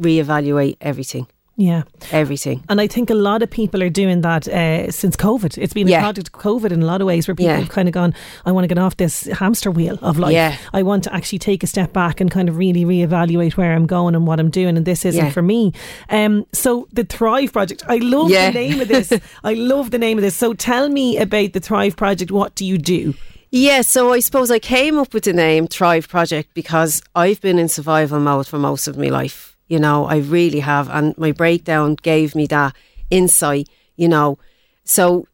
reevaluate 0.00 0.76
everything. 0.80 1.26
Yeah. 1.60 1.82
Everything. 2.12 2.62
And 2.68 2.80
I 2.80 2.86
think 2.86 3.10
a 3.10 3.14
lot 3.14 3.42
of 3.42 3.50
people 3.50 3.82
are 3.82 3.90
doing 3.90 4.20
that 4.20 4.46
uh, 4.46 4.92
since 4.92 5.16
COVID. 5.16 5.58
It's 5.58 5.72
been 5.74 5.88
Yeah. 5.88 5.98
a 5.98 6.02
product 6.02 6.28
of 6.28 6.34
COVID 6.40 6.70
in 6.70 6.82
a 6.82 6.86
lot 6.86 7.00
of 7.00 7.08
ways 7.08 7.26
where 7.26 7.34
people 7.34 7.50
Yeah. 7.50 7.58
have 7.58 7.68
kind 7.68 7.88
of 7.88 7.94
gone, 7.94 8.14
I 8.46 8.52
want 8.52 8.62
to 8.62 8.68
get 8.68 8.78
off 8.78 8.96
this 8.96 9.24
hamster 9.24 9.68
wheel 9.72 9.98
of 10.00 10.20
life. 10.20 10.32
Yeah. 10.32 10.56
I 10.72 10.84
want 10.84 11.02
to 11.04 11.12
actually 11.12 11.40
take 11.40 11.64
a 11.64 11.66
step 11.66 11.92
back 11.92 12.20
and 12.20 12.30
kind 12.30 12.48
of 12.48 12.58
really 12.58 12.84
reevaluate 12.84 13.56
where 13.56 13.74
I'm 13.74 13.86
going 13.86 14.14
and 14.14 14.24
what 14.24 14.38
I'm 14.38 14.50
doing. 14.50 14.76
And 14.76 14.86
this 14.86 15.04
isn't 15.04 15.32
for 15.32 15.42
me. 15.42 15.72
Um, 16.10 16.46
so 16.52 16.86
the 16.92 17.02
Thrive 17.02 17.52
Project, 17.52 17.82
I 17.88 17.96
love 17.96 18.28
the 18.28 18.52
name 18.52 18.80
of 18.80 18.86
this. 18.86 19.12
I 19.42 19.54
love 19.54 19.90
the 19.90 19.98
name 19.98 20.16
of 20.16 20.22
this. 20.22 20.36
So 20.36 20.54
tell 20.54 20.88
me 20.88 21.18
about 21.18 21.54
the 21.54 21.60
Thrive 21.60 21.96
Project. 21.96 22.30
What 22.30 22.54
do 22.54 22.64
you 22.64 22.78
do? 22.78 23.14
Yeah, 23.50 23.80
so 23.80 24.12
I 24.12 24.20
suppose 24.20 24.52
I 24.52 24.60
came 24.60 24.96
up 24.96 25.12
with 25.12 25.24
the 25.24 25.32
name 25.32 25.66
Thrive 25.66 26.06
Project 26.08 26.50
because 26.54 27.02
I've 27.16 27.40
been 27.40 27.58
in 27.58 27.68
survival 27.68 28.20
mode 28.20 28.46
for 28.46 28.60
most 28.60 28.86
of 28.86 28.96
my 28.96 29.08
life. 29.08 29.56
You 29.68 29.78
know, 29.78 30.06
I 30.06 30.16
really 30.16 30.60
have. 30.60 30.88
And 30.88 31.16
my 31.18 31.32
breakdown 31.32 31.96
gave 32.02 32.34
me 32.34 32.46
that 32.46 32.74
insight, 33.10 33.68
you 33.96 34.08
know. 34.08 34.38
So 34.84 35.26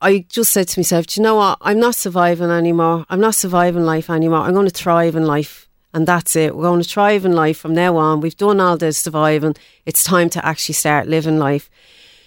I, 0.00 0.26
just 0.28 0.52
said 0.52 0.68
to 0.68 0.80
myself, 0.80 1.06
Do 1.06 1.20
you 1.20 1.22
know 1.24 1.36
what? 1.36 1.58
I'm 1.60 1.80
not 1.80 1.94
surviving 1.94 2.50
anymore. 2.50 3.06
I'm 3.08 3.20
not 3.20 3.34
surviving 3.34 3.84
life 3.84 4.10
anymore. 4.10 4.40
I'm 4.40 4.54
going 4.54 4.68
to 4.68 4.74
thrive 4.74 5.16
in 5.16 5.26
life. 5.26 5.68
And 5.94 6.06
that's 6.06 6.36
it. 6.36 6.54
We're 6.54 6.64
going 6.64 6.82
to 6.82 6.88
thrive 6.88 7.24
in 7.24 7.32
life 7.32 7.58
from 7.58 7.74
now 7.74 7.96
on. 7.96 8.20
We've 8.20 8.36
done 8.36 8.60
all 8.60 8.76
the 8.76 8.92
surviving. 8.92 9.56
It's 9.86 10.04
time 10.04 10.28
to 10.30 10.44
actually 10.44 10.74
start 10.74 11.08
living 11.08 11.38
life. 11.38 11.70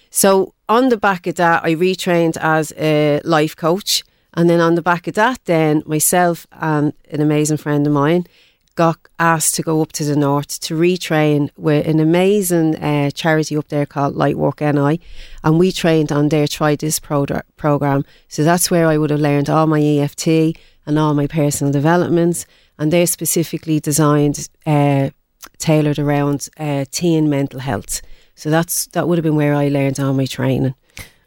So 0.10 0.54
on 0.68 0.90
the 0.90 0.98
back 0.98 1.28
of 1.28 1.36
that, 1.36 1.64
I 1.64 1.76
retrained 1.76 2.38
as 2.38 2.74
a 2.78 3.22
life 3.24 3.56
coach. 3.56 4.04
And 4.34 4.50
then 4.50 4.60
on 4.60 4.76
the 4.76 4.82
back 4.82 5.08
of 5.08 5.14
that, 5.16 5.40
then 5.46 5.84
myself 5.86 6.48
and 6.54 6.94
an 7.10 7.22
amazing 7.22 7.58
friend 7.58 7.86
of 7.86 7.94
mine 7.94 8.26
got 8.82 8.98
asked 9.20 9.54
to 9.54 9.62
go 9.62 9.80
up 9.84 9.92
to 9.92 10.04
the 10.04 10.16
north 10.16 10.60
to 10.60 10.74
retrain 10.74 11.52
with 11.56 11.86
an 11.86 12.00
amazing 12.00 12.76
uh, 12.78 13.12
charity 13.12 13.56
up 13.56 13.68
there 13.68 13.86
called 13.86 14.16
Lightwork 14.16 14.60
NI. 14.60 15.00
And 15.44 15.60
we 15.60 15.72
trained 15.72 16.12
on 16.12 16.30
their 16.30 16.48
Try 16.48 16.76
This 16.76 17.00
pro- 17.00 17.28
program. 17.58 18.04
So 18.28 18.44
that's 18.44 18.72
where 18.72 18.88
I 18.88 18.98
would 18.98 19.12
have 19.12 19.20
learned 19.20 19.52
all 19.52 19.68
my 19.68 19.84
EFT 19.84 20.28
and 20.88 20.98
all 20.98 21.14
my 21.14 21.28
personal 21.28 21.72
developments. 21.72 22.48
And 22.80 22.92
they're 22.92 23.06
specifically 23.06 23.80
designed, 23.80 24.50
uh, 24.66 25.12
tailored 25.60 26.00
around 26.00 26.50
uh, 26.58 26.86
teen 26.90 27.30
mental 27.30 27.60
health. 27.60 28.02
So 28.34 28.50
that's 28.50 28.88
that 28.88 29.08
would 29.08 29.20
have 29.20 29.24
been 29.24 29.36
where 29.36 29.54
I 29.54 29.68
learned 29.68 30.00
all 30.00 30.14
my 30.14 30.26
training. 30.26 30.74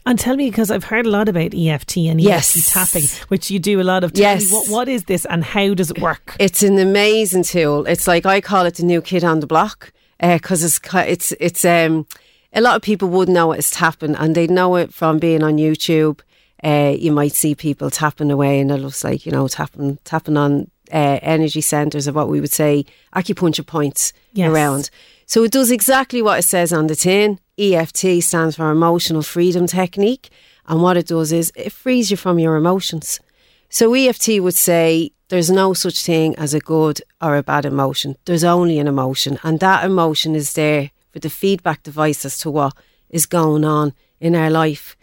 And 0.07 0.19
tell 0.19 0.37
me, 0.37 0.51
because 0.51 0.71
I've 0.71 0.85
heard 0.85 1.07
a 1.07 1.11
lot 1.11 1.29
about 1.29 1.55
EFT 1.55 1.97
and 2.09 2.21
Yes. 2.21 2.55
EFT 2.57 2.69
tapping, 2.73 3.09
which 3.29 3.51
you 3.51 3.59
do 3.59 3.81
a 3.81 3.83
lot 3.85 4.05
of. 4.05 4.13
Tell 4.13 4.21
Yes. 4.23 4.51
Me, 4.51 4.57
what, 4.57 4.69
what 4.69 4.89
is 4.89 5.05
this 5.05 5.25
and 5.27 5.43
how 5.45 5.73
does 5.75 5.91
it 5.91 6.01
work? 6.01 6.37
It's 6.39 6.63
an 6.63 6.79
amazing 6.79 7.45
tool. 7.45 7.87
It's 7.87 8.07
like 8.07 8.27
I 8.27 8.41
call 8.41 8.67
it 8.67 8.75
the 8.77 8.83
new 8.85 9.01
kid 9.01 9.25
on 9.25 9.41
the 9.41 9.47
block 9.47 9.93
because 10.21 10.63
it's 10.63 10.79
it's 10.95 11.33
it's 11.41 11.65
um 11.65 12.07
a 12.53 12.61
lot 12.61 12.77
of 12.77 12.83
people 12.83 13.09
would 13.09 13.29
know 13.29 13.53
it 13.53 13.59
as 13.59 13.71
tapping 13.71 14.15
and 14.15 14.35
they 14.35 14.47
know 14.47 14.77
it 14.77 14.93
from 14.93 15.19
being 15.19 15.43
on 15.43 15.57
YouTube. 15.57 16.21
Uh, 16.63 16.95
you 16.99 17.11
might 17.13 17.33
see 17.33 17.55
people 17.55 17.91
tapping 17.91 18.31
away, 18.31 18.61
and 18.61 18.71
it 18.71 18.77
looks 18.79 19.05
like 19.05 19.27
you 19.27 19.33
know 19.33 19.49
tapping 19.49 19.99
tapping 20.05 20.37
on 20.37 20.71
uh, 20.93 21.19
energy 21.23 21.61
centers 21.61 22.07
of 22.07 22.15
what 22.15 22.29
we 22.29 22.41
would 22.41 22.53
say 22.53 22.85
acupuncture 23.15 23.67
points 23.67 24.13
Yes. 24.35 24.51
around. 24.51 24.91
So 25.27 25.43
it 25.45 25.51
does 25.53 25.71
exactly 25.71 26.21
what 26.23 26.39
it 26.39 26.43
says 26.43 26.73
on 26.73 26.87
the 26.89 26.95
tin. 26.97 27.39
EFT 27.59 28.23
stands 28.23 28.57
for 28.57 28.71
Emotional 28.71 29.23
Freedom 29.23 29.67
Technique, 29.67 30.31
and 30.67 30.83
what 30.83 30.97
it 30.97 31.07
does 31.07 31.33
is 31.33 31.53
it 31.55 31.73
frees 31.73 32.11
you 32.11 32.17
from 32.17 32.39
your 32.39 32.57
emotions. 32.57 33.21
So 33.69 33.95
EFT 33.95 34.41
would 34.41 34.55
say 34.55 35.13
there's 35.29 35.51
no 35.51 35.73
such 35.75 36.05
thing 36.05 36.35
as 36.37 36.55
a 36.55 36.61
good 36.61 37.01
or 37.21 37.37
a 37.37 37.43
bad 37.43 37.65
emotion. 37.65 38.17
There's 38.25 38.45
only 38.45 38.79
an 38.79 38.89
emotion, 38.89 39.39
and 39.43 39.61
that 39.61 39.85
emotion 39.85 40.35
is 40.35 40.53
there 40.55 40.91
for 41.13 41.19
the 41.19 41.31
feedback 41.31 41.83
device 41.83 42.25
as 42.25 42.39
to 42.39 42.51
what 42.51 42.77
is 43.09 43.27
going 43.27 43.65
on 43.65 43.93
in 44.21 44.35
our 44.35 44.51
life. 44.51 44.97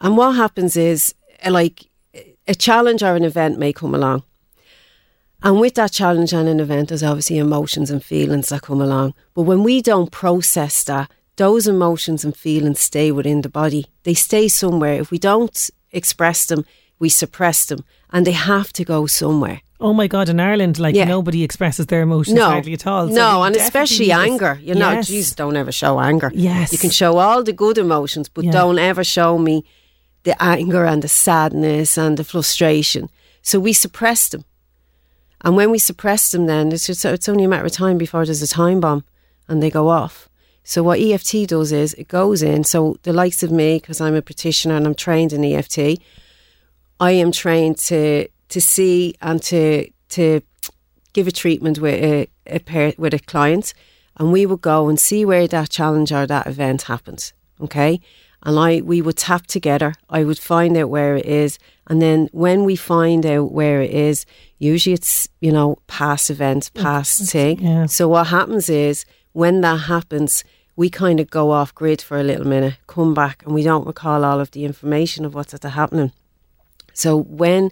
And 0.00 0.16
what 0.16 0.36
happens 0.36 0.76
is, 0.76 1.14
uh, 1.44 1.50
like, 1.50 1.86
a 2.46 2.54
challenge 2.54 3.02
or 3.02 3.14
an 3.16 3.24
event 3.24 3.58
may 3.58 3.72
come 3.72 3.94
along. 3.94 4.22
And 5.42 5.60
with 5.60 5.74
that 5.74 5.92
challenge 5.92 6.32
and 6.32 6.48
an 6.48 6.60
event, 6.60 6.88
there's 6.88 7.02
obviously 7.02 7.36
emotions 7.36 7.90
and 7.90 8.02
feelings 8.02 8.48
that 8.48 8.62
come 8.62 8.80
along. 8.80 9.14
But 9.34 9.42
when 9.42 9.62
we 9.62 9.82
don't 9.82 10.10
process 10.10 10.82
that, 10.84 11.10
those 11.36 11.66
emotions 11.66 12.24
and 12.24 12.36
feelings 12.36 12.80
stay 12.80 13.10
within 13.12 13.42
the 13.42 13.48
body. 13.48 13.86
They 14.04 14.14
stay 14.14 14.48
somewhere. 14.48 15.00
If 15.00 15.10
we 15.10 15.18
don't 15.18 15.70
express 15.90 16.46
them, 16.46 16.64
we 16.98 17.08
suppress 17.08 17.66
them, 17.66 17.84
and 18.12 18.24
they 18.26 18.32
have 18.32 18.72
to 18.74 18.84
go 18.84 19.06
somewhere. 19.06 19.60
Oh 19.80 19.92
my 19.92 20.06
God! 20.06 20.28
In 20.28 20.38
Ireland, 20.40 20.78
like 20.78 20.94
Yeah. 20.94 21.04
nobody 21.08 21.42
expresses 21.42 21.86
their 21.86 22.02
emotions 22.02 22.36
No, 22.38 22.50
hardly 22.50 22.72
at 22.74 22.86
all. 22.86 23.08
So 23.08 23.14
no, 23.14 23.42
and 23.42 23.56
especially 23.56 24.12
anger. 24.12 24.58
You 24.62 24.74
know, 24.74 24.92
Yes. 24.92 25.08
Jesus, 25.08 25.34
don't 25.34 25.56
ever 25.56 25.72
show 25.72 25.98
anger. 26.00 26.30
Yes. 26.34 26.72
you 26.72 26.78
can 26.78 26.90
show 26.90 27.18
all 27.18 27.42
the 27.42 27.52
good 27.52 27.76
emotions, 27.78 28.28
but 28.28 28.44
Yeah. 28.44 28.52
don't 28.52 28.78
ever 28.78 29.04
show 29.04 29.36
me 29.36 29.64
the 30.22 30.40
anger 30.42 30.84
and 30.86 31.02
the 31.02 31.08
sadness 31.08 31.98
and 31.98 32.16
the 32.16 32.24
frustration. 32.24 33.10
So 33.42 33.58
we 33.60 33.72
suppress 33.74 34.28
them, 34.28 34.44
and 35.44 35.56
when 35.56 35.70
we 35.72 35.78
suppress 35.78 36.30
them, 36.30 36.46
then 36.46 36.72
it's 36.72 36.86
just, 36.86 37.04
it's 37.04 37.28
only 37.28 37.44
a 37.44 37.48
matter 37.48 37.66
of 37.66 37.72
time 37.72 37.98
before 37.98 38.24
there's 38.24 38.40
a 38.42 38.46
time 38.48 38.80
bomb, 38.80 39.02
and 39.48 39.60
they 39.62 39.70
go 39.70 39.88
off. 39.88 40.28
So 40.64 40.82
what 40.82 40.98
EFT 40.98 41.46
does 41.46 41.72
is 41.72 41.92
it 41.94 42.08
goes 42.08 42.42
in. 42.42 42.64
So 42.64 42.96
the 43.02 43.12
likes 43.12 43.42
of 43.42 43.50
me, 43.50 43.76
because 43.76 44.00
I'm 44.00 44.14
a 44.14 44.22
practitioner 44.22 44.76
and 44.76 44.86
I'm 44.86 44.94
trained 44.94 45.32
in 45.32 45.44
EFT, 45.44 46.00
I 46.98 47.12
am 47.12 47.32
trained 47.32 47.78
to 47.78 48.28
to 48.48 48.60
see 48.60 49.14
and 49.20 49.42
to 49.42 49.90
to 50.10 50.40
give 51.12 51.28
a 51.28 51.32
treatment 51.32 51.78
with 51.78 52.02
a, 52.02 52.28
a 52.46 52.58
pair, 52.60 52.94
with 52.98 53.14
a 53.14 53.18
client, 53.18 53.74
and 54.16 54.32
we 54.32 54.46
would 54.46 54.60
go 54.60 54.88
and 54.88 54.98
see 54.98 55.24
where 55.24 55.46
that 55.46 55.70
challenge 55.70 56.12
or 56.12 56.26
that 56.26 56.46
event 56.46 56.82
happens. 56.82 57.32
Okay, 57.60 58.00
and 58.42 58.58
I 58.58 58.80
we 58.80 59.02
would 59.02 59.16
tap 59.16 59.46
together. 59.46 59.94
I 60.08 60.24
would 60.24 60.38
find 60.38 60.76
out 60.76 60.90
where 60.90 61.16
it 61.16 61.26
is, 61.26 61.58
and 61.88 62.00
then 62.00 62.28
when 62.32 62.64
we 62.64 62.76
find 62.76 63.26
out 63.26 63.52
where 63.52 63.82
it 63.82 63.90
is, 63.90 64.24
usually 64.58 64.94
it's 64.94 65.28
you 65.40 65.52
know 65.52 65.78
past 65.86 66.30
event, 66.30 66.70
past 66.74 67.30
thing. 67.30 67.60
yeah. 67.60 67.86
So 67.86 68.08
what 68.08 68.28
happens 68.28 68.68
is 68.68 69.04
when 69.32 69.60
that 69.60 69.80
happens. 69.82 70.44
We 70.76 70.90
kind 70.90 71.20
of 71.20 71.30
go 71.30 71.50
off 71.50 71.74
grid 71.74 72.02
for 72.02 72.18
a 72.18 72.24
little 72.24 72.46
minute, 72.46 72.76
come 72.86 73.14
back, 73.14 73.44
and 73.44 73.54
we 73.54 73.62
don't 73.62 73.86
recall 73.86 74.24
all 74.24 74.40
of 74.40 74.50
the 74.50 74.64
information 74.64 75.24
of 75.24 75.34
what's 75.34 75.54
at 75.54 75.60
the 75.60 75.70
happening. 75.70 76.12
So 76.92 77.16
when 77.16 77.70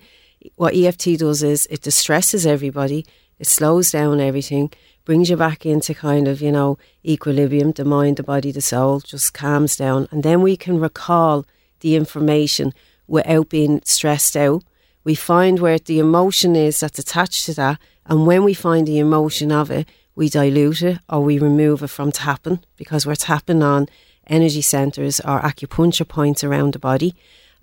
what 0.57 0.75
EFT 0.75 1.19
does 1.19 1.43
is 1.43 1.67
it 1.67 1.83
distresses 1.83 2.47
everybody, 2.47 3.07
it 3.39 3.47
slows 3.47 3.91
down 3.91 4.21
everything, 4.21 4.73
brings 5.05 5.31
you 5.31 5.37
back 5.37 5.67
into 5.67 5.95
kind 5.95 6.29
of, 6.29 6.41
you 6.41 6.53
know, 6.53 6.79
equilibrium, 7.05 7.73
the 7.73 7.85
mind, 7.85 8.17
the 8.17 8.23
body, 8.23 8.53
the 8.53 8.61
soul, 8.61 9.01
just 9.01 9.35
calms 9.35 9.77
down. 9.77 10.09
And 10.11 10.23
then 10.23 10.43
we 10.43 10.57
can 10.57 10.79
recall 10.79 11.45
the 11.81 11.97
information 11.97 12.73
without 13.09 13.49
being 13.49 13.83
stressed 13.85 14.37
out. 14.37 14.63
We 15.05 15.15
find 15.17 15.59
where 15.59 15.79
the 15.79 15.99
emotion 15.99 16.55
is 16.55 16.81
that's 16.81 16.99
attached 16.99 17.47
to 17.47 17.55
that. 17.55 17.81
And 18.07 18.27
when 18.27 18.45
we 18.45 18.55
find 18.55 18.87
the 18.87 18.99
emotion 18.99 19.51
of 19.51 19.71
it, 19.71 19.89
we 20.15 20.29
dilute 20.29 20.83
it 20.83 20.99
or 21.09 21.21
we 21.21 21.39
remove 21.39 21.83
it 21.83 21.89
from 21.89 22.13
tapping 22.13 22.61
because 22.77 23.07
we're 23.07 23.15
tapping 23.15 23.63
on 23.63 23.89
energy 24.27 24.63
centers 24.63 25.21
or 25.21 25.41
acupuncture 25.41 26.07
points 26.07 26.45
around 26.45 26.75
the 26.75 26.79
body. 26.79 27.15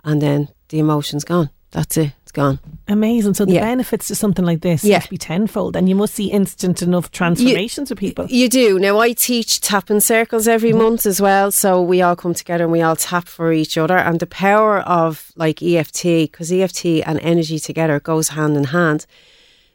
And 0.04 0.20
then 0.20 0.48
the 0.68 0.78
emotion's 0.78 1.24
gone. 1.24 1.50
That's 1.72 1.96
it. 1.96 2.12
It's 2.22 2.32
gone. 2.32 2.58
Amazing. 2.88 3.34
So 3.34 3.44
the 3.44 3.54
Yeah. 3.54 3.60
benefits 3.60 4.08
to 4.08 4.16
something 4.16 4.44
like 4.44 4.60
this 4.60 4.82
Yeah. 4.82 4.96
must 4.96 5.10
be 5.10 5.18
tenfold, 5.18 5.76
and 5.76 5.88
you 5.88 5.94
must 5.94 6.14
see 6.14 6.26
instant 6.26 6.82
enough 6.82 7.12
transformations 7.12 7.90
with 7.90 7.98
people. 7.98 8.26
You 8.28 8.48
do. 8.48 8.78
Now, 8.80 8.98
I 8.98 9.12
teach 9.12 9.60
tapping 9.60 10.00
circles 10.00 10.48
every 10.48 10.70
mm-hmm. 10.70 10.82
month 10.82 11.06
as 11.06 11.20
well. 11.20 11.52
So 11.52 11.80
we 11.80 12.02
all 12.02 12.16
come 12.16 12.34
together 12.34 12.64
and 12.64 12.72
we 12.72 12.82
all 12.82 12.96
tap 12.96 13.28
for 13.28 13.52
each 13.52 13.78
other. 13.78 13.96
And 13.96 14.18
the 14.18 14.26
power 14.26 14.80
of 14.80 15.30
like 15.36 15.62
EFT, 15.62 16.26
because 16.26 16.50
EFT 16.50 17.02
and 17.06 17.20
energy 17.20 17.60
together 17.60 18.00
goes 18.00 18.30
hand 18.30 18.56
in 18.56 18.64
hand. 18.64 19.06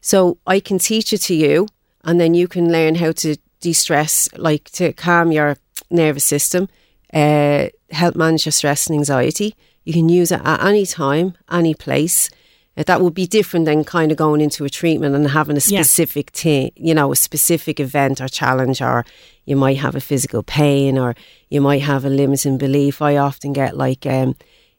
So 0.01 0.37
I 0.45 0.59
can 0.59 0.79
teach 0.79 1.13
it 1.13 1.21
to 1.23 1.33
you, 1.33 1.67
and 2.05 2.19
then 2.19 2.33
you 2.33 2.47
can 2.47 2.71
learn 2.71 2.95
how 2.95 3.11
to 3.11 3.35
de 3.59 3.73
stress, 3.73 4.29
like 4.37 4.69
to 4.71 4.93
calm 4.93 5.31
your 5.31 5.57
nervous 5.89 6.23
system, 6.25 6.69
uh, 7.13 7.67
help 7.91 8.15
manage 8.15 8.45
your 8.45 8.51
stress 8.53 8.87
and 8.87 8.95
anxiety. 8.97 9.55
You 9.83 9.93
can 9.93 10.09
use 10.09 10.31
it 10.31 10.41
at 10.43 10.63
any 10.63 10.85
time, 10.85 11.33
any 11.51 11.73
place. 11.73 12.29
Uh, 12.77 12.83
That 12.83 13.01
would 13.01 13.13
be 13.13 13.27
different 13.27 13.65
than 13.65 13.83
kind 13.83 14.11
of 14.11 14.17
going 14.17 14.41
into 14.41 14.65
a 14.65 14.69
treatment 14.69 15.15
and 15.15 15.29
having 15.29 15.57
a 15.57 15.61
Yeah. 15.65 15.81
specific 15.81 16.31
thing, 16.31 16.71
you 16.75 16.93
know, 16.93 17.11
a 17.11 17.15
specific 17.15 17.79
event 17.79 18.21
or 18.21 18.27
challenge, 18.27 18.81
or 18.81 19.05
you 19.45 19.55
might 19.55 19.77
have 19.77 19.95
a 19.95 20.01
physical 20.01 20.43
pain, 20.43 20.97
or 20.97 21.15
you 21.49 21.61
might 21.61 21.81
have 21.83 22.05
a 22.05 22.09
limiting 22.09 22.57
belief. 22.57 23.01
I 23.01 23.17
often 23.17 23.53
get 23.53 23.77
like, 23.77 24.05
um, 24.05 24.35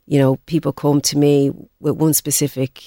you 0.06 0.18
know, 0.18 0.36
people 0.46 0.72
come 0.72 1.00
to 1.00 1.18
me 1.18 1.50
with 1.80 1.96
one 1.96 2.14
specific, 2.14 2.82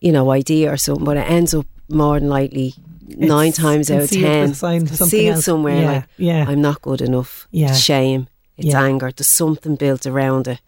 you 0.00 0.12
know, 0.12 0.30
idea 0.30 0.70
or 0.72 0.76
something, 0.76 1.04
but 1.04 1.16
it 1.16 1.28
ends 1.30 1.54
up 1.54 1.66
more 1.88 2.20
than 2.20 2.28
likely 2.28 2.74
nine 3.16 3.52
times 3.52 3.90
out 3.90 4.02
of 4.02 4.10
ten 4.10 4.54
concealed 4.54 5.36
else. 5.36 5.44
somewhere. 5.44 5.80
Yeah, 5.80 5.92
like, 5.92 6.04
yeah. 6.18 6.44
I'm 6.48 6.60
not 6.60 6.82
good 6.82 7.00
enough. 7.00 7.48
Yeah. 7.50 7.70
It's 7.70 7.80
shame. 7.80 8.28
It's 8.56 8.68
Yeah. 8.68 8.82
anger. 8.82 9.10
There's 9.16 9.26
something 9.28 9.76
built 9.76 10.06
around 10.06 10.48
it. 10.48 10.60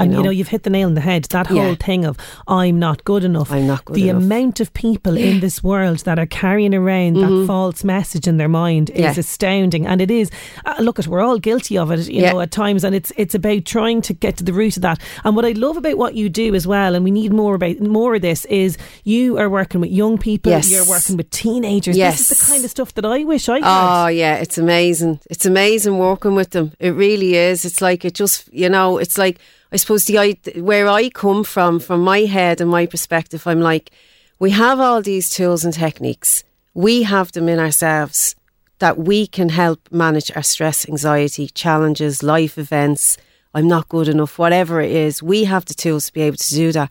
And 0.00 0.12
you 0.14 0.22
know, 0.22 0.30
you've 0.30 0.48
hit 0.48 0.62
the 0.64 0.70
nail 0.70 0.86
on 0.88 0.94
the 0.94 1.00
head. 1.00 1.24
That 1.30 1.50
Yeah. 1.50 1.62
whole 1.64 1.74
thing 1.76 2.04
of 2.04 2.16
I'm 2.48 2.78
not 2.78 3.04
good 3.04 3.24
enough. 3.24 3.52
I'm 3.52 3.66
not 3.66 3.84
good 3.84 3.96
the 3.96 4.08
enough. 4.08 4.22
amount 4.22 4.60
of 4.60 4.72
people 4.74 5.16
in 5.16 5.40
this 5.40 5.62
world 5.62 5.98
that 6.00 6.18
are 6.18 6.26
carrying 6.26 6.74
around 6.74 7.14
that 7.16 7.44
false 7.46 7.84
message 7.84 8.26
in 8.26 8.36
their 8.36 8.48
mind 8.48 8.90
is 8.90 8.96
Mm-hmm. 8.96 9.02
Yeah. 9.02 9.20
astounding. 9.20 9.86
And 9.86 10.00
it 10.00 10.10
is. 10.10 10.30
Uh, 10.64 10.74
look, 10.80 10.98
at 10.98 11.06
we're 11.06 11.20
all 11.22 11.38
guilty 11.38 11.76
of 11.78 11.90
it, 11.90 12.08
you 12.08 12.22
Yeah. 12.22 12.32
know, 12.32 12.40
at 12.40 12.50
times. 12.50 12.84
And 12.84 12.94
it's 12.94 13.12
it's 13.16 13.34
about 13.34 13.64
trying 13.64 14.02
to 14.02 14.12
get 14.14 14.36
to 14.38 14.44
the 14.44 14.52
root 14.52 14.76
of 14.76 14.82
that. 14.82 14.98
And 15.24 15.36
what 15.36 15.44
I 15.44 15.52
love 15.52 15.76
about 15.76 15.98
what 15.98 16.14
you 16.14 16.28
do 16.28 16.54
as 16.54 16.66
well, 16.66 16.94
and 16.94 17.04
we 17.04 17.10
need 17.10 17.32
more 17.32 17.54
about 17.54 17.80
more 17.80 18.14
of 18.14 18.22
this, 18.22 18.44
is 18.46 18.76
you 19.04 19.38
are 19.38 19.48
working 19.48 19.80
with 19.80 19.90
young 19.90 20.18
people. 20.18 20.50
Yes. 20.52 20.70
You're 20.70 20.84
working 20.88 21.16
with 21.16 21.30
teenagers. 21.30 21.96
Yes. 21.96 22.18
This 22.18 22.30
is 22.32 22.38
the 22.46 22.52
kind 22.52 22.64
of 22.64 22.70
stuff 22.70 22.94
that 22.94 23.04
I 23.04 23.24
wish 23.24 23.48
I 23.48 23.58
could. 23.60 23.66
Oh 23.66 24.06
yeah, 24.08 24.36
it's 24.36 24.58
amazing. 24.58 25.20
It's 25.30 25.46
amazing 25.46 25.98
working 25.98 26.34
with 26.34 26.50
them. 26.50 26.72
It 26.78 26.90
really 26.90 27.34
is. 27.34 27.64
It's 27.64 27.80
like 27.80 28.04
it 28.04 28.14
just 28.14 28.48
you 28.52 28.68
know. 28.68 28.98
It's 28.98 29.18
like 29.18 29.38
I 29.72 29.76
suppose 29.76 30.04
the 30.04 30.36
where 30.56 30.88
I 30.88 31.10
come 31.10 31.44
from, 31.44 31.78
from 31.78 32.02
my 32.02 32.20
head 32.20 32.60
and 32.60 32.70
my 32.70 32.86
perspective, 32.86 33.46
I'm 33.46 33.60
like, 33.60 33.90
we 34.38 34.50
have 34.50 34.80
all 34.80 35.02
these 35.02 35.28
tools 35.28 35.64
and 35.64 35.74
techniques. 35.74 36.42
We 36.74 37.02
have 37.02 37.32
them 37.32 37.48
in 37.48 37.58
ourselves 37.58 38.34
that 38.78 38.98
we 38.98 39.26
can 39.26 39.50
help 39.50 39.80
manage 39.92 40.32
our 40.34 40.42
stress, 40.42 40.88
anxiety, 40.88 41.46
challenges, 41.48 42.22
life 42.22 42.58
events. 42.58 43.16
I'm 43.54 43.68
not 43.68 43.88
good 43.88 44.08
enough, 44.08 44.38
whatever 44.38 44.80
it 44.80 44.90
is. 44.90 45.22
We 45.22 45.44
have 45.44 45.66
the 45.66 45.74
tools 45.74 46.06
to 46.06 46.12
be 46.12 46.22
able 46.22 46.38
to 46.38 46.54
do 46.54 46.72
that. 46.72 46.90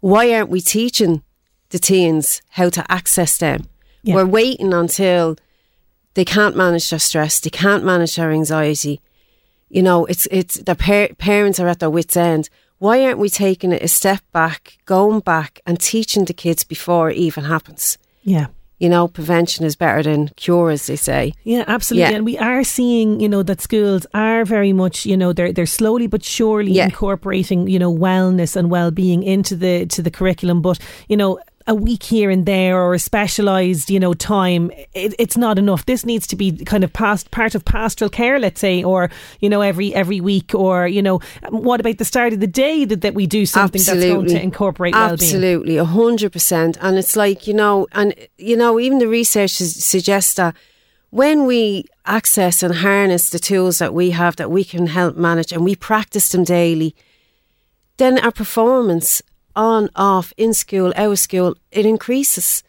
Why 0.00 0.32
aren't 0.32 0.50
we 0.50 0.60
teaching 0.60 1.22
the 1.68 1.78
teens 1.78 2.40
how 2.50 2.70
to 2.70 2.90
access 2.90 3.36
them? 3.36 3.68
Yeah. 4.02 4.16
We're 4.16 4.26
waiting 4.26 4.72
until 4.72 5.36
they 6.14 6.24
can't 6.24 6.56
manage 6.56 6.90
their 6.90 6.98
stress, 6.98 7.40
they 7.40 7.50
can't 7.50 7.84
manage 7.84 8.16
their 8.16 8.32
anxiety. 8.32 9.00
You 9.74 9.82
know, 9.82 10.04
it's 10.06 10.26
it's 10.30 10.54
the 10.68 10.74
par- 10.76 11.14
parents 11.18 11.58
are 11.60 11.68
at 11.68 11.78
their 11.78 11.90
wits' 11.90 12.16
end. 12.16 12.48
Why 12.78 13.04
aren't 13.04 13.18
we 13.18 13.28
taking 13.28 13.72
it 13.72 13.82
a 13.82 13.88
step 13.88 14.20
back, 14.32 14.78
going 14.86 15.20
back, 15.20 15.60
and 15.66 15.78
teaching 15.80 16.24
the 16.26 16.34
kids 16.34 16.64
before 16.64 17.10
it 17.10 17.16
even 17.16 17.44
happens? 17.44 17.98
Yeah. 18.22 18.46
You 18.78 18.88
know, 18.88 19.08
prevention 19.08 19.64
is 19.64 19.76
better 19.76 20.02
than 20.02 20.28
cure, 20.36 20.70
as 20.70 20.86
they 20.86 20.96
say. 20.96 21.32
Yeah, 21.44 21.64
absolutely. 21.66 22.10
Yeah. 22.10 22.16
And 22.16 22.24
we 22.24 22.36
are 22.38 22.64
seeing, 22.64 23.20
you 23.20 23.28
know, 23.28 23.42
that 23.44 23.60
schools 23.60 24.06
are 24.12 24.44
very 24.44 24.72
much, 24.72 25.06
you 25.06 25.16
know, 25.16 25.32
they're 25.32 25.52
they're 25.52 25.66
slowly 25.80 26.06
but 26.08 26.22
surely 26.24 26.72
Yeah. 26.72 26.84
incorporating, 26.86 27.68
you 27.68 27.78
know, 27.78 27.92
wellness 27.92 28.56
and 28.56 28.70
well 28.70 28.90
being 28.90 29.22
into 29.22 29.56
the 29.56 29.86
to 29.86 30.02
the 30.02 30.10
curriculum. 30.10 30.60
But, 30.62 30.78
you 31.08 31.16
know, 31.16 31.38
a 31.66 31.74
week 31.74 32.02
here 32.02 32.30
and 32.30 32.44
there 32.44 32.78
or 32.78 32.92
a 32.92 32.98
specialised, 32.98 33.88
you 33.88 33.98
know, 33.98 34.12
time, 34.12 34.70
it, 34.92 35.14
it's 35.18 35.36
not 35.36 35.58
enough. 35.58 35.86
This 35.86 36.04
needs 36.04 36.26
to 36.26 36.36
be 36.36 36.52
kind 36.64 36.84
of 36.84 36.92
past 36.92 37.30
part 37.30 37.54
of 37.54 37.64
pastoral 37.64 38.10
care, 38.10 38.38
let's 38.38 38.60
say, 38.60 38.84
or, 38.84 39.10
you 39.40 39.48
know, 39.48 39.62
every 39.62 39.94
every 39.94 40.20
week 40.20 40.54
or, 40.54 40.86
you 40.86 41.00
know, 41.00 41.20
what 41.48 41.80
about 41.80 41.96
the 41.96 42.04
start 42.04 42.34
of 42.34 42.40
the 42.40 42.46
day 42.46 42.84
that, 42.84 43.00
that 43.00 43.14
we 43.14 43.26
do 43.26 43.46
something 43.46 43.80
that's 43.82 43.98
going 43.98 44.26
to 44.26 44.42
incorporate? 44.42 44.94
Absolutely, 44.94 45.78
a 45.78 45.84
hundred 45.86 46.32
percent. 46.32 46.76
And 46.82 46.98
it's 46.98 47.16
like 47.16 47.46
you 47.46 47.54
know, 47.54 47.86
and 47.92 48.14
you 48.36 48.56
know, 48.56 48.78
even 48.78 48.98
the 48.98 49.08
research 49.08 49.52
suggests 49.52 50.34
that 50.34 50.54
when 51.10 51.46
we 51.46 51.84
access 52.04 52.62
and 52.62 52.74
harness 52.74 53.30
the 53.30 53.38
tools 53.38 53.78
that 53.78 53.94
we 53.94 54.10
have 54.10 54.36
that 54.36 54.50
we 54.50 54.64
can 54.64 54.88
help 54.88 55.16
manage, 55.16 55.50
and 55.50 55.64
we 55.64 55.76
practice 55.76 56.28
them 56.28 56.44
daily, 56.44 56.94
then 57.96 58.18
our 58.18 58.32
performance 58.32 59.22
on, 59.56 59.88
off, 59.96 60.32
in 60.36 60.52
school, 60.54 60.92
out 60.96 61.12
of 61.12 61.18
school, 61.18 61.56
it 61.70 61.86
increases. 61.86 62.62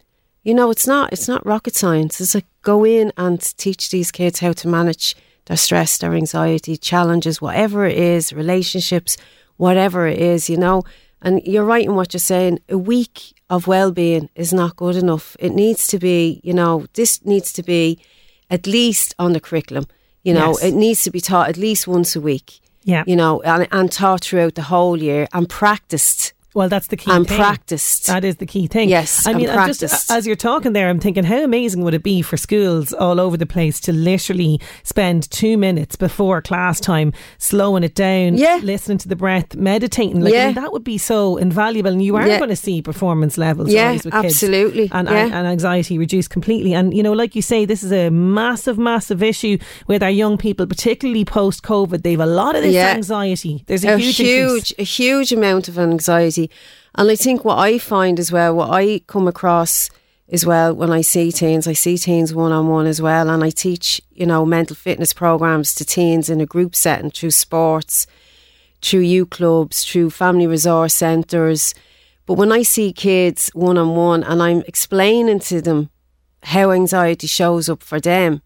You 0.44 0.54
know, 0.54 0.70
it's 0.70 0.86
not 0.88 1.12
it's 1.12 1.28
not 1.28 1.46
rocket 1.46 1.76
science. 1.76 2.22
It's 2.22 2.36
like 2.36 2.46
go 2.62 2.86
in 2.86 3.12
and 3.18 3.42
teach 3.58 3.90
these 3.90 4.12
kids 4.12 4.40
how 4.40 4.54
to 4.54 4.68
manage 4.68 5.16
their 5.46 5.58
stress, 5.58 5.98
their 5.98 6.14
anxiety, 6.14 6.78
challenges, 6.78 7.42
whatever 7.42 7.86
it 7.86 7.98
is, 7.98 8.32
relationships, 8.34 9.18
whatever 9.58 10.08
it 10.08 10.20
is, 10.20 10.50
you 10.50 10.58
know. 10.58 10.84
And 11.22 11.42
you're 11.46 11.64
right 11.66 11.86
in 11.86 11.96
what 11.96 12.14
you're 12.14 12.20
saying. 12.20 12.60
A 12.70 12.78
week 12.78 13.34
of 13.50 13.66
well 13.68 13.92
being 13.92 14.30
is 14.36 14.54
not 14.54 14.76
good 14.76 14.96
enough. 14.96 15.36
It 15.40 15.54
needs 15.54 15.88
to 15.88 15.98
be, 15.98 16.42
you 16.44 16.54
know, 16.54 16.86
this 16.94 17.26
needs 17.26 17.52
to 17.54 17.64
be 17.64 17.98
at 18.52 18.68
least 18.68 19.16
on 19.18 19.34
the 19.34 19.40
curriculum. 19.40 19.86
You 20.24 20.34
know, 20.34 20.50
Yes. 20.50 20.64
it 20.64 20.74
needs 20.76 21.04
to 21.04 21.12
be 21.12 21.22
taught 21.22 21.50
at 21.50 21.58
least 21.58 21.88
once 21.88 22.16
a 22.16 22.22
week. 22.22 22.60
Yeah. 22.84 23.04
You 23.08 23.16
know, 23.16 23.42
and, 23.42 23.68
and 23.72 23.92
taught 23.92 24.24
throughout 24.24 24.54
the 24.54 24.62
whole 24.64 25.02
year 25.02 25.28
and 25.34 25.50
practiced. 25.50 26.34
Well, 26.56 26.70
that's 26.70 26.88
the 26.88 26.98
key 26.98 27.12
And 27.12 27.28
thing. 27.28 27.38
practiced. 27.38 28.08
That 28.08 28.24
is 28.24 28.38
the 28.38 28.46
key 28.46 28.66
thing. 28.68 28.90
Yes, 28.90 29.28
I 29.28 29.34
mean, 29.34 29.50
I'm 29.50 29.68
just 29.74 30.10
as 30.10 30.26
you're 30.26 30.36
talking 30.38 30.74
there, 30.74 30.90
I'm 30.90 31.00
thinking, 31.00 31.26
how 31.26 31.44
amazing 31.44 31.84
would 31.84 31.94
it 31.94 32.02
be 32.02 32.22
for 32.22 32.38
schools 32.38 32.94
all 32.94 33.20
over 33.20 33.36
the 33.38 33.46
place 33.46 33.80
to 33.82 33.92
literally 33.92 34.60
spend 34.84 35.30
two 35.30 35.58
minutes 35.58 35.96
before 35.98 36.42
class 36.42 36.80
time, 36.80 37.12
slowing 37.38 37.84
it 37.84 37.94
down, 37.94 38.38
Yeah. 38.38 38.60
listening 38.64 38.98
to 39.00 39.08
the 39.10 39.16
breath, 39.18 39.56
meditating. 39.56 40.22
Like, 40.22 40.34
I 40.34 40.38
Yeah. 40.38 40.46
mean, 40.48 40.56
that 40.56 40.72
would 40.72 40.84
be 40.86 40.98
so 40.98 41.36
invaluable, 41.38 41.92
and 41.92 42.02
you 42.04 42.16
are 42.16 42.26
Yeah. 42.28 42.38
going 42.38 42.50
to 42.50 42.56
see 42.56 42.82
performance 42.82 43.38
levels 43.38 43.70
Yeah, 43.72 43.90
rise 43.90 44.06
with 44.06 44.14
kids. 44.14 44.26
absolutely. 44.26 44.90
and, 44.94 45.08
Yeah. 45.10 45.26
and 45.26 45.48
anxiety 45.48 45.98
reduced 45.98 46.30
completely. 46.30 46.74
And 46.74 46.94
you 46.96 47.04
know, 47.04 47.12
like 47.14 47.36
you 47.36 47.42
say, 47.42 47.66
this 47.66 47.84
is 47.84 47.92
a 47.92 48.10
massive, 48.10 48.78
massive 48.78 49.22
issue 49.22 49.58
with 49.88 50.02
our 50.02 50.10
young 50.10 50.38
people, 50.38 50.66
particularly 50.68 51.26
post 51.26 51.64
COVID. 51.64 52.04
They've 52.04 52.20
a 52.20 52.26
lot 52.26 52.56
of 52.56 52.64
this 52.64 52.76
anxiety. 52.76 53.64
There's 53.68 53.84
a, 53.84 53.98
huge, 53.98 54.20
increase. 54.22 54.28
huge, 54.70 54.74
a 54.80 54.84
huge 54.84 55.32
amount 55.34 55.68
of 55.68 55.78
anxiety. 55.78 56.45
And 56.96 57.10
I 57.10 57.16
think 57.16 57.44
what 57.44 57.58
I 57.58 57.78
find 57.78 58.20
as 58.20 58.32
well, 58.32 58.56
what 58.56 58.70
I 58.70 59.02
come 59.08 59.28
across 59.28 59.90
as 60.32 60.46
well 60.46 60.74
when 60.74 60.92
I 60.92 61.02
see 61.02 61.32
teens, 61.32 61.68
I 61.68 61.74
see 61.74 61.98
teens 61.98 62.34
one 62.34 62.52
on 62.52 62.68
one 62.68 62.88
as 62.88 63.02
well, 63.02 63.30
and 63.30 63.44
I 63.44 63.50
teach, 63.50 64.02
you 64.12 64.26
know, 64.26 64.46
mental 64.46 64.76
fitness 64.76 65.14
programs 65.14 65.76
to 65.76 65.86
teens 65.86 66.30
in 66.30 66.42
a 66.42 66.46
group 66.46 66.76
setting 66.76 67.12
through 67.12 67.32
sports, 67.32 68.08
through 68.82 69.02
youth 69.02 69.30
clubs, 69.30 69.84
through 69.84 70.10
family 70.10 70.48
resource 70.48 70.94
centres. 70.94 71.76
But 72.26 72.36
when 72.36 72.52
I 72.52 72.64
see 72.64 72.92
kids 72.92 73.52
one 73.54 73.78
on 73.78 73.96
one 73.96 74.24
and 74.24 74.42
I'm 74.42 74.64
explaining 74.68 75.40
to 75.42 75.62
them 75.62 75.90
how 76.42 76.72
anxiety 76.72 77.28
shows 77.28 77.70
up 77.70 77.84
for 77.84 78.00
them, 78.00 78.42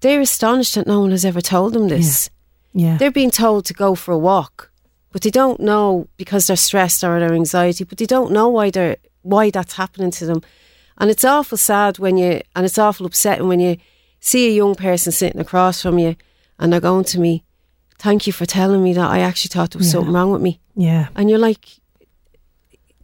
they're 0.00 0.20
astonished 0.20 0.74
that 0.74 0.86
no 0.86 1.00
one 1.00 1.10
has 1.10 1.24
ever 1.24 1.40
told 1.40 1.72
them 1.72 1.88
this. 1.88 2.30
Yeah. 2.72 2.96
They're 2.96 3.10
being 3.10 3.30
told 3.30 3.64
to 3.66 3.74
go 3.74 3.94
for 3.94 4.12
a 4.12 4.18
walk, 4.18 4.69
but 5.12 5.22
they 5.22 5.30
don't 5.30 5.60
know 5.60 6.08
because 6.16 6.46
they're 6.46 6.56
stressed 6.56 7.02
or 7.04 7.18
their 7.20 7.32
anxiety, 7.32 7.84
but 7.84 7.98
they 7.98 8.06
don't 8.06 8.32
know 8.32 8.48
why 8.48 8.70
they're 8.70 8.96
why 9.22 9.50
that's 9.50 9.74
happening 9.74 10.10
to 10.12 10.26
them. 10.26 10.42
And 10.98 11.10
it's 11.10 11.24
awful 11.24 11.58
sad 11.58 11.98
when 11.98 12.16
you 12.16 12.40
and 12.54 12.64
it's 12.66 12.78
awful 12.78 13.06
upsetting 13.06 13.48
when 13.48 13.60
you 13.60 13.76
see 14.20 14.48
a 14.48 14.52
young 14.52 14.74
person 14.74 15.12
sitting 15.12 15.40
across 15.40 15.82
from 15.82 15.98
you 15.98 16.14
and 16.58 16.72
they're 16.72 16.80
going 16.80 17.04
to 17.04 17.20
me, 17.20 17.42
Thank 17.98 18.26
you 18.26 18.32
for 18.32 18.46
telling 18.46 18.82
me 18.82 18.92
that 18.94 19.10
I 19.10 19.20
actually 19.20 19.50
thought 19.50 19.70
there 19.72 19.78
was 19.78 19.86
Yeah. 19.88 19.92
something 19.92 20.12
wrong 20.14 20.30
with 20.30 20.42
me. 20.42 20.58
Yeah. 20.74 21.08
And 21.16 21.28
you're 21.28 21.38
like 21.38 21.66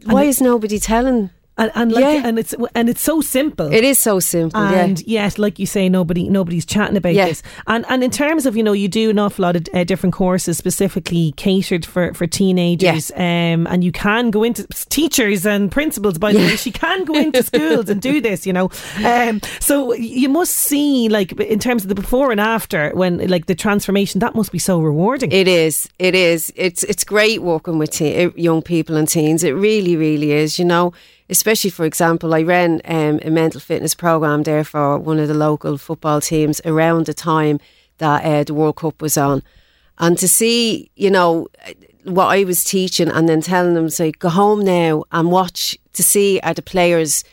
And 0.03 0.13
Why 0.13 0.23
it- 0.23 0.29
is 0.29 0.41
nobody 0.41 0.79
telling? 0.79 1.29
And, 1.59 1.71
and 1.75 1.91
like, 1.91 2.03
Yeah. 2.03 2.21
and 2.27 2.37
it's 2.39 2.53
and 2.75 2.87
it's 2.89 3.01
so 3.01 3.19
simple. 3.21 3.71
It 3.73 3.83
is 3.83 3.97
so 3.97 4.19
simple, 4.19 4.61
yeah. 4.61 4.83
and 4.83 5.01
yet, 5.07 5.39
like 5.39 5.57
you 5.57 5.65
say, 5.65 5.89
nobody 5.89 6.29
nobody's 6.29 6.65
chatting 6.65 6.97
about 6.97 7.13
Yeah. 7.15 7.25
this. 7.27 7.41
And 7.65 7.83
and 7.89 8.03
in 8.03 8.11
terms 8.11 8.45
of 8.45 8.55
you 8.55 8.61
know, 8.63 8.73
you 8.73 8.87
do 8.87 9.09
an 9.09 9.17
awful 9.19 9.43
lot 9.43 9.55
of 9.55 9.67
uh, 9.73 9.83
different 9.83 10.13
courses 10.13 10.57
specifically 10.57 11.33
catered 11.35 11.85
for 11.85 12.13
for 12.13 12.27
teenagers. 12.27 13.11
Um, 13.15 13.65
and 13.67 13.83
you 13.83 13.91
can 13.91 14.29
go 14.29 14.43
into 14.43 14.67
teachers 14.89 15.45
and 15.47 15.71
principals. 15.71 16.17
By 16.17 16.33
the 16.33 16.39
way, 16.39 16.55
she 16.57 16.71
can 16.71 17.05
go 17.05 17.15
into 17.15 17.41
schools 17.43 17.89
and 17.89 18.01
do 18.01 18.21
this. 18.27 18.45
You 18.45 18.53
know, 18.53 18.69
um, 19.03 19.41
so 19.59 19.93
you 19.93 20.29
must 20.29 20.53
see 20.55 21.09
like 21.09 21.31
in 21.39 21.59
terms 21.59 21.83
of 21.83 21.89
the 21.89 21.95
before 21.95 22.31
and 22.31 22.39
after 22.39 22.91
when 22.93 23.27
like 23.27 23.47
the 23.47 23.55
transformation 23.55 24.19
that 24.19 24.35
must 24.35 24.51
be 24.51 24.59
so 24.59 24.79
rewarding. 24.79 25.31
It 25.31 25.47
is. 25.47 25.89
It 25.97 26.13
is. 26.13 26.53
It's 26.55 26.83
it's 26.83 27.03
great 27.03 27.41
working 27.41 27.79
with 27.79 27.89
te- 27.91 28.31
young 28.35 28.61
people 28.61 28.95
and 28.95 29.07
teens. 29.07 29.43
It 29.43 29.53
really, 29.53 29.95
really 29.95 30.31
is. 30.33 30.59
You 30.59 30.65
know, 30.65 30.93
especially 31.29 31.69
for 31.69 31.85
example, 31.85 32.33
I 32.33 32.43
ran 32.43 32.81
um, 32.85 33.19
a 33.23 33.29
mental 33.29 33.59
fitness 33.59 33.95
program 33.95 34.43
there 34.43 34.63
for 34.63 34.97
one 34.97 35.19
of 35.19 35.27
the 35.27 35.33
local 35.33 35.77
football 35.77 36.21
teams 36.21 36.61
around 36.65 37.05
the 37.05 37.13
time 37.13 37.59
that 37.97 38.23
uh, 38.23 38.43
the 38.43 38.53
World 38.53 38.77
Cup 38.77 39.01
was 39.01 39.17
on, 39.17 39.43
and 39.97 40.17
to 40.19 40.27
see, 40.27 40.89
you 40.95 41.09
know, 41.09 41.47
what 42.03 42.27
I 42.27 42.43
was 42.43 42.63
teaching, 42.63 43.09
and 43.09 43.27
then 43.27 43.41
telling 43.41 43.73
them, 43.73 43.89
say, 43.89 44.11
go 44.11 44.29
home 44.29 44.63
now 44.63 45.03
and 45.11 45.31
watch 45.31 45.77
to 45.93 46.03
see 46.03 46.39
are 46.41 46.53
the 46.53 46.61
players 46.61 47.23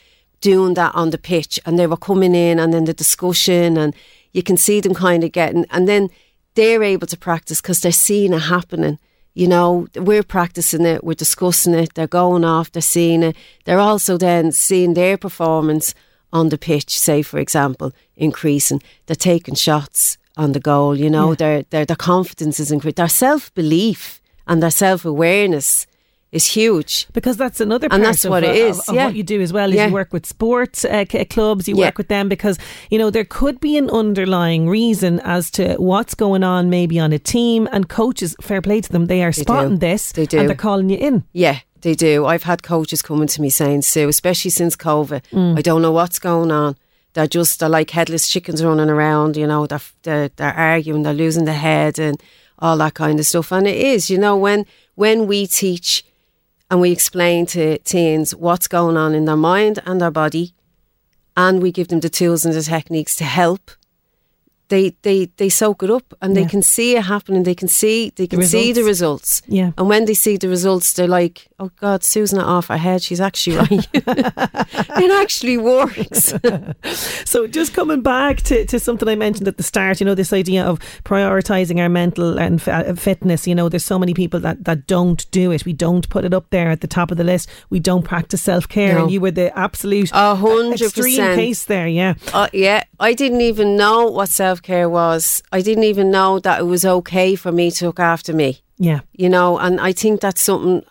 doing 0.41 0.73
that 0.73 0.93
on 0.95 1.11
the 1.11 1.17
pitch, 1.17 1.59
and 1.65 1.79
they 1.79 1.87
were 1.87 1.97
coming 1.97 2.35
in, 2.35 2.59
and 2.59 2.73
then 2.73 2.85
the 2.85 2.93
discussion, 2.93 3.77
and 3.77 3.95
you 4.33 4.43
can 4.43 4.57
see 4.57 4.81
them 4.81 4.93
kind 4.93 5.23
of 5.23 5.31
getting, 5.31 5.65
and 5.69 5.87
then 5.87 6.09
they're 6.55 6.83
able 6.83 7.07
to 7.07 7.17
practice 7.17 7.61
because 7.61 7.81
they're 7.81 7.91
seeing 7.91 8.33
it 8.33 8.39
happening. 8.39 8.99
You 9.35 9.47
know, 9.47 9.87
we're 9.95 10.23
practicing 10.23 10.85
it, 10.85 11.03
we're 11.03 11.13
discussing 11.13 11.73
it, 11.73 11.93
they're 11.93 12.07
going 12.07 12.45
off, 12.45 12.71
they're 12.71 12.81
seeing 12.81 13.21
it. 13.21 13.35
They're 13.65 13.79
also 13.79 14.17
then 14.17 14.51
seeing 14.53 14.93
their 14.93 15.17
performance 15.17 15.93
on 16.31 16.49
the 16.49 16.57
pitch, 16.57 16.97
say, 16.97 17.21
for 17.21 17.37
example, 17.37 17.91
increasing. 18.15 18.81
They're 19.05 19.15
taking 19.15 19.55
shots 19.55 20.17
on 20.37 20.53
the 20.53 20.59
goal, 20.61 20.97
you 20.97 21.09
know, 21.09 21.29
Yeah. 21.31 21.35
their, 21.35 21.63
their, 21.63 21.85
their 21.85 21.95
confidence 21.97 22.59
is 22.61 22.71
increased, 22.71 22.95
Their 22.95 23.09
self 23.09 23.53
belief 23.53 24.21
and 24.47 24.63
their 24.63 24.71
self 24.71 25.03
awareness 25.05 25.85
is 26.31 26.47
huge. 26.47 27.07
Because 27.13 27.37
that's 27.37 27.61
another 27.61 27.87
part 27.87 27.99
And 27.99 28.05
that's 28.05 28.25
of, 28.25 28.31
what 28.31 28.43
it 28.43 28.49
uh, 28.49 28.67
is, 28.69 28.79
of, 28.79 28.89
of 28.89 28.95
yeah. 28.95 29.05
what 29.05 29.15
you 29.15 29.23
do 29.23 29.41
as 29.41 29.53
well 29.53 29.69
is 29.69 29.75
Yeah. 29.75 29.87
you 29.87 29.93
work 29.93 30.11
with 30.11 30.25
sports 30.25 30.83
uh, 30.83 31.05
c- 31.09 31.23
clubs, 31.25 31.67
you 31.67 31.75
Yeah. 31.77 31.85
work 31.85 31.97
with 31.97 32.07
them 32.09 32.27
because 32.27 32.57
you 32.89 32.97
know 32.99 33.09
there 33.09 33.23
could 33.25 33.59
be 33.59 33.77
an 33.77 33.89
underlying 33.89 34.67
reason 34.67 35.19
as 35.21 35.49
to 35.51 35.75
what's 35.75 36.13
going 36.15 36.43
on 36.43 36.69
maybe 36.69 36.99
on 36.99 37.13
a 37.13 37.19
team 37.19 37.69
and 37.71 37.87
coaches 37.87 38.35
fair 38.41 38.61
play 38.61 38.81
to 38.81 38.91
them 38.91 39.05
they 39.05 39.23
are 39.23 39.31
They 39.31 39.41
spotting 39.43 39.77
do. 39.77 39.87
this 39.87 40.11
They 40.11 40.25
do. 40.25 40.39
and 40.39 40.49
they're 40.49 40.55
calling 40.57 40.89
you 40.89 40.97
in. 40.97 41.23
Yeah, 41.31 41.59
they 41.81 41.93
do. 41.93 42.25
I've 42.25 42.43
had 42.43 42.63
coaches 42.63 43.01
coming 43.01 43.27
to 43.27 43.41
me 43.41 43.49
saying, 43.49 43.83
Sue, 43.83 44.09
especially 44.09 44.51
since 44.51 44.75
COVID, 44.75 45.21
Mm. 45.31 45.57
I 45.57 45.61
don't 45.61 45.81
know 45.81 45.91
what's 45.93 46.19
going 46.19 46.51
on. 46.51 46.75
They're 47.13 47.27
just, 47.27 47.59
they're 47.61 47.69
like 47.69 47.91
headless 47.91 48.27
chickens 48.27 48.61
running 48.61 48.89
around, 48.89 49.37
you 49.37 49.47
know, 49.47 49.67
they're, 49.67 49.79
they're, 50.03 50.29
they're 50.35 50.53
arguing, 50.53 51.03
they're 51.03 51.13
losing 51.13 51.45
their 51.45 51.55
head 51.69 51.97
and 51.97 52.21
all 52.59 52.75
that 52.79 52.93
kind 52.93 53.19
of 53.21 53.25
stuff. 53.25 53.53
And 53.53 53.65
it 53.67 53.77
is, 53.77 54.09
you 54.09 54.17
know, 54.17 54.35
when, 54.35 54.65
when 54.95 55.25
we 55.27 55.47
teach 55.47 56.03
and 56.69 56.81
we 56.81 56.91
explain 56.91 57.45
to 57.47 57.77
teens 57.79 58.35
what's 58.35 58.67
going 58.67 58.97
on 58.97 59.13
in 59.13 59.25
their 59.25 59.35
mind 59.35 59.79
and 59.85 60.01
their 60.01 60.11
body, 60.11 60.53
and 61.37 61.61
we 61.61 61.71
give 61.71 61.89
them 61.89 61.99
the 61.99 62.09
tools 62.09 62.45
and 62.45 62.53
the 62.53 62.61
techniques 62.61 63.15
to 63.17 63.23
help, 63.23 63.71
they 64.69 64.95
they 65.03 65.29
they 65.37 65.49
soak 65.49 65.83
it 65.83 65.89
up 65.91 66.13
and 66.21 66.35
Yeah. 66.35 66.43
they 66.43 66.49
can 66.49 66.61
see 66.61 66.95
it 66.95 67.03
happening. 67.05 67.43
They 67.43 67.55
can 67.55 67.67
see 67.67 68.11
they 68.15 68.27
can 68.27 68.41
see 68.43 68.71
the 68.73 68.83
results. 68.83 69.41
Yeah. 69.47 69.71
And 69.77 69.87
when 69.89 70.05
they 70.05 70.13
see 70.15 70.37
the 70.37 70.47
results, 70.49 70.93
they're 70.93 71.07
like, 71.07 71.47
"Oh 71.59 71.69
God, 71.79 72.03
Susan 72.03 72.39
off 72.39 72.67
her 72.67 72.77
head. 72.77 73.01
She's 73.01 73.21
actually 73.21 73.57
right. 73.57 73.87
it 73.93 75.11
actually 75.21 75.57
works." 75.57 76.33
So 77.25 77.47
just 77.47 77.73
coming 77.73 78.01
back 78.01 78.37
to, 78.43 78.65
to 78.65 78.79
something 78.79 79.07
I 79.09 79.15
mentioned 79.15 79.47
at 79.47 79.57
the 79.57 79.63
start, 79.63 79.99
you 79.99 80.05
know, 80.05 80.15
this 80.15 80.31
idea 80.31 80.63
of 80.63 80.79
prioritising 81.03 81.79
our 81.79 81.89
mental 81.89 82.37
and 82.39 82.59
f- 82.59 82.67
uh, 82.67 82.93
fitness. 82.93 83.47
You 83.47 83.55
know, 83.55 83.67
there's 83.69 83.83
so 83.83 83.99
many 83.99 84.13
people 84.13 84.39
that, 84.41 84.63
that 84.65 84.87
don't 84.87 85.29
do 85.31 85.51
it. 85.51 85.65
We 85.65 85.73
don't 85.73 86.07
put 86.09 86.23
it 86.25 86.33
up 86.33 86.49
there 86.51 86.69
at 86.69 86.81
the 86.81 86.87
top 86.87 87.11
of 87.11 87.17
the 87.17 87.23
list. 87.23 87.49
We 87.69 87.79
don't 87.79 88.03
practice 88.03 88.41
self 88.41 88.67
care. 88.69 88.93
No. 88.95 89.03
And 89.03 89.11
you 89.11 89.21
were 89.21 89.31
the 89.31 89.57
absolute 89.57 90.11
A 90.13 90.35
hundred 90.35 90.81
extreme 90.81 91.05
percent. 91.17 91.35
case 91.39 91.65
there. 91.65 91.87
Yeah. 91.87 92.13
Uh, 92.33 92.47
yeah, 92.53 92.83
I 92.99 93.13
didn't 93.13 93.41
even 93.41 93.75
know 93.75 94.05
what 94.07 94.29
self 94.29 94.54
care 94.61 94.89
was. 94.89 95.41
I 95.51 95.61
didn't 95.61 95.83
even 95.85 96.11
know 96.11 96.39
that 96.39 96.59
it 96.59 96.63
was 96.63 96.85
okay 96.85 97.35
for 97.35 97.51
me 97.51 97.71
to 97.71 97.85
look 97.85 97.99
after 97.99 98.33
me. 98.33 98.61
Yeah. 98.77 98.99
you 99.13 99.29
know, 99.29 99.57
and 99.57 99.79
I 99.79 99.93
think 99.93 100.19
that's 100.19 100.41
something, 100.41 100.83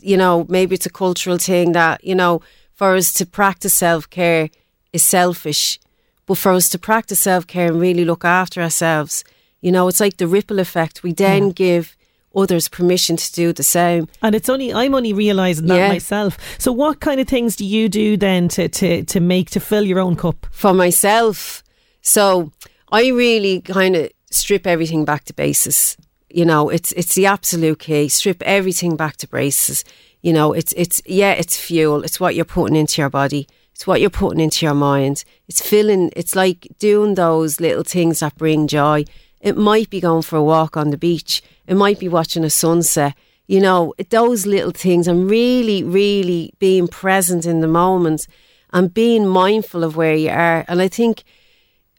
you 0.00 0.16
know, 0.16 0.46
maybe 0.48 0.76
it's 0.76 0.86
a 0.86 0.90
cultural 0.90 1.38
thing 1.38 1.72
that, 1.72 2.04
you 2.04 2.14
know, 2.14 2.40
for 2.74 2.94
us 2.94 3.12
to 3.14 3.26
practice 3.26 3.74
self 3.74 4.08
care 4.10 4.48
is 4.92 5.02
selfish, 5.02 5.80
but 6.26 6.38
for 6.38 6.52
us 6.52 6.68
to 6.70 6.78
practice 6.78 7.18
self 7.20 7.46
care 7.46 7.66
and 7.66 7.80
really 7.80 8.04
look 8.04 8.24
after 8.24 8.62
ourselves, 8.62 9.24
you 9.60 9.72
know, 9.72 9.88
it's 9.88 10.00
like 10.00 10.18
the 10.18 10.26
ripple 10.28 10.60
effect. 10.60 11.02
We 11.02 11.12
then 11.12 11.50
give 11.50 11.96
others 12.34 12.68
permission 12.68 13.16
to 13.16 13.32
do 13.32 13.52
the 13.52 13.64
same. 13.64 14.06
And 14.22 14.34
it's 14.36 14.48
only 14.48 14.72
I'm 14.72 14.94
only 14.94 15.12
realising 15.12 15.66
that 15.66 15.76
Yeah. 15.76 15.88
myself. 15.88 16.38
So 16.58 16.70
what 16.70 17.00
kind 17.00 17.20
of 17.20 17.26
things 17.26 17.56
do 17.56 17.64
you 17.64 17.88
do 17.88 18.16
then 18.16 18.46
to, 18.50 18.68
to, 18.68 19.02
to 19.02 19.18
make 19.20 19.50
to 19.50 19.58
fill 19.60 19.82
your 19.84 19.98
own 19.98 20.14
cup? 20.14 20.46
for 20.52 20.72
myself. 20.72 21.64
So 22.02 22.52
I 22.92 23.08
really 23.08 23.60
kind 23.60 23.96
of 23.96 24.10
strip 24.30 24.66
everything 24.66 25.04
back 25.04 25.24
to 25.24 25.34
basis. 25.34 25.96
You 26.28 26.44
know, 26.44 26.68
it's 26.68 26.92
it's 26.92 27.14
the 27.14 27.26
absolute 27.26 27.80
key. 27.80 28.08
Strip 28.08 28.42
everything 28.42 28.96
back 28.96 29.16
to 29.18 29.28
basis. 29.28 29.84
You 30.22 30.32
know, 30.32 30.52
it's 30.52 30.72
it's 30.76 31.02
yeah, 31.06 31.32
it's 31.32 31.56
fuel. 31.56 32.04
It's 32.04 32.20
what 32.20 32.34
you're 32.34 32.44
putting 32.44 32.76
into 32.76 33.00
your 33.00 33.10
body. 33.10 33.48
It's 33.74 33.86
what 33.86 34.00
you're 34.00 34.10
putting 34.10 34.40
into 34.40 34.66
your 34.66 34.74
mind. 34.74 35.24
It's 35.48 35.66
filling. 35.66 36.12
It's 36.14 36.36
like 36.36 36.68
doing 36.78 37.14
those 37.14 37.60
little 37.60 37.84
things 37.84 38.20
that 38.20 38.36
bring 38.36 38.66
joy. 38.66 39.04
It 39.40 39.56
might 39.56 39.88
be 39.88 40.00
going 40.00 40.22
for 40.22 40.36
a 40.36 40.42
walk 40.42 40.76
on 40.76 40.90
the 40.90 40.98
beach. 40.98 41.42
It 41.66 41.76
might 41.76 41.98
be 41.98 42.08
watching 42.08 42.44
a 42.44 42.50
sunset. 42.50 43.14
You 43.46 43.60
know, 43.60 43.94
those 44.10 44.46
little 44.46 44.70
things 44.70 45.08
and 45.08 45.28
really, 45.28 45.82
really 45.82 46.52
being 46.58 46.86
present 46.86 47.46
in 47.46 47.60
the 47.60 47.66
moment 47.66 48.28
and 48.72 48.92
being 48.92 49.26
mindful 49.26 49.82
of 49.82 49.96
where 49.96 50.14
you 50.14 50.30
are. 50.30 50.64
And 50.68 50.80
I 50.80 50.88
think 50.88 51.24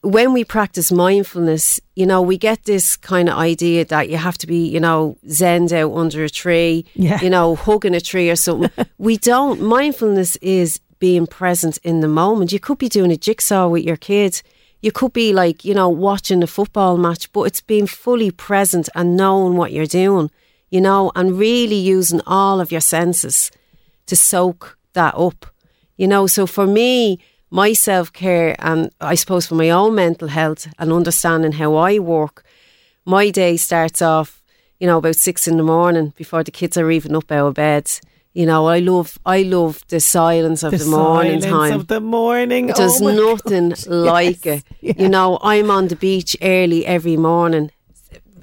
when 0.01 0.33
we 0.33 0.43
practice 0.43 0.91
mindfulness, 0.91 1.79
you 1.95 2.05
know, 2.05 2.21
we 2.21 2.37
get 2.37 2.63
this 2.63 2.95
kind 2.97 3.29
of 3.29 3.37
idea 3.37 3.85
that 3.85 4.09
you 4.09 4.17
have 4.17 4.37
to 4.39 4.47
be, 4.47 4.67
you 4.67 4.79
know, 4.79 5.17
zened 5.27 5.71
out 5.71 5.93
under 5.95 6.23
a 6.23 6.29
tree, 6.29 6.85
Yeah. 6.95 7.21
you 7.21 7.29
know, 7.29 7.55
hugging 7.55 7.93
a 7.95 8.01
tree 8.01 8.29
or 8.29 8.35
something. 8.35 8.71
we 8.97 9.17
don't. 9.17 9.61
Mindfulness 9.61 10.37
is 10.37 10.79
being 10.99 11.27
present 11.27 11.77
in 11.83 11.99
the 11.99 12.07
moment. 12.07 12.51
You 12.51 12.59
could 12.59 12.77
be 12.79 12.89
doing 12.89 13.11
a 13.11 13.17
jigsaw 13.17 13.67
with 13.67 13.83
your 13.83 13.97
kids. 13.97 14.41
You 14.81 14.91
could 14.91 15.13
be 15.13 15.33
like, 15.33 15.63
you 15.63 15.75
know, 15.75 15.89
watching 15.89 16.41
a 16.41 16.47
football 16.47 16.97
match, 16.97 17.31
but 17.31 17.43
it's 17.43 17.61
being 17.61 17.85
fully 17.85 18.31
present 18.31 18.89
and 18.95 19.15
knowing 19.15 19.55
what 19.55 19.71
you're 19.71 19.85
doing, 19.85 20.31
you 20.71 20.81
know, 20.81 21.11
and 21.15 21.37
really 21.37 21.75
using 21.75 22.21
all 22.25 22.59
of 22.59 22.71
your 22.71 22.81
senses 22.81 23.51
to 24.07 24.15
soak 24.15 24.77
that 24.93 25.13
up. 25.13 25.45
You 25.97 26.07
know, 26.07 26.25
so 26.25 26.47
for 26.47 26.65
me, 26.65 27.19
my 27.51 27.73
self 27.73 28.11
care 28.13 28.55
and 28.59 28.89
I 29.01 29.15
suppose 29.15 29.45
for 29.45 29.55
my 29.55 29.69
own 29.69 29.93
mental 29.95 30.29
health 30.29 30.67
and 30.79 30.91
understanding 30.91 31.51
how 31.51 31.75
I 31.75 31.99
work, 31.99 32.43
my 33.05 33.29
day 33.29 33.57
starts 33.57 34.01
off, 34.01 34.41
you 34.79 34.87
know, 34.87 34.97
about 34.97 35.17
six 35.17 35.47
in 35.47 35.57
the 35.57 35.63
morning 35.63 36.13
before 36.15 36.43
the 36.43 36.51
kids 36.51 36.77
are 36.77 36.89
even 36.89 37.15
up 37.15 37.31
out 37.31 37.47
of 37.47 37.53
bed. 37.55 37.91
You 38.33 38.45
know, 38.45 38.67
I 38.67 38.79
love 38.79 39.19
I 39.25 39.41
love 39.43 39.83
the 39.89 39.99
silence 39.99 40.63
of 40.63 40.71
the, 40.71 40.85
morning 40.85 41.41
silence 41.41 41.69
time. 41.69 41.79
of 41.81 41.87
the 41.87 41.99
morning. 41.99 42.67
There's 42.67 43.01
oh 43.01 43.11
nothing 43.13 43.69
gosh. 43.69 43.85
like 43.87 44.45
Yes. 44.45 44.63
it. 44.81 44.99
You 44.99 45.09
know, 45.09 45.37
I'm 45.43 45.69
on 45.69 45.89
the 45.89 45.97
beach 45.97 46.37
early 46.41 46.85
every 46.85 47.17
morning, 47.17 47.71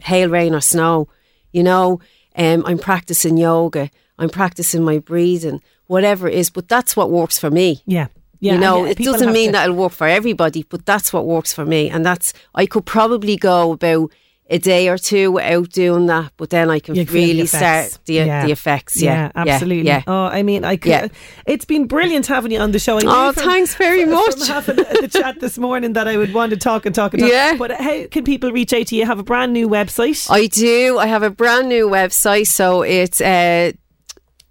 hail, 0.02 0.28
rain, 0.28 0.54
or 0.54 0.60
snow. 0.60 1.08
You 1.52 1.62
know, 1.62 2.00
um, 2.36 2.62
I'm 2.66 2.78
practicing 2.78 3.38
yoga. 3.38 3.88
I'm 4.18 4.28
practicing 4.28 4.84
my 4.84 4.98
breathing, 4.98 5.62
whatever 5.86 6.28
it 6.28 6.34
is. 6.34 6.50
But 6.50 6.68
that's 6.68 6.94
what 6.94 7.10
works 7.10 7.38
for 7.38 7.50
me. 7.50 7.82
Yeah. 7.86 8.08
Yeah, 8.40 8.54
you 8.54 8.60
know, 8.60 8.84
yeah, 8.84 8.92
it 8.92 8.98
doesn't 8.98 9.32
mean 9.32 9.48
to- 9.48 9.52
that 9.52 9.64
it'll 9.64 9.76
work 9.76 9.92
for 9.92 10.06
everybody, 10.06 10.62
but 10.62 10.86
that's 10.86 11.12
what 11.12 11.26
works 11.26 11.52
for 11.52 11.64
me. 11.64 11.90
And 11.90 12.06
that's, 12.06 12.32
I 12.54 12.66
could 12.66 12.86
probably 12.86 13.36
go 13.36 13.72
about 13.72 14.12
a 14.50 14.58
day 14.58 14.88
or 14.88 14.96
two 14.96 15.32
without 15.32 15.68
doing 15.70 16.06
that, 16.06 16.32
but 16.38 16.48
then 16.48 16.70
I 16.70 16.78
can 16.78 16.94
You 16.94 17.04
the 17.04 17.12
really 17.12 17.40
effects. 17.42 17.92
start 17.94 18.04
the, 18.06 18.14
Yeah. 18.14 18.46
the 18.46 18.52
effects. 18.52 18.96
Yeah, 19.02 19.30
absolutely. 19.34 19.86
Yeah. 19.88 20.02
Oh, 20.06 20.24
I 20.24 20.42
mean, 20.42 20.64
I 20.64 20.76
could, 20.76 20.88
Yeah. 20.88 21.08
it's 21.46 21.66
been 21.66 21.86
brilliant 21.86 22.26
having 22.28 22.52
you 22.52 22.58
on 22.60 22.70
the 22.72 22.78
show. 22.78 22.98
Oh, 23.02 23.32
from- 23.32 23.42
thanks 23.44 23.74
very 23.74 24.04
from 24.04 24.14
much. 24.14 24.48
having 24.48 24.76
the 24.76 25.08
chat 25.12 25.40
this 25.40 25.58
morning 25.58 25.92
that 25.94 26.08
I 26.08 26.16
would 26.16 26.32
want 26.32 26.50
to 26.52 26.56
talk 26.56 26.86
and 26.86 26.94
talk 26.94 27.12
and 27.12 27.20
talk. 27.22 27.30
Yeah. 27.30 27.56
But 27.58 27.72
how 27.72 28.06
can 28.06 28.24
people 28.24 28.50
reach 28.50 28.72
out 28.72 28.86
to 28.86 28.94
you? 28.94 29.00
You 29.02 29.06
have 29.06 29.18
a 29.18 29.22
brand 29.22 29.52
new 29.52 29.68
website. 29.68 30.30
I 30.30 30.46
do. 30.46 30.96
I 30.98 31.06
have 31.08 31.22
a 31.22 31.28
brand 31.30 31.68
new 31.68 31.86
website, 31.86 32.46
so 32.46 32.80
it's 32.82 33.20
uh, 33.20 33.72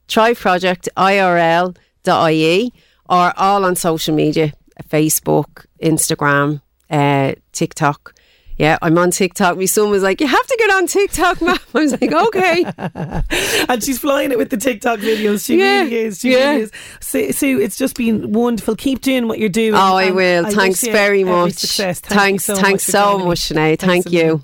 thriveprojectirl.ie 0.10 2.74
or 3.10 3.34
all 3.38 3.66
on 3.66 3.76
social 3.76 4.16
media 4.16 4.54
Facebook, 4.90 5.66
Instagram, 5.82 6.62
uh, 6.90 7.34
TikTok. 7.52 8.14
Yeah, 8.58 8.80
I'm 8.82 8.98
on 8.98 9.12
TikTok. 9.12 9.56
My 9.58 9.66
son 9.66 9.92
was 9.92 10.02
like, 10.02 10.20
You 10.20 10.26
have 10.26 10.48
to 10.48 10.56
get 10.58 10.72
on 10.72 10.88
TikTok, 10.88 11.42
ma'am. 11.42 11.58
I 11.76 11.80
was 11.80 11.92
like, 11.92 12.12
Okay. 12.12 12.66
and 13.70 13.84
she's 13.84 14.00
flying 14.00 14.32
it 14.32 14.38
with 14.40 14.50
the 14.50 14.58
TikTok 14.58 15.00
videos. 15.00 15.46
She 15.46 15.60
Yeah, 15.60 15.82
really 15.84 15.96
is. 15.96 16.20
She 16.20 16.32
yeah. 16.32 16.50
really 16.52 16.62
is. 16.64 16.72
Sue, 17.00 17.32
Sue, 17.34 17.60
it's 17.62 17.78
just 17.78 17.96
been 17.96 18.32
wonderful. 18.34 18.76
Keep 18.76 19.02
doing 19.02 19.28
what 19.28 19.38
you're 19.38 19.50
doing. 19.50 19.76
Oh, 19.76 19.96
I 19.96 20.10
will. 20.10 20.46
wish 20.46 20.54
Thanks 20.56 20.84
very 20.84 21.24
much. 21.24 21.54
Success. 21.54 22.00
Thank 22.00 22.20
thanks, 22.20 22.46
so 22.46 22.56
thanks 22.56 22.88
much 22.88 22.92
so 22.94 23.20
much, 23.20 23.40
Sinead. 23.42 23.80
Thank 23.80 24.08
a 24.08 24.10
you. 24.10 24.44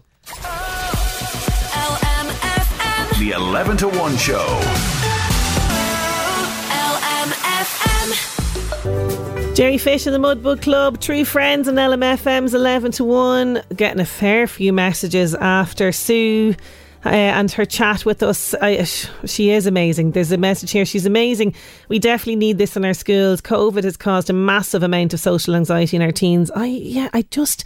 The 3.20 3.32
11 3.32 3.78
to 3.78 3.88
1 3.90 4.18
show. 4.18 4.93
Jerry 9.54 9.78
Fish 9.78 10.08
and 10.08 10.16
the 10.16 10.20
Mudbug 10.20 10.64
Club, 10.64 11.00
True 11.00 11.24
Friends 11.24 11.68
and 11.68 11.78
LMFM's 11.78 12.56
11 12.56 12.92
to 12.94 13.04
1. 13.04 13.62
Getting 13.76 14.00
a 14.00 14.06
fair 14.06 14.48
few 14.48 14.74
messages 14.74 15.36
after 15.36 15.92
Sue 15.92 16.56
uh, 17.06 17.10
and 17.10 17.52
her 17.52 17.64
chat 17.64 18.04
with 18.04 18.24
us. 18.24 18.56
I, 18.60 18.84
she 18.84 19.52
is 19.52 19.68
amazing. 19.68 20.14
There's 20.14 20.32
a 20.32 20.40
message 20.40 20.72
here. 20.72 20.86
She's 20.86 21.06
amazing. 21.06 21.54
We 21.88 22.00
definitely 22.00 22.38
need 22.38 22.58
this 22.58 22.76
in 22.76 22.84
our 22.84 22.96
schools. 22.96 23.42
COVID 23.42 23.84
has 23.84 23.96
caused 23.96 24.32
a 24.32 24.34
massive 24.34 24.82
amount 24.82 25.14
of 25.14 25.20
social 25.20 25.54
anxiety 25.54 25.98
in 25.98 26.02
our 26.02 26.12
teens. 26.12 26.50
I, 26.56 26.66
yeah, 26.66 27.10
I 27.14 27.22
just. 27.22 27.64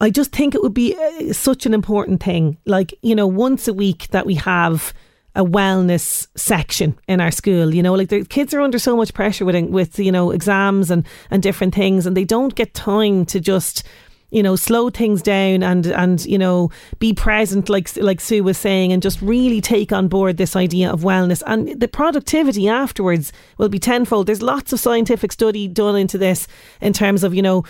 I 0.00 0.10
just 0.10 0.30
think 0.30 0.54
it 0.54 0.62
would 0.62 0.74
be 0.74 0.94
uh, 0.94 1.32
such 1.32 1.66
an 1.66 1.74
important 1.74 2.22
thing. 2.22 2.56
Like, 2.64 2.94
you 3.02 3.16
know, 3.16 3.26
once 3.26 3.66
a 3.66 3.74
week 3.74 4.06
that 4.12 4.26
we 4.26 4.36
have 4.36 4.94
a 5.38 5.44
wellness 5.44 6.26
section 6.36 6.98
in 7.06 7.20
our 7.20 7.30
school. 7.30 7.74
You 7.74 7.82
know, 7.82 7.94
like 7.94 8.08
the 8.08 8.24
kids 8.24 8.52
are 8.52 8.60
under 8.60 8.78
so 8.78 8.96
much 8.96 9.14
pressure 9.14 9.44
with, 9.44 9.70
with 9.70 9.98
you 9.98 10.12
know, 10.12 10.32
exams 10.32 10.90
and, 10.90 11.06
and 11.30 11.42
different 11.42 11.74
things, 11.74 12.04
and 12.04 12.16
they 12.16 12.24
don't 12.24 12.54
get 12.54 12.74
time 12.74 13.24
to 13.26 13.40
just 13.40 13.84
you 14.30 14.42
know 14.42 14.56
slow 14.56 14.90
things 14.90 15.22
down 15.22 15.62
and 15.62 15.86
and 15.86 16.26
you 16.26 16.36
know 16.36 16.70
be 16.98 17.14
present 17.14 17.70
like 17.70 17.96
like 17.96 18.20
Sue 18.20 18.44
was 18.44 18.58
saying 18.58 18.92
and 18.92 19.02
just 19.02 19.22
really 19.22 19.62
take 19.62 19.90
on 19.90 20.08
board 20.08 20.36
this 20.36 20.54
idea 20.54 20.92
of 20.92 21.00
wellness 21.00 21.42
and 21.46 21.80
the 21.80 21.88
productivity 21.88 22.68
afterwards 22.68 23.32
will 23.56 23.70
be 23.70 23.78
tenfold 23.78 24.26
there's 24.26 24.42
lots 24.42 24.70
of 24.72 24.80
scientific 24.80 25.32
study 25.32 25.66
done 25.66 25.96
into 25.96 26.18
this 26.18 26.46
in 26.82 26.92
terms 26.92 27.24
of 27.24 27.34
you 27.34 27.40
know 27.40 27.64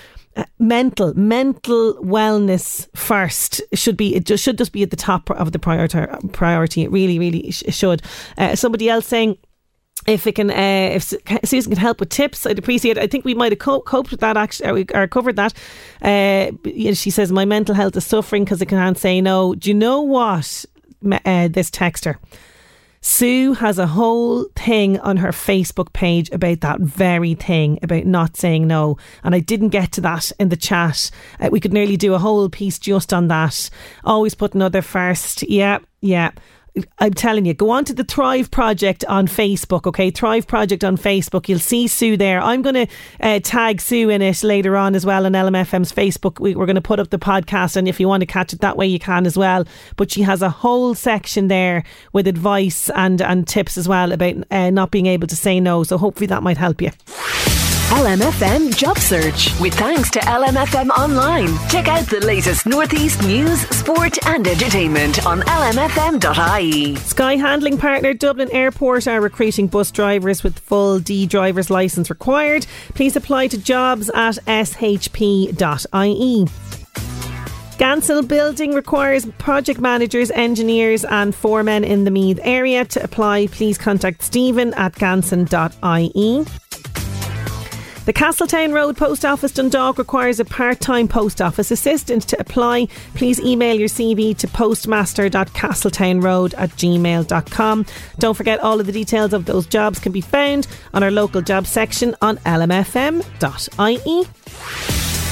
mental 0.59 1.15
mental 1.15 1.95
wellness 1.95 2.89
first 2.97 3.61
should 3.75 3.97
be 3.97 4.15
it 4.15 4.25
just 4.25 4.45
should 4.45 4.57
just 4.57 4.73
be 4.73 4.83
at 4.83 4.91
the 4.91 4.97
top 4.97 5.31
of 5.31 5.53
the 5.53 5.59
priority 5.59 5.99
priority 6.33 6.83
it 6.83 6.93
really 6.93 7.19
really 7.19 7.51
sh- 7.51 7.65
should 7.71 8.03
uh, 8.37 8.55
somebody 8.55 8.89
else 8.89 9.07
saying 9.07 9.37
if 10.07 10.27
it 10.27 10.37
can, 10.37 10.51
uh, 10.51 10.55
if 10.95 11.03
Susan 11.45 11.73
can 11.73 11.81
help 11.81 12.01
with 12.01 12.09
tips, 12.09 12.47
I'd 12.47 12.59
appreciate 12.59 12.97
it. 12.97 13.03
I 13.03 13.07
think 13.07 13.25
we 13.25 13.35
might 13.35 13.53
have 13.53 13.59
co- 13.59 13.81
coped 13.81 14.11
with 14.11 14.21
that 14.21 14.37
actually, 14.37 14.87
or, 14.95 15.07
covered 15.07 15.37
that. 15.37 15.53
Uh, 16.01 16.53
she 16.95 17.11
says 17.11 17.33
my 17.33 17.45
mental 17.45 17.75
health 17.75 17.97
is 17.97 18.07
suffering 18.07 18.45
because 18.45 18.63
I 18.63 18.65
can't 18.65 18.97
say 18.97 19.21
no. 19.21 19.55
Do 19.55 19.69
you 19.69 19.75
know 19.75 20.01
what? 20.01 20.65
Uh, 21.05 21.49
this 21.49 21.71
texter. 21.71 22.17
Sue 23.01 23.55
has 23.55 23.79
a 23.79 23.87
whole 23.87 24.45
thing 24.57 24.99
on 25.01 25.19
her 25.19 25.31
Facebook 25.31 25.93
page 25.93 26.31
about 26.31 26.61
that 26.61 26.81
very 26.81 27.35
thing, 27.35 27.79
about 27.83 28.07
not 28.07 28.37
saying 28.37 28.67
no. 28.67 28.97
And 29.23 29.35
I 29.35 29.41
didn't 29.41 29.69
get 29.69 29.93
to 29.93 30.01
that 30.03 30.33
in 30.39 30.49
the 30.49 30.57
chat. 30.57 31.11
Uh, 31.41 31.49
we 31.51 31.61
could 31.61 31.73
nearly 31.73 31.97
do 31.97 32.15
a 32.15 32.19
whole 32.19 32.49
piece 32.49 32.79
just 32.79 33.13
on 33.13 33.29
that. 33.29 33.71
Always 34.05 34.35
put 34.35 34.55
another 34.55 34.83
first. 34.83 35.43
Yeah, 35.49 35.79
yeah. 36.01 36.33
I'm 36.99 37.15
telling 37.15 37.45
you, 37.45 37.55
go 37.55 37.71
on 37.71 37.85
to 37.87 37.95
the 37.95 38.05
Thrive 38.05 38.51
Project 38.51 39.05
on 39.07 39.27
Facebook, 39.27 39.87
okay? 39.87 40.11
Thrive 40.11 40.47
Project 40.47 40.85
on 40.85 40.97
Facebook. 40.97 41.49
You'll 41.49 41.59
see 41.59 41.87
Sue 41.87 42.17
there. 42.17 42.41
I'm 42.41 42.63
going 42.63 42.75
to 42.75 42.87
uh, 43.21 43.41
tag 43.43 43.81
Sue 43.81 44.11
in 44.11 44.23
it 44.23 44.43
later 44.43 44.77
on 44.77 44.95
as 44.95 45.07
well 45.07 45.27
on 45.27 45.33
LMFM's 45.33 45.93
Facebook. 45.93 46.41
We, 46.41 46.55
we're 46.55 46.67
going 46.67 46.77
to 46.77 46.81
put 46.81 47.01
up 47.01 47.11
the 47.11 47.19
podcast, 47.19 47.77
and 47.77 47.89
if 47.89 48.01
you 48.01 48.09
want 48.09 48.23
to 48.23 48.27
catch 48.27 48.53
it 48.53 48.61
that 48.61 48.77
way, 48.77 48.87
you 48.87 48.99
can 48.99 49.27
as 49.27 49.37
well. 49.37 49.65
But 49.97 50.11
she 50.11 50.23
has 50.23 50.43
a 50.43 50.51
whole 50.51 50.95
section 50.95 51.49
there 51.49 51.85
with 52.13 52.27
advice 52.27 52.91
and, 52.91 53.21
and 53.21 53.47
tips 53.47 53.79
as 53.79 53.89
well 53.89 54.13
about 54.13 54.35
uh, 54.51 54.71
not 54.71 54.91
being 54.91 55.07
able 55.07 55.27
to 55.29 55.37
say 55.37 55.61
no. 55.61 55.83
So 55.85 55.99
hopefully 55.99 56.27
that 56.27 56.43
might 56.43 56.59
help 56.59 56.83
you. 56.83 56.91
LMFM 57.89 58.77
Job 58.77 58.99
Search 58.99 59.59
with 59.61 59.73
thanks 59.73 60.11
to 60.11 60.19
LMFM 60.21 60.91
Online. 60.91 61.49
Check 61.71 61.89
out 61.89 62.07
the 62.07 62.21
latest 62.21 62.67
Northeast 62.67 63.23
news, 63.23 63.61
sport, 63.69 64.19
and 64.27 64.47
entertainment 64.47 65.25
on 65.25 65.41
lmfm.ie. 65.41 66.97
Sky 66.97 67.37
handling 67.37 67.79
partner 67.79 68.13
Dublin 68.13 68.51
Airport 68.53 69.09
are 69.09 69.23
recruiting 69.23 69.69
bus 69.69 69.91
drivers 69.91 70.45
with 70.45 70.59
full 70.59 71.01
D 71.01 71.27
driver's 71.27 71.71
licence 71.71 72.11
required. 72.11 72.67
Please 72.95 73.17
apply 73.17 73.47
to 73.47 73.57
jobs 73.57 74.11
at 74.11 74.35
shp.ie. 74.47 75.55
Ganson 77.79 78.29
Building 78.29 78.75
requires 78.75 79.25
project 79.39 79.81
managers, 79.81 80.31
engineers, 80.33 81.07
and 81.07 81.35
foremen 81.35 81.85
in 81.85 82.05
the 82.05 82.11
Meath 82.11 82.41
area. 82.43 82.85
To 82.85 83.03
apply, 83.03 83.47
please 83.47 83.79
contact 83.79 84.21
Stephen 84.23 84.75
at 84.75 84.95
ganson.ie. 84.97 86.45
The 88.09 88.15
Castletown 88.15 88.73
Road 88.73 88.97
Post 88.97 89.27
Office 89.27 89.53
Dundalk 89.53 89.99
requires 89.99 90.41
a 90.41 90.47
part 90.47 90.81
time 90.81 91.09
post 91.09 91.43
office 91.43 91.71
assistant. 91.71 92.23
To 92.29 92.41
apply, 92.41 92.89
please 93.13 93.39
email 93.39 93.79
your 93.79 93.91
CV 93.91 94.35
to 94.39 94.49
postmaster.castletownroad 94.49 96.55
at 96.57 96.71
gmail.com. 96.71 97.87
Don't 98.19 98.35
forget, 98.35 98.61
all 98.61 98.81
of 98.81 98.87
the 98.87 98.93
details 98.93 99.35
of 99.35 99.45
those 99.45 99.67
jobs 99.67 99.99
can 99.99 100.11
be 100.11 100.23
found 100.23 100.67
on 100.95 101.03
our 101.03 101.11
local 101.11 101.43
jobs 101.43 101.69
section 101.69 102.17
on 102.23 102.39
lmfm.ie. 102.39 104.25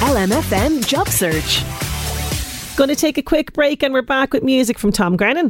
LMFM 0.02 0.86
Job 0.86 1.08
Search. 1.08 1.64
Going 2.76 2.90
to 2.90 2.94
take 2.94 3.16
a 3.16 3.22
quick 3.22 3.54
break 3.54 3.82
and 3.82 3.94
we're 3.94 4.02
back 4.02 4.34
with 4.34 4.42
music 4.42 4.78
from 4.78 4.92
Tom 4.92 5.16
Grennan. 5.16 5.48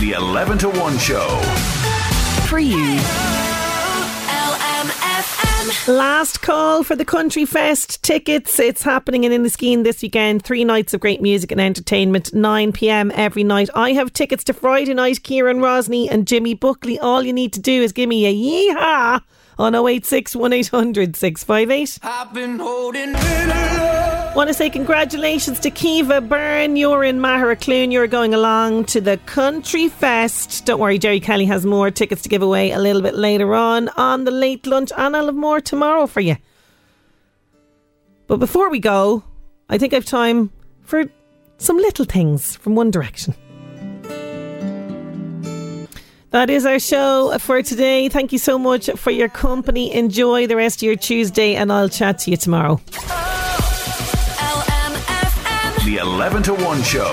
The 0.00 0.14
11 0.16 0.58
to 0.58 0.70
1 0.70 0.98
show. 0.98 1.28
For 2.48 2.58
you. 2.58 2.98
Last 5.88 6.42
call 6.42 6.84
for 6.84 6.94
the 6.94 7.04
Country 7.04 7.44
Fest 7.44 8.02
tickets. 8.02 8.58
It's 8.60 8.84
happening 8.84 9.24
in 9.24 9.32
Inniskeen 9.32 9.82
this 9.82 10.00
weekend. 10.00 10.44
Three 10.44 10.64
nights 10.64 10.94
of 10.94 11.00
great 11.00 11.20
music 11.20 11.50
and 11.50 11.60
entertainment, 11.60 12.32
9 12.32 12.72
pm 12.72 13.10
every 13.14 13.42
night. 13.42 13.68
I 13.74 13.92
have 13.92 14.12
tickets 14.12 14.44
to 14.44 14.52
Friday 14.52 14.94
night. 14.94 15.24
Kieran 15.24 15.58
Rosny 15.58 16.08
and 16.08 16.26
Jimmy 16.26 16.54
Buckley. 16.54 17.00
All 17.00 17.22
you 17.22 17.32
need 17.32 17.52
to 17.54 17.60
do 17.60 17.82
is 17.82 17.92
give 17.92 18.08
me 18.08 18.26
a 18.26 18.34
yeehaw 18.74 19.22
on 19.58 19.74
086 19.74 20.36
1800 20.36 21.16
658. 21.16 21.98
I've 22.02 22.32
been 22.32 22.60
holding 22.60 23.12
Want 24.36 24.48
to 24.48 24.54
say 24.54 24.68
congratulations 24.68 25.58
to 25.60 25.70
Kiva 25.70 26.20
Byrne. 26.20 26.76
You're 26.76 27.02
in 27.02 27.20
Magheracloone. 27.20 27.90
You're 27.90 28.06
going 28.06 28.34
along 28.34 28.84
to 28.84 29.00
the 29.00 29.16
Country 29.24 29.88
Fest. 29.88 30.66
Don't 30.66 30.78
worry, 30.78 30.98
Jerry 30.98 31.20
Kelly 31.20 31.46
has 31.46 31.64
more 31.64 31.90
tickets 31.90 32.20
to 32.20 32.28
give 32.28 32.42
away 32.42 32.70
a 32.72 32.78
little 32.78 33.00
bit 33.00 33.14
later 33.14 33.54
on 33.54 33.88
on 33.96 34.24
the 34.24 34.30
late 34.30 34.66
lunch, 34.66 34.92
and 34.94 35.16
I'll 35.16 35.24
have 35.24 35.34
more 35.34 35.62
tomorrow 35.62 36.06
for 36.06 36.20
you. 36.20 36.36
But 38.26 38.36
before 38.36 38.68
we 38.68 38.78
go, 38.78 39.24
I 39.70 39.78
think 39.78 39.94
I've 39.94 40.04
time 40.04 40.50
for 40.82 41.06
some 41.56 41.78
little 41.78 42.04
things 42.04 42.56
from 42.56 42.74
One 42.74 42.90
Direction. 42.90 43.34
That 46.32 46.50
is 46.50 46.66
our 46.66 46.78
show 46.78 47.38
for 47.38 47.62
today. 47.62 48.10
Thank 48.10 48.32
you 48.32 48.38
so 48.38 48.58
much 48.58 48.90
for 48.96 49.10
your 49.10 49.30
company. 49.30 49.94
Enjoy 49.94 50.46
the 50.46 50.56
rest 50.56 50.80
of 50.80 50.82
your 50.82 50.96
Tuesday, 50.96 51.54
and 51.54 51.72
I'll 51.72 51.88
chat 51.88 52.18
to 52.18 52.30
you 52.30 52.36
tomorrow. 52.36 52.82
The 55.86 55.98
11 55.98 56.42
to 56.42 56.52
1 56.52 56.82
show. 56.82 57.12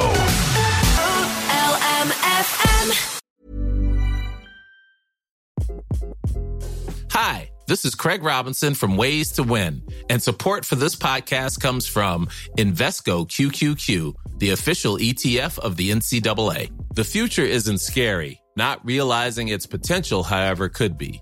Hi, 7.11 7.51
this 7.67 7.86
is 7.86 7.93
Craig 7.93 8.24
Robinson 8.24 8.74
from 8.74 8.97
Ways 8.97 9.32
to 9.34 9.43
Win, 9.43 9.84
and 10.09 10.24
support 10.24 10.65
for 10.65 10.74
this 10.74 10.95
podcast 10.95 11.61
comes 11.61 11.86
from 11.86 12.26
Invesco 12.57 13.28
QQQ, 13.28 14.15
the 14.39 14.49
official 14.49 14.97
ETF 14.97 15.59
of 15.59 15.76
the 15.78 15.91
NCAA. 15.91 16.71
The 16.95 17.03
future 17.03 17.45
isn't 17.45 17.78
scary. 17.78 18.41
Not 18.55 18.84
realizing 18.84 19.49
its 19.49 19.67
potential, 19.67 20.24
however, 20.24 20.67
could 20.67 20.97
be. 20.97 21.21